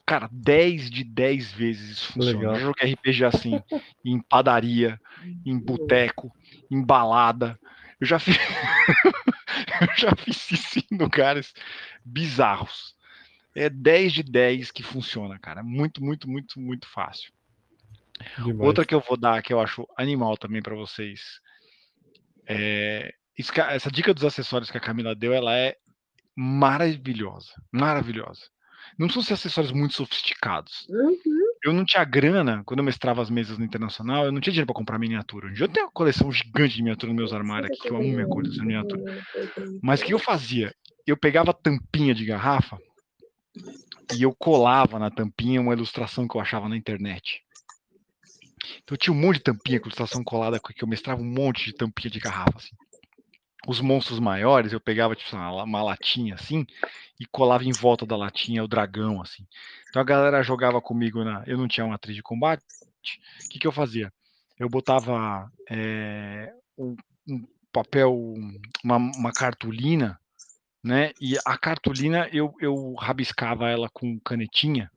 [0.05, 2.39] Cara, 10 de 10 vezes isso funciona.
[2.39, 2.55] Legal.
[2.55, 3.63] Eu joguei RPG assim,
[4.03, 4.99] em padaria,
[5.45, 6.29] em boteco,
[6.69, 7.57] em balada.
[8.01, 8.35] Eu já fiz.
[9.79, 11.53] eu já fiz isso em lugares
[12.03, 12.96] bizarros.
[13.57, 15.63] É 10 de 10 que funciona, cara.
[15.63, 17.33] Muito, muito, muito, muito fácil.
[18.37, 18.59] Demais.
[18.59, 21.39] Outra que eu vou dar, que eu acho animal também para vocês.
[22.47, 25.75] É, isso essa dica dos acessórios que a Camila deu, ela é
[26.35, 27.51] maravilhosa.
[27.71, 28.41] Maravilhosa.
[28.97, 30.87] Não são ser acessórios muito sofisticados.
[30.87, 31.17] Uhum.
[31.63, 34.67] eu não tinha grana, quando eu mestrava as mesas no internacional, eu não tinha dinheiro
[34.67, 35.47] para comprar miniatura.
[35.47, 38.07] Hoje eu tenho uma coleção gigante de miniatura nos meus armários aqui, que eu amo
[38.07, 39.25] minha coleção de miniatura.
[39.81, 40.71] Mas o que eu fazia?
[41.07, 42.77] Eu pegava tampinha de garrafa
[44.15, 47.43] e eu colava na tampinha uma ilustração que eu achava na internet.
[48.83, 51.65] Então eu tinha um monte de tampinha com ilustração colada, que eu mestrava um monte
[51.65, 52.75] de tampinha de garrafa, assim.
[53.67, 56.65] Os monstros maiores, eu pegava tipo, uma, latinha assim
[57.19, 59.45] e colava em volta da latinha o dragão, assim.
[59.89, 61.43] Então a galera jogava comigo na.
[61.45, 62.63] Eu não tinha uma atriz de combate.
[63.43, 64.11] O que, que eu fazia?
[64.57, 66.95] Eu botava é, um,
[67.29, 68.13] um, papel,
[68.83, 70.19] uma, uma cartolina,
[70.87, 71.11] né?
[71.21, 74.89] E a cartolina eu, eu rabiscava ela com canetinha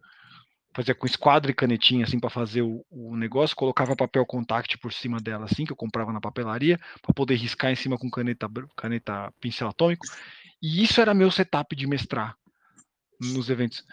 [0.73, 4.93] fazia com esquadro e canetinha assim para fazer o, o, negócio, colocava papel contact por
[4.93, 8.49] cima dela assim que eu comprava na papelaria para poder riscar em cima com caneta
[8.77, 10.07] caneta pincel atômico.
[10.63, 12.37] E isso era meu setup de mestrar
[13.21, 13.85] nos eventos.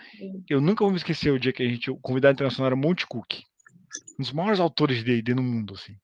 [0.50, 3.08] Eu nunca vou me esquecer o dia que a gente o convidado internacional era Monte
[3.08, 3.42] Cook,
[4.20, 5.96] um dos maiores autores de D&D no mundo assim.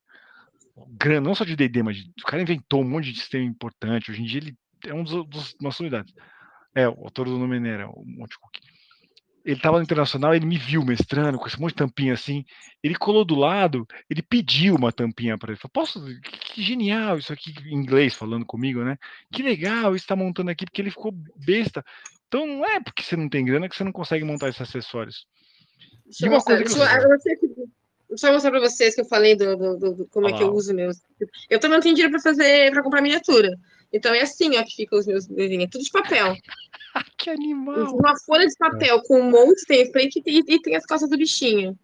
[0.98, 4.10] Grande, não só de D&D, mas o cara inventou um monte de sistema importante.
[4.10, 4.58] Hoje em dia ele
[4.88, 6.14] é um dos, dos nossas unidades.
[6.76, 8.58] É, o autor do nome era o Monte Cook
[9.46, 12.46] ele estava no internacional, ele me viu mestrando com esse monte de tampinha assim.
[12.82, 15.60] Ele colou do lado, ele pediu uma tampinha para ele.
[15.60, 16.04] Falou, posso?
[16.22, 18.98] Que, que, genial isso aqui em inglês falando comigo, né?
[19.32, 21.84] Que legal está montando aqui porque ele ficou besta.
[22.28, 25.28] Então não é porque você não tem grana que você não consegue montar esses acessórios.
[26.06, 27.70] Deixa, eu mostrar, deixa, eu,
[28.10, 30.36] deixa eu mostrar para vocês que eu falei do, do, do, do como Olá.
[30.36, 30.98] é que eu uso meus.
[31.50, 33.58] Eu também não tenho dinheiro para fazer para comprar miniatura.
[33.94, 36.36] Então é assim ó, que ficam os meus desenhos, é tudo de papel.
[37.18, 37.96] que animal!
[37.96, 41.10] Uma folha de papel com um monte, tem a frente e, e tem as costas
[41.10, 41.78] do bichinho.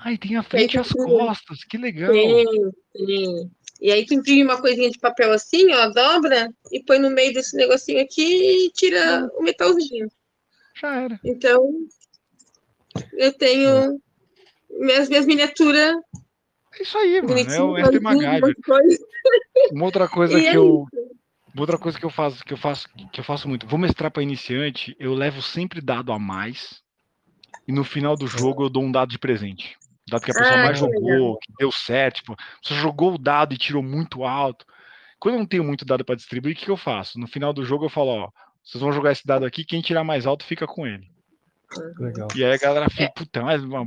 [0.00, 2.12] Ai, tem a frente e as costas, que legal!
[2.12, 2.44] Tem,
[2.92, 3.50] tem.
[3.80, 7.32] E aí tu imprime uma coisinha de papel assim, ó, dobra e põe no meio
[7.32, 10.08] desse negocinho aqui e tira o metalzinho.
[10.80, 11.20] Já era.
[11.24, 11.70] Então,
[13.12, 14.00] eu tenho
[14.70, 15.94] minhas, minhas miniaturas.
[16.78, 17.38] É isso aí, mano.
[17.38, 18.54] É o MacGyver.
[19.72, 20.86] Uma outra coisa que é eu.
[21.56, 24.22] Outra coisa que eu faço, que eu faço, que eu faço muito, vou mestrar para
[24.22, 26.82] iniciante, eu levo sempre dado a mais
[27.66, 29.76] e no final do jogo eu dou um dado de presente.
[30.08, 31.38] Dado que a pessoa ah, mais jogou, legal.
[31.38, 34.64] que deu certo, tipo, você jogou o dado e tirou muito alto.
[35.20, 37.18] Quando eu não tenho muito dado para distribuir, o que, que eu faço?
[37.18, 38.30] No final do jogo eu falo, ó,
[38.64, 41.10] vocês vão jogar esse dado aqui, quem tirar mais alto fica com ele.
[41.98, 42.28] Legal.
[42.34, 43.86] E aí a galera fica, puta, mais uma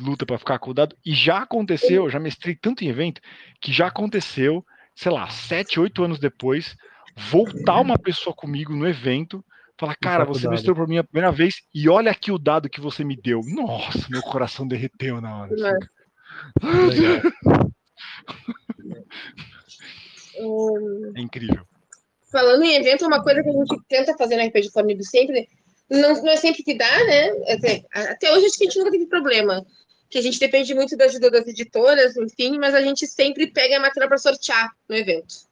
[0.00, 0.96] luta para ficar com o dado.
[1.04, 3.20] E já aconteceu, já mestrei tanto em evento,
[3.60, 4.64] que já aconteceu,
[4.94, 6.76] sei lá, sete, oito anos depois,
[7.16, 9.44] voltar uma pessoa comigo no evento,
[9.78, 12.80] falar, cara, você mestrou por mim a primeira vez e olha aqui o dado que
[12.80, 13.40] você me deu.
[13.44, 15.54] Nossa, meu coração derreteu na hora.
[15.54, 15.64] Assim.
[21.16, 21.66] É incrível.
[22.30, 25.48] Falando em evento, uma coisa que a gente tenta fazer na RPG Família sempre,
[25.88, 27.30] não, não é sempre que dá, né?
[27.92, 29.64] Até hoje acho que a gente nunca teve problema.
[30.10, 33.78] Que a gente depende muito da ajuda das editoras, enfim, mas a gente sempre pega
[33.78, 35.45] a matéria para sortear no evento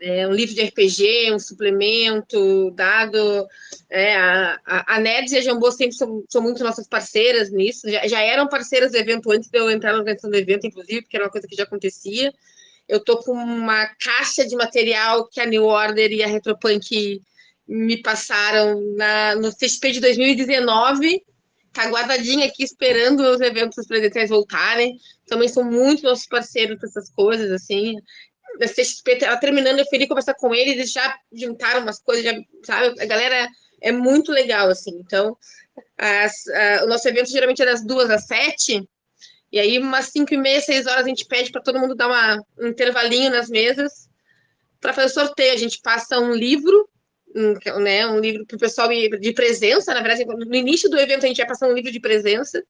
[0.00, 3.46] é, um livro de RPG, um suplemento, dado.
[3.88, 8.06] É, a, a, Nerds e a Jambô sempre são, são muito nossas parceiras nisso, já,
[8.06, 11.16] já eram parceiras do evento antes de eu entrar na organização do evento, inclusive, porque
[11.16, 12.32] era uma coisa que já acontecia.
[12.88, 17.20] Eu tô com uma caixa de material que a New Order e a Retropunk
[17.66, 21.24] me passaram na, no CXP de 2019,
[21.72, 24.96] tá guardadinha aqui esperando os eventos presenciais voltarem.
[25.26, 27.96] Também são muito nossos parceiros para essas coisas, assim
[28.58, 32.34] da CXP, ela terminando, eu fui conversar com ele, eles já juntaram umas coisas, já,
[32.64, 33.00] sabe?
[33.00, 33.48] A galera
[33.80, 34.92] é muito legal, assim.
[34.98, 35.36] Então,
[35.96, 38.88] as, a, o nosso evento geralmente é das duas às sete,
[39.52, 42.08] e aí umas cinco e meia, seis horas a gente pede para todo mundo dar
[42.08, 44.08] uma, um intervalinho nas mesas
[44.80, 45.54] para fazer o sorteio.
[45.54, 46.88] A gente passa um livro,
[47.34, 51.24] um, né, um livro para o pessoal de presença, na verdade, no início do evento
[51.24, 52.62] a gente vai passar um livro de presença,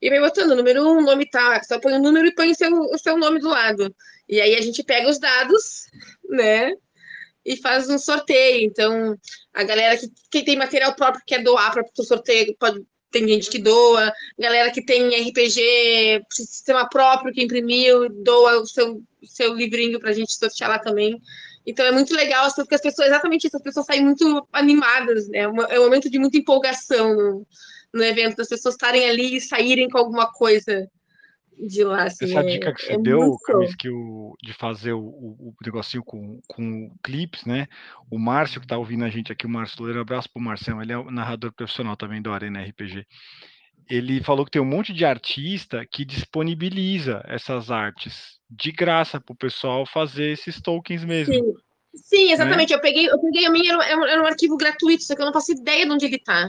[0.00, 2.72] e vai botando número um, nome tal, só põe o número e põe o seu,
[2.72, 3.94] o seu nome do lado.
[4.28, 5.86] E aí a gente pega os dados,
[6.28, 6.72] né?
[7.44, 8.64] E faz um sorteio.
[8.64, 9.16] Então,
[9.52, 13.50] a galera que, que tem material próprio quer doar para o sorteio, pode, tem gente
[13.50, 19.98] que doa, galera que tem RPG, sistema próprio que imprimiu, doa o seu, seu livrinho
[20.00, 21.20] para a gente sortear lá também.
[21.66, 25.40] Então é muito legal, porque as pessoas, exatamente isso, as pessoas saem muito animadas, né?
[25.40, 27.44] É um momento de muita empolgação
[27.92, 30.88] no, evento, das pessoas estarem ali e saírem com alguma coisa
[31.66, 32.04] de lá.
[32.04, 35.48] Assim, Essa é, dica que você é deu, Camis, que o, de fazer o, o,
[35.48, 37.66] o, negocinho com, com clips, né?
[38.10, 40.92] O Márcio, que está ouvindo a gente aqui, o Márcio Loureiro, abraço pro Marcelo, ele
[40.92, 43.06] é o narrador profissional também do Arena RPG.
[43.88, 49.32] Ele falou que tem um monte de artista que disponibiliza essas artes de graça para
[49.32, 51.34] o pessoal fazer esses tokens mesmo.
[51.34, 51.54] Sim,
[51.94, 52.32] Sim né?
[52.32, 52.70] exatamente.
[52.70, 52.76] Né?
[52.76, 55.26] Eu, peguei, eu peguei a minha, era um, era um arquivo gratuito, só que eu
[55.26, 56.48] não faço ideia de onde ele está.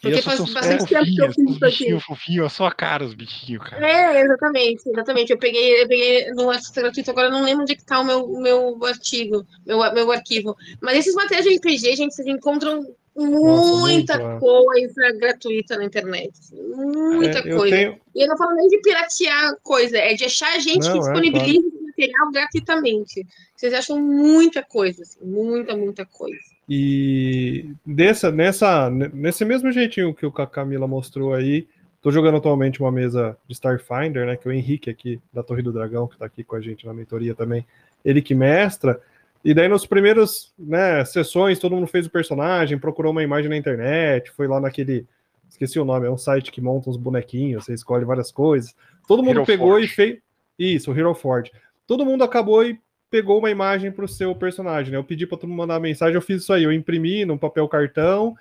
[0.00, 2.00] Porque faz bastante tempo que eu fiz isso aqui.
[2.00, 3.84] fofinhos, a sua cara, os bichinhos, cara.
[3.84, 5.32] É, exatamente, exatamente.
[5.32, 8.04] Eu peguei, eu peguei no acesso gratuito, agora não lembro onde é que tá o
[8.04, 10.56] meu, meu artigo, meu, meu arquivo.
[10.80, 14.38] Mas esses materiais de RPG, gente, vocês encontram muita muito, é.
[14.38, 16.32] coisa gratuita na internet.
[16.52, 17.76] Muita É, coisa.
[17.76, 20.98] tenho, E eu não falo nem de piratear coisa, é de achar gente Não, que
[20.98, 23.26] é, disponibiliza esse material gratuitamente.
[23.56, 26.38] Vocês acham muita coisa, assim, muita, muita coisa.
[26.68, 31.66] E dessa, nessa, nesse mesmo jeitinho que o Camila mostrou aí,
[32.02, 34.36] tô jogando atualmente uma mesa de Starfinder, né?
[34.36, 36.86] Que é o Henrique aqui, da Torre do Dragão, que tá aqui com a gente
[36.86, 37.66] na mentoria também,
[38.04, 39.00] ele que mestra.
[39.42, 43.56] E daí, nos primeiros né, sessões, todo mundo fez o personagem, procurou uma imagem na
[43.56, 45.06] internet, foi lá naquele.
[45.48, 48.74] Esqueci o nome, é um site que monta uns bonequinhos, você escolhe várias coisas.
[49.06, 49.86] Todo mundo Hero pegou Forge.
[49.86, 50.18] e fez.
[50.58, 51.50] Isso, o Hero Forge.
[51.86, 52.78] Todo mundo acabou e
[53.10, 54.92] pegou uma imagem para o seu personagem.
[54.92, 54.98] Né?
[54.98, 56.64] Eu pedi para todo mundo mandar uma mensagem, eu fiz isso aí.
[56.64, 58.36] Eu imprimi num papel cartão,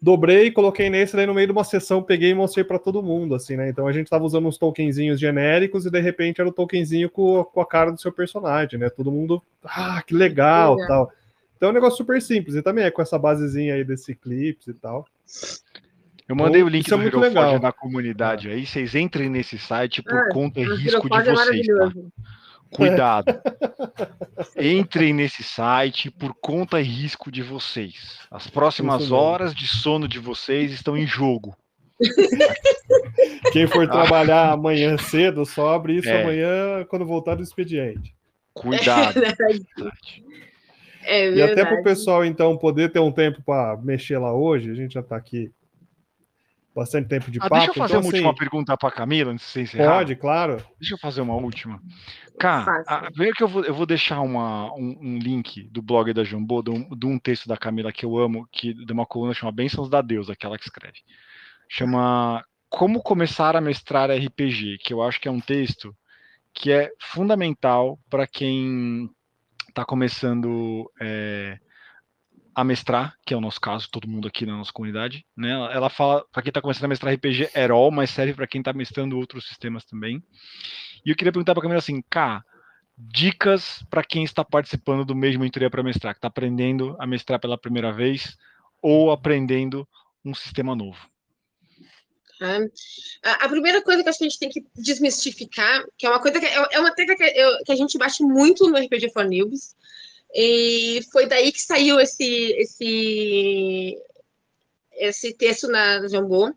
[0.00, 3.34] dobrei, coloquei nesse, daí no meio de uma sessão peguei e mostrei para todo mundo,
[3.34, 3.68] assim, né?
[3.68, 7.44] Então a gente tava usando uns tokenzinhos genéricos e de repente era o tokenzinho com,
[7.44, 8.88] com a cara do seu personagem, né?
[8.88, 10.88] Todo mundo, ah, que legal, Legal.
[10.88, 11.12] tal.
[11.56, 14.68] Então é um negócio super simples e também é com essa basezinha aí desse clips
[14.68, 15.04] e tal.
[16.28, 17.60] Eu mandei o link isso é do muito Hero Forge legal.
[17.60, 21.66] na comunidade aí, vocês entrem nesse site por Ah, conta e risco de é vocês,
[21.66, 21.92] tá?
[22.70, 23.40] Cuidado.
[24.56, 28.18] Entrem nesse site por conta e risco de vocês.
[28.30, 31.56] As próximas horas de sono de vocês estão em jogo.
[33.52, 36.22] Quem for trabalhar amanhã cedo, só abre isso É.
[36.22, 38.14] amanhã quando voltar do expediente.
[38.54, 39.14] Cuidado.
[41.10, 41.84] É E até para o verdade.
[41.84, 45.50] pessoal, então, poder ter um tempo para mexer lá hoje, a gente já está aqui
[46.78, 47.54] bastante tempo de Ah, papo.
[47.56, 49.98] deixa eu fazer então, uma assim, última pergunta para Camila, antes de você encerrar.
[49.98, 50.64] Pode, claro.
[50.78, 51.80] Deixa eu fazer uma última.
[52.38, 52.94] Cara, Faça.
[53.06, 56.22] a- primeiro que eu vou, eu vou deixar uma, um, um link do blog da
[56.24, 59.34] Jambô, de um, de um texto da Camila que eu amo, que de uma coluna
[59.34, 60.98] chama Bênçãos da Deus, aquela que escreve.
[61.68, 65.94] Chama Como Começar a Mestrar RPG, que eu acho que é um texto
[66.54, 69.10] que é fundamental para quem
[69.68, 71.58] está começando é,
[72.58, 75.24] a mestrar, que é o nosso caso, todo mundo aqui na nossa comunidade.
[75.36, 75.52] Né?
[75.52, 78.60] Ela- fala para quem está começando a mestrar RPG at all, mas serve para quem
[78.60, 80.20] está mestrando outros sistemas também.
[81.06, 82.44] E eu queria perguntar para a Camila assim, cá,
[82.96, 87.38] dicas para quem está participando do mesmo mentoria para mestrar, que está aprendendo a mestrar
[87.38, 88.36] pela primeira vez
[88.82, 89.88] ou aprendendo
[90.24, 90.98] um sistema novo.
[92.40, 92.58] tá?
[93.22, 96.68] A, primeira coisa que a gente tem que desmistificar, que é uma coisa que é,
[96.72, 99.24] é uma tecla que, eu- que a gente bate muito no RPG for
[100.34, 102.24] e foi daí que saiu esse
[102.58, 103.98] esse
[104.92, 106.52] esse texto na Jambô,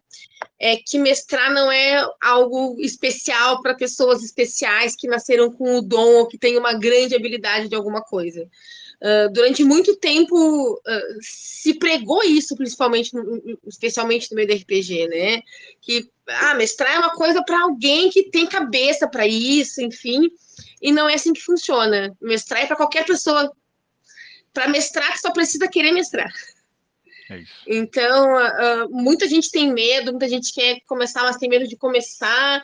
[0.60, 6.15] é que mestrar não é algo especial para pessoas especiais que nasceram com o dom
[6.15, 8.49] ou que têm uma grande habilidade de alguma coisa.
[9.02, 13.11] Ah, durante muito tempo ah, se pregou isso, principalmente,
[13.65, 15.41] especialmente no meio do RPG, né?
[15.81, 20.30] Que ah, mestrar é uma coisa para alguém que tem cabeça para isso, enfim,
[20.80, 22.15] e não é assim que funciona.
[22.22, 23.52] Mestrar é para qualquer pessoa.
[24.53, 26.32] Para mestrar, só precisa querer mestrar.
[27.30, 27.44] É.
[27.68, 32.64] Então, ah, muita gente tem medo, muita gente quer começar, mas tem medo de começar.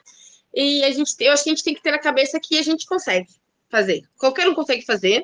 [0.54, 2.62] E a gente, eu acho que a gente tem que ter na cabeça que a
[2.62, 3.28] gente consegue
[3.70, 4.02] fazer.
[4.18, 5.24] Qualquer um consegue fazer.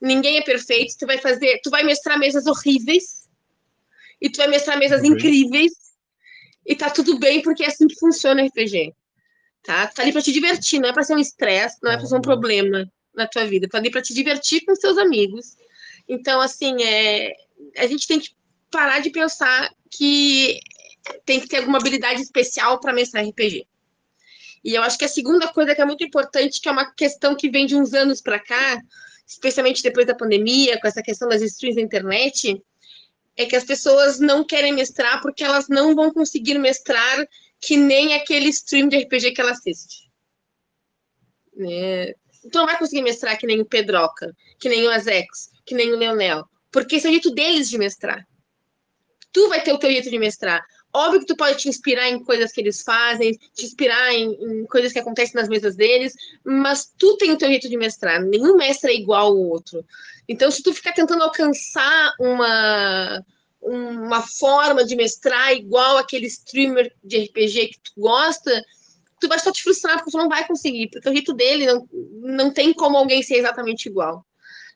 [0.00, 0.94] Ninguém é perfeito.
[0.98, 3.28] Tu vai fazer, tu vai mestrar mesas horríveis
[4.20, 5.72] e tu vai mestrar mesas incríveis.
[6.64, 8.92] E tá tudo bem, porque é assim que funciona o RPG.
[9.64, 9.86] Tá?
[9.88, 12.06] Tu tá ali pra te divertir, não é pra ser um estresse, não é pra
[12.06, 12.22] ser um Uhum.
[12.22, 13.66] problema na tua vida.
[13.66, 15.56] Tu tá ali pra te divertir com seus amigos.
[16.08, 17.34] Então, assim, é,
[17.76, 18.30] a gente tem que
[18.70, 20.58] parar de pensar que
[21.24, 23.66] tem que ter alguma habilidade especial para mestrar RPG.
[24.64, 27.34] E eu acho que a segunda coisa que é muito importante, que é uma questão
[27.34, 28.80] que vem de uns anos para cá,
[29.26, 32.60] especialmente depois da pandemia, com essa questão das streams na internet,
[33.36, 37.26] é que as pessoas não querem mestrar porque elas não vão conseguir mestrar
[37.60, 40.10] que nem aquele stream de RPG que ela assiste.
[41.54, 42.14] Né?
[42.50, 45.92] Tu não vai conseguir mestrar que nem o Pedroca, que nem o Azex, que nem
[45.92, 48.26] o Leonel, porque esse é o jeito deles de mestrar.
[49.30, 50.64] Tu vai ter o teu jeito de mestrar.
[50.94, 54.64] Óbvio que tu pode te inspirar em coisas que eles fazem, te inspirar em, em
[54.64, 58.22] coisas que acontecem nas mesas deles, mas tu tem o teu jeito de mestrar.
[58.22, 59.84] Nenhum mestre é igual ao outro.
[60.26, 63.22] Então, se tu ficar tentando alcançar uma,
[63.60, 68.64] uma forma de mestrar igual aquele streamer de RPG que tu gosta,
[69.20, 71.88] tu vai só te frustrar, porque tu não vai conseguir, porque o jeito dele não,
[72.22, 74.24] não tem como alguém ser exatamente igual.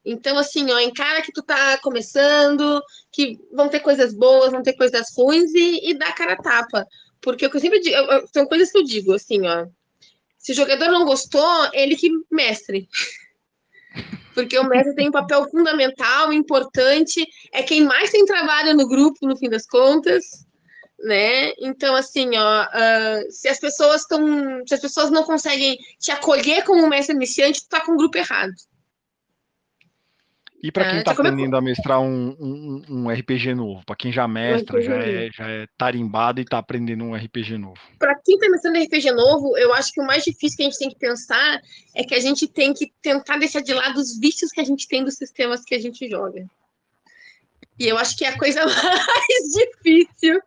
[0.04, 2.80] Então, assim, ó, encara que tu tá começando,
[3.12, 6.86] que vão ter coisas boas, vão ter coisas ruins e, e dá cara a tapa.
[7.20, 9.66] Porque o que eu sempre digo, eu- eu- são coisas que eu digo, assim, ó.
[10.38, 12.88] Se o jogador não gostou, ele que mestre.
[14.34, 19.26] Porque o mestre tem um papel fundamental, importante, é quem mais tem trabalho no grupo,
[19.26, 20.24] no fim das contas.
[20.98, 21.52] né?
[21.58, 24.64] Então, assim, ó, uh, se as pessoas estão.
[24.66, 28.16] Se as pessoas não conseguem te acolher como mestre iniciante, tu tá com o grupo
[28.18, 28.52] errado.
[30.62, 33.96] E para quem É, está come- aprendendo a mestrar um, um, um RPG novo, para
[33.96, 37.80] quem já mestra, já é, já é tarimbado e está aprendendo um RPG novo.
[37.98, 40.78] Para quem tá mestrando RPG novo, eu acho que o mais difícil que a gente
[40.78, 41.60] tem que pensar
[41.96, 44.86] é que a gente tem que tentar deixar de lado os vícios que a gente
[44.86, 46.46] tem dos sistemas que a gente joga.
[47.78, 50.40] E eu acho que a coisa mais difícil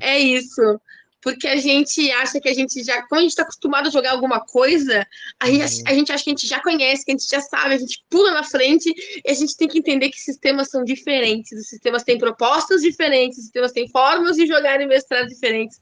[0.00, 0.80] é isso.
[1.22, 4.12] Porque a gente acha que a gente já, quando a gente está acostumado a jogar
[4.12, 5.06] alguma coisa,
[5.38, 7.74] a gente, a gente acha que a gente já conhece, que a gente já sabe,
[7.74, 8.88] a gente pula na frente
[9.24, 13.38] e a gente tem que entender que sistemas são diferentes, os sistemas têm propostas diferentes,
[13.38, 15.78] os sistemas têm formas de jogar e mestrar diferentes.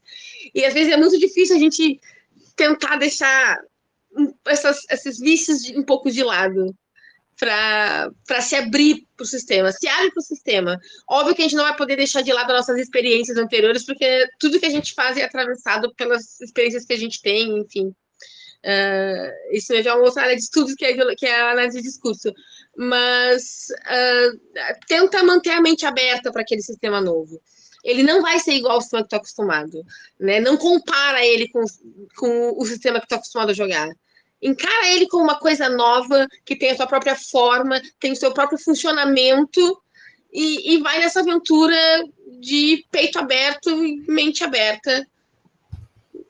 [0.53, 1.99] E às vezes é muito difícil a gente
[2.55, 3.59] tentar deixar
[4.17, 6.75] um- essas- esses vícios de- um pouco de lado
[7.39, 10.77] para se abrir para o sistema, se abre para o sistema.
[11.09, 14.59] Óbvio que a gente não vai poder deixar de lado nossas experiências anteriores, porque tudo
[14.59, 17.95] que a gente faz é atravessado pelas experiências que a gente tem, enfim.
[18.65, 21.77] Ah, isso já é uma outra área de estudos que é, que é a análise
[21.77, 22.33] de discurso.
[22.75, 24.31] Mas ah,
[24.87, 27.41] tenta manter a mente aberta para aquele sistema novo.
[27.83, 29.81] Ele não vai ser igual ao sistema que tu tá acostumado.
[30.19, 30.41] Né?
[30.41, 31.63] Não compara ele com,
[32.17, 33.87] com o sistema que tu tá acostumado a jogar.
[34.41, 38.33] Encara ele como uma coisa nova, que tem a sua própria forma, tem o seu
[38.33, 39.81] próprio funcionamento,
[40.31, 41.75] e, e vai nessa aventura
[42.39, 45.05] de peito aberto e mente aberta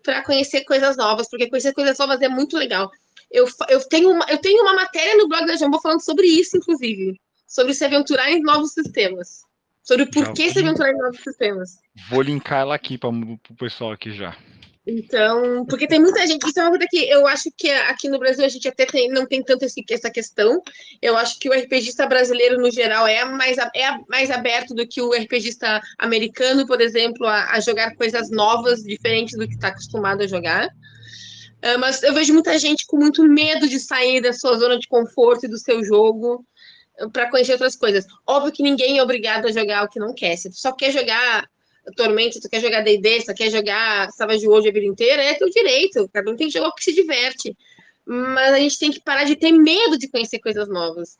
[0.03, 2.90] para conhecer coisas novas, porque conhecer coisas novas é muito legal.
[3.30, 6.57] Eu, eu, tenho, uma, eu tenho uma matéria no blog da Jambô falando sobre isso,
[6.57, 9.41] inclusive, sobre se aventurar em novos sistemas,
[9.84, 11.77] sobre o porquê se aventurar em novos sistemas.
[12.10, 14.36] Vou linkar ela aqui para o pessoal aqui já.
[14.90, 18.18] Então, porque tem muita gente, isso é uma coisa que eu acho que aqui no
[18.18, 20.61] Brasil a gente até tem- não tem tanto esse- essa questão.
[21.02, 24.99] Eu acho que o RPGista brasileiro, no geral, é mais, é mais aberto do que
[25.02, 30.24] o RPGista americano, por exemplo, a, a jogar coisas novas, diferentes do que está acostumado
[30.24, 30.68] a jogar.
[31.61, 34.88] Ah, mas eu vejo muita gente com muito medo de sair da sua zona de
[34.88, 36.45] conforto e do seu jogo
[37.14, 38.06] para conhecer outras coisas.
[38.26, 40.36] Óbvio que ninguém é obrigado a jogar o que não quer.
[40.38, 41.48] Se tu só quer jogar
[41.95, 45.49] Tormenta, tu quer jogar D&D, tu quer jogar Savage World a vida inteira, é teu
[45.49, 46.10] direito.
[46.14, 47.56] Cada um tem que jogar o que se diverte.
[48.06, 51.18] Mas a gente tem que parar de ter medo de conhecer coisas novas.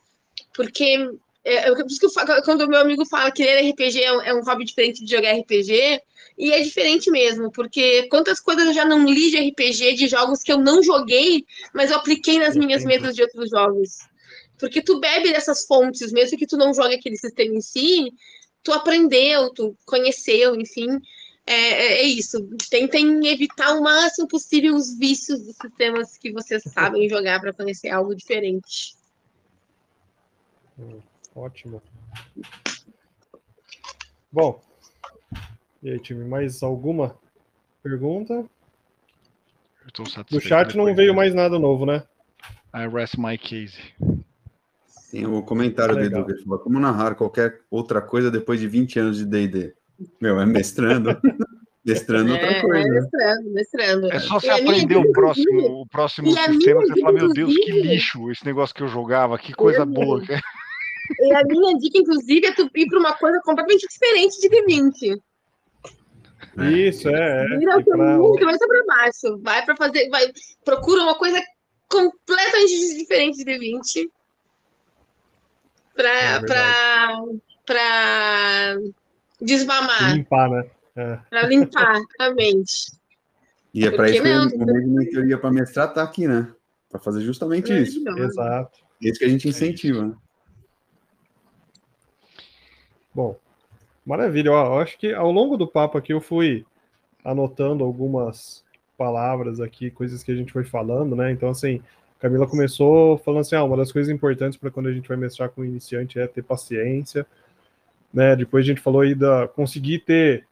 [0.54, 1.08] Porque,
[1.44, 4.12] é, é por isso que eu quando o meu amigo fala que ler RPG é
[4.12, 6.00] um, é um hobby diferente de jogar RPG,
[6.40, 10.42] e é diferente mesmo, porque quantas coisas eu já não li de RPG, de jogos
[10.42, 11.44] que eu não joguei,
[11.74, 13.98] mas eu apliquei nas minhas mesas de outros jogos.
[14.58, 18.10] Porque tu bebe dessas fontes, mesmo que tu não jogue aquele sistema em si,
[18.62, 20.88] tu aprendeu, tu conheceu, enfim.
[21.46, 22.48] É, é- é isso.
[22.70, 27.88] Tentem evitar o máximo possível os vícios dos sistemas que vocês sabem jogar para conhecer
[27.90, 28.94] algo diferente.
[31.34, 31.82] Ótimo.
[34.32, 34.62] Bom,
[35.82, 37.18] e aí, time, mais alguma
[37.82, 38.48] pergunta?
[40.30, 42.04] Do chat não veio mais nada novo, né?
[42.74, 43.78] I rest my case.
[45.10, 46.20] Tem o comentário do Legal.
[46.20, 49.74] Edu, que ele falou, como narrar qualquer outra coisa depois de 20 anos de D&D?
[50.20, 51.10] Meu, é mestrando.
[51.84, 52.88] mestrando outra É, coisa.
[52.88, 54.12] é mestrando, mestrando.
[54.12, 57.54] É só você aprender o próximo, o próximo e sistema, minha você fala, meu Deus,
[57.54, 60.22] que lixo esse negócio que eu jogava, que coisa boa.
[61.18, 65.20] E a minha dica, inclusive, é tu ir para uma coisa completamente diferente de D20.
[66.72, 67.46] Isso, é.
[67.54, 67.58] é.
[67.58, 69.40] Vira o teu pra- mundo, vai para baixo.
[69.42, 70.08] Vai para fazer.
[70.08, 70.26] Vai,
[70.64, 71.40] procura uma coisa
[71.88, 74.08] completamente diferente de D20.
[75.96, 77.16] É Para
[77.66, 78.76] para
[79.40, 80.64] desmamar, limpar, né?
[80.96, 81.16] É.
[81.28, 82.92] para limpar a mente.
[83.72, 84.46] E é para Por que isso que não?
[84.46, 86.52] o de teoria para mestrar tá aqui, né?
[86.90, 88.02] Para fazer justamente isso.
[88.02, 88.32] Maravilhoso.
[88.32, 88.78] Exato.
[89.02, 90.06] É isso que a gente incentiva.
[90.06, 90.14] né?
[93.14, 93.36] Bom,
[94.04, 94.52] maravilha.
[94.52, 96.66] Ó, eu acho que ao longo do papo aqui eu fui
[97.24, 98.64] anotando algumas
[98.96, 101.30] palavras aqui, coisas que a gente foi falando, né?
[101.30, 101.80] Então, assim,
[102.20, 105.48] Camila começou falando assim: ah, uma das coisas importantes para quando a gente vai mestrar
[105.48, 107.26] com iniciante é ter paciência,
[108.12, 108.36] né?
[108.36, 110.46] Depois a gente falou aí da conseguir ter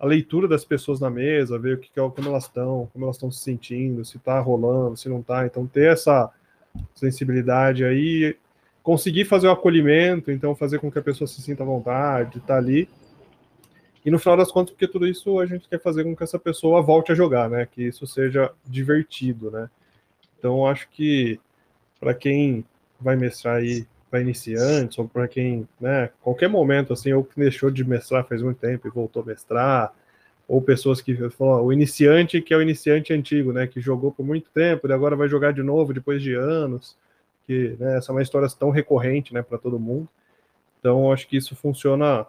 [0.00, 3.14] a leitura das pessoas na mesa, ver o que, é, como elas estão, como elas
[3.14, 5.46] estão se sentindo, se tá rolando, se não tá.
[5.46, 6.28] Então, ter essa
[6.92, 8.36] sensibilidade aí,
[8.82, 12.56] conseguir fazer o acolhimento, então fazer com que a pessoa se sinta à vontade, estar
[12.56, 12.88] ali.
[14.04, 16.38] E no final das contas, porque tudo isso a gente quer fazer com que essa
[16.38, 17.68] pessoa volte a jogar, né?
[17.70, 19.70] Que isso seja divertido, né?
[20.42, 21.38] Então, acho que
[22.00, 22.64] para quem
[23.00, 27.70] vai mestrar aí para iniciantes, ou para quem, né, qualquer momento, assim, ou que deixou
[27.70, 29.94] de mestrar faz muito tempo e voltou a mestrar,
[30.48, 34.26] ou pessoas que falam, o iniciante que é o iniciante antigo, né, que jogou por
[34.26, 36.96] muito tempo e agora vai jogar de novo depois de anos,
[37.46, 40.08] que né, essa é uma história tão recorrente, né, para todo mundo.
[40.80, 42.26] Então, acho que isso funciona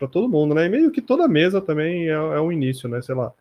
[0.00, 0.66] para todo mundo, né?
[0.66, 3.00] E meio que toda mesa também é, é um início, né?
[3.00, 3.32] Sei lá,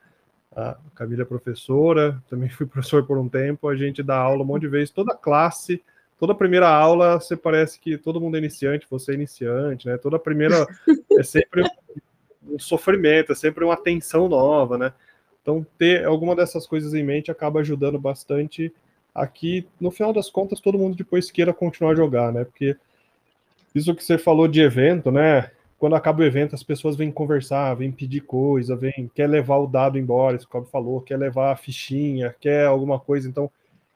[0.56, 4.46] a Camila é professora, também fui professor por um tempo, a gente dá aula um
[4.46, 5.82] monte de vezes, toda classe,
[6.20, 9.98] toda primeira aula, você parece que todo mundo é iniciante, você é iniciante, né?
[9.98, 10.68] Toda primeira
[11.18, 11.64] é sempre
[12.48, 14.94] um sofrimento, é sempre uma tensão nova, né?
[15.42, 18.72] Então, ter alguma dessas coisas em mente acaba ajudando bastante
[19.14, 22.44] aqui, no final das contas, todo mundo depois queira continuar a jogar, né?
[22.44, 22.76] Porque
[23.74, 25.50] isso que você falou de evento, né?
[25.82, 29.66] Quando acaba o evento, as pessoas vêm conversar, vêm pedir coisa, vêm, quer levar o
[29.66, 33.28] dado embora, isso que o falou, quer levar a fichinha, quer alguma coisa.
[33.28, 33.50] Então,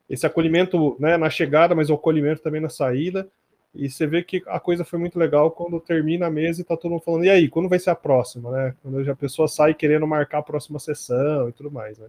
[0.09, 3.29] esse acolhimento né, na chegada, mas o acolhimento também na saída.
[3.71, 6.75] E você vê que a coisa foi muito legal quando termina a mesa e tá
[6.75, 8.75] todo mundo falando, e aí, quando vai ser a próxima, né?
[8.81, 12.07] Quando a pessoa sai querendo marcar a próxima sessão e tudo mais, né?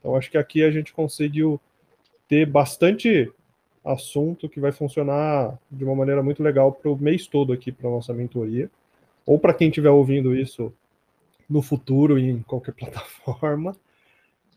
[0.00, 1.58] Então acho que aqui a gente conseguiu
[2.28, 3.32] ter bastante
[3.82, 7.88] assunto que vai funcionar de uma maneira muito legal para o mês todo aqui para
[7.88, 8.70] nossa mentoria.
[9.28, 10.72] Ou para quem estiver ouvindo isso
[11.50, 13.76] no futuro em qualquer plataforma.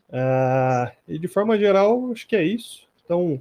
[0.08, 2.88] Uh, e de forma geral, acho que é isso.
[3.04, 3.38] Então,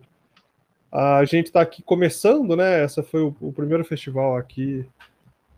[0.91, 2.84] a gente está aqui começando, né?
[2.84, 4.86] Essa foi o, o, primeiro festival aqui,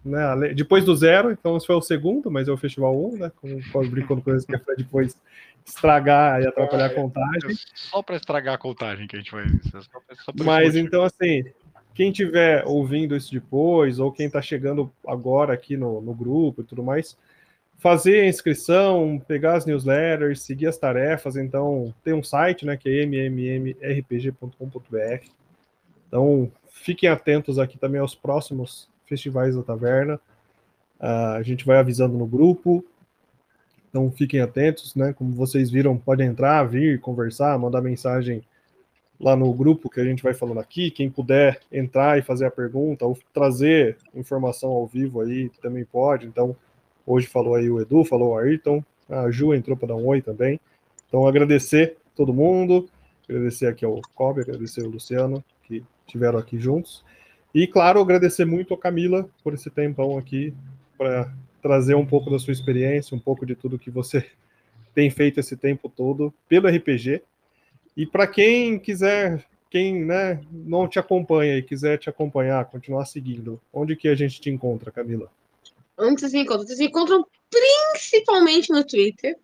[0.06, 0.54] né?
[0.54, 3.32] Depois do zero, então esse foi o segundo, mas é o festival 1, um, né?
[3.38, 5.18] Como pode brincando com coisas que é depois
[5.66, 7.58] estragar e atrapalhar a é, contagem.
[7.74, 9.45] Só para estragar a contagem que a gente vai.
[9.45, 11.44] É mas então, assim,
[11.94, 16.64] quem estiver ouvindo isso depois, ou quem está chegando agora aqui no, no grupo e
[16.64, 17.18] tudo mais,
[17.78, 21.36] fazer a inscrição, pegar as newsletters, seguir as tarefas.
[21.36, 25.28] Então, tem um site, né, que é mmmrpg.com.br.
[26.07, 30.15] Então, fiquem atentos aqui também aos próximos festivais da taverna.
[30.99, 32.84] Uh, a gente vai avisando no grupo.
[33.90, 35.14] Então, fiquem atentos, né?
[35.14, 38.44] Como vocês viram, podem entrar, vir, conversar, mandar mensagem
[39.24, 40.91] lá no grupo que a gente vai falando aqui.
[40.91, 46.28] Quem puder entrar e fazer a pergunta ou trazer informação ao vivo aí também pode.
[46.28, 46.56] Então,
[47.06, 50.22] Hoje falou aí o Edu, falou o Ayrton, a Ju entrou para dar um oi
[50.22, 50.60] também.
[51.08, 52.90] Então, agradecer todo mundo,
[53.28, 57.04] agradecer aqui ao Kobe, agradecer ao Luciano, que estiveram aqui juntos.
[57.54, 60.54] E, claro, agradecer muito a Camila por esse tempão aqui,
[60.98, 61.32] para
[61.62, 64.26] trazer um pouco da sua experiência, um pouco de tudo que você
[64.95, 67.22] tem feito esse tempo todo pelo RPG.
[67.95, 73.61] E para quem quiser, quem né, não te acompanha e quiser te acompanhar, continuar seguindo,
[73.72, 75.32] onde que a gente te encontra, Camila?
[75.98, 76.65] Onde vocês me encontram?
[76.65, 79.38] Vocês me encontram principalmente no Twitter.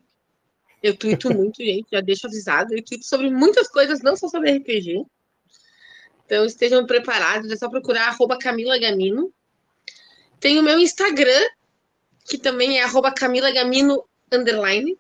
[0.82, 2.74] Eu tweeto muito, gente, já deixo avisado.
[2.74, 5.06] Eu tweeto sobre muitas coisas, não só sobre RPG.
[6.26, 9.34] Então estejam preparados, é só procurar arroba Camila Gamino.
[10.40, 11.44] Tem o meu Instagram,
[12.26, 14.98] que também é arroba Camila Gamino underline.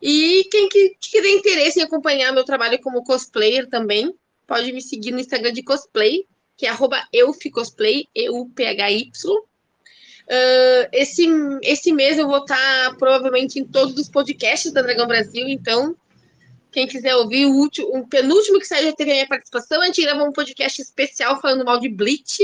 [0.00, 4.14] E quem que, que tem interesse em acompanhar meu trabalho como cosplayer também,
[4.46, 6.24] pode me seguir no Instagram de cosplay,
[6.56, 6.72] que é
[7.12, 9.10] eufcosplay, E-U-P-H-Y.
[10.28, 11.26] Uh, esse,
[11.62, 15.96] esse mês eu vou estar provavelmente em todos os podcasts da Dragão Brasil, então
[16.70, 20.02] quem quiser ouvir o, último, penúltimo que saiu já teve a minha participação, a gente
[20.02, 22.38] gravou um podcast especial falando mal de Bleach,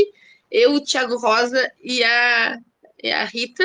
[0.51, 2.59] eu, o Thiago Rosa e a,
[3.03, 3.65] e a Rita.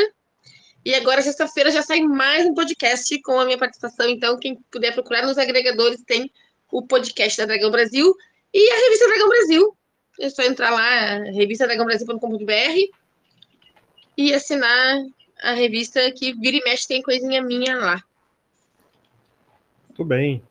[0.90, 4.10] E agora, sexta-feira, já sai mais um podcast com a minha participação.
[4.10, 6.32] Então, quem puder procurar nos agregadores, tem
[6.72, 8.12] o podcast da Dragão Brasil
[8.52, 9.78] e a revista Dragão Brasil.
[10.20, 12.98] É só entrar lá, revistadragãobrasil.com.br
[14.18, 15.06] e assinar
[15.44, 18.04] a revista que vira e mexe tem coisinha minha lá.
[19.90, 20.42] Muito bem.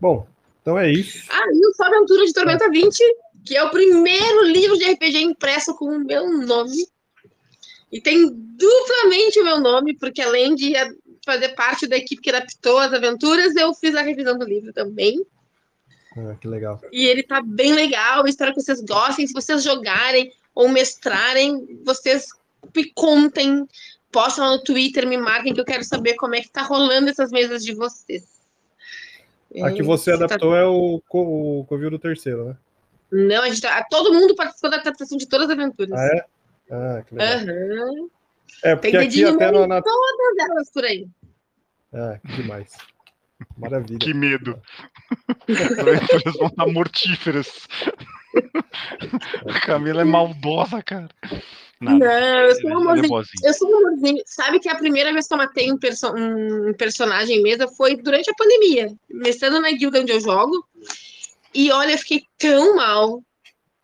[0.00, 0.26] Bom,
[0.62, 1.26] então é isso.
[1.28, 2.98] Ah, e o Só Aventura de Tormenta 20,
[3.44, 6.88] que é o primeiro livro de RPG impresso com o meu nome.
[7.90, 10.74] E tem duplamente o meu nome, porque além de
[11.24, 15.24] fazer parte da equipe que adaptou as aventuras, eu fiz a revisão do livro também.
[16.16, 16.80] Ah, que legal.
[16.92, 19.26] E ele tá bem legal, espero que vocês gostem.
[19.26, 22.28] Se vocês jogarem ou mestrarem, vocês
[22.74, 23.66] me contem,
[24.10, 27.08] postem lá no Twitter, me marquem que eu quero saber como é que tá rolando
[27.08, 28.26] essas mesas de vocês.
[29.62, 30.58] A que você tá adaptou tá...
[30.58, 32.56] é o, o Covil do Terceiro, né?
[33.10, 35.98] Não, a gente tá, todo mundo participou da adaptação de todas as aventuras.
[35.98, 36.24] Ah, é?
[36.70, 37.88] Ah, que legal.
[37.88, 38.10] Uhum.
[38.64, 39.82] É, porque Tem aqui até no, na...
[39.82, 41.08] todas elas por aí.
[41.92, 42.72] Ah, que demais.
[43.56, 43.98] Maravilha.
[43.98, 44.60] Que medo.
[45.48, 47.68] As aventuras vão estar mortíferas.
[49.46, 51.08] A Camila é maldosa, cara.
[51.80, 51.98] Nada.
[51.98, 53.24] Não, eu sou um amorzinho.
[53.44, 54.22] Eu sou um amorzinho.
[54.26, 57.96] Sabe que a primeira vez que eu matei um, perso um personagem em mesa foi
[57.96, 60.66] durante a pandemia, mestrando na guilda onde eu jogo.
[61.54, 63.22] E olha, eu fiquei tão mal,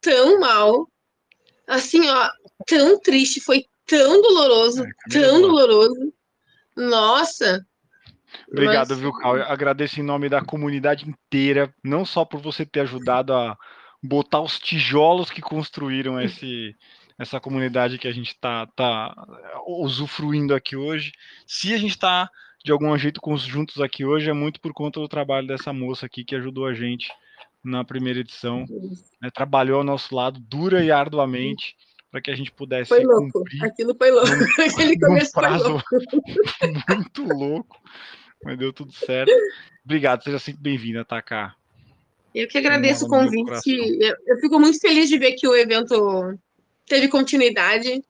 [0.01, 0.89] tão mal.
[1.67, 2.29] Assim, ó,
[2.67, 6.13] tão triste, foi tão doloroso, é, tão doloroso.
[6.77, 7.67] Nossa.
[8.49, 8.99] Obrigado, mas...
[8.99, 9.13] viu?
[9.23, 13.57] Eu agradeço em nome da comunidade inteira, não só por você ter ajudado a
[14.03, 16.77] botar os tijolos que construíram esse
[17.17, 19.15] essa comunidade que a gente está tá
[19.67, 21.13] usufruindo aqui hoje.
[21.47, 22.29] Se a gente está
[22.65, 26.25] de algum jeito juntos aqui hoje, é muito por conta do trabalho dessa moça aqui
[26.25, 27.09] que ajudou a gente
[27.63, 28.65] na primeira edição.
[29.23, 31.77] Né, trabalhou ao nosso lado dura e arduamente
[32.15, 33.43] para que a gente pudesse foi louco.
[33.61, 34.29] Aquilo foi louco.
[34.63, 35.85] Aquele começo prazo louco.
[36.89, 37.77] muito louco,
[38.45, 39.33] mas deu tudo certo.
[39.85, 41.57] Obrigado, seja sempre bem-vinda, Taká.
[42.33, 43.99] Eu que agradeço o convite.
[44.01, 46.39] Eu, eu, fico muito feliz de ver que o evento
[46.87, 48.01] teve continuidade,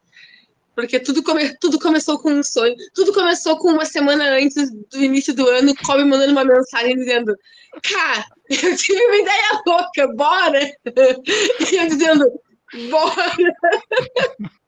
[0.77, 2.77] porque tudo, come, tudo começou com um sonho.
[2.95, 7.35] Tudo começou com uma semana antes do início do ano, Kobe mandando uma mensagem dizendo:
[7.83, 10.61] Cara, eu tive uma ideia louca, bora!
[11.73, 12.31] E eu dizendo:
[12.91, 13.35] Bora!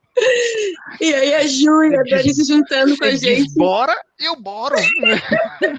[0.99, 3.53] E aí a Ju e a Dani se juntando com a gente.
[3.55, 4.75] bora, eu boro!
[5.61, 5.73] eu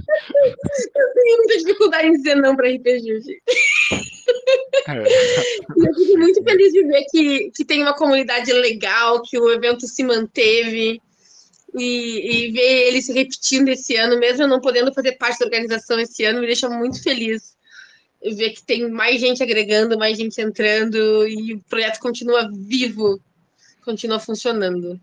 [1.15, 3.43] tenho muita dificuldade em dizer não para RPG, gente.
[4.87, 5.03] É.
[5.77, 9.87] Eu fico muito feliz de ver que, que tem uma comunidade legal, que o evento
[9.87, 11.01] se manteve.
[11.79, 15.45] E, e ver ele se repetindo esse ano, mesmo eu não podendo fazer parte da
[15.45, 17.58] organização esse ano, me deixa muito feliz
[18.23, 23.21] ver que tem mais gente agregando, mais gente entrando e o projeto continua vivo
[23.89, 25.01] continua funcionando.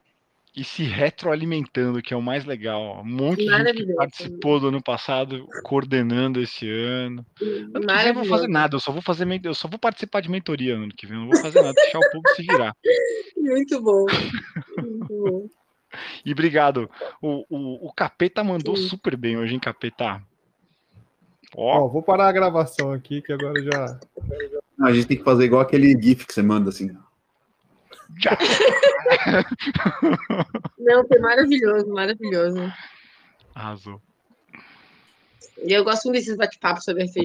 [0.56, 3.02] E se retroalimentando, que é o mais legal.
[3.02, 7.26] Um monte de gente que participou do ano passado, coordenando esse ano.
[7.42, 10.30] Ano eu não vou fazer nada, eu só vou fazer eu só vou participar de
[10.30, 12.74] mentoria ano que vem, não vou fazer nada, deixar o público se virar.
[13.36, 14.06] Muito bom.
[14.80, 15.48] Muito bom.
[16.24, 16.90] E obrigado.
[17.22, 18.88] O, o, o Capeta mandou Sim.
[18.88, 20.22] super bem hoje, hein, Capeta?
[21.56, 21.86] Ó, oh.
[21.86, 24.00] oh, vou parar a gravação aqui, que agora já.
[24.82, 26.92] a gente tem que fazer igual aquele GIF que você manda assim.
[30.80, 32.72] Não, foi maravilhoso, maravilhoso.
[33.54, 34.02] Arrasou.
[35.64, 37.04] E eu gosto muito desses bate-papos sobre.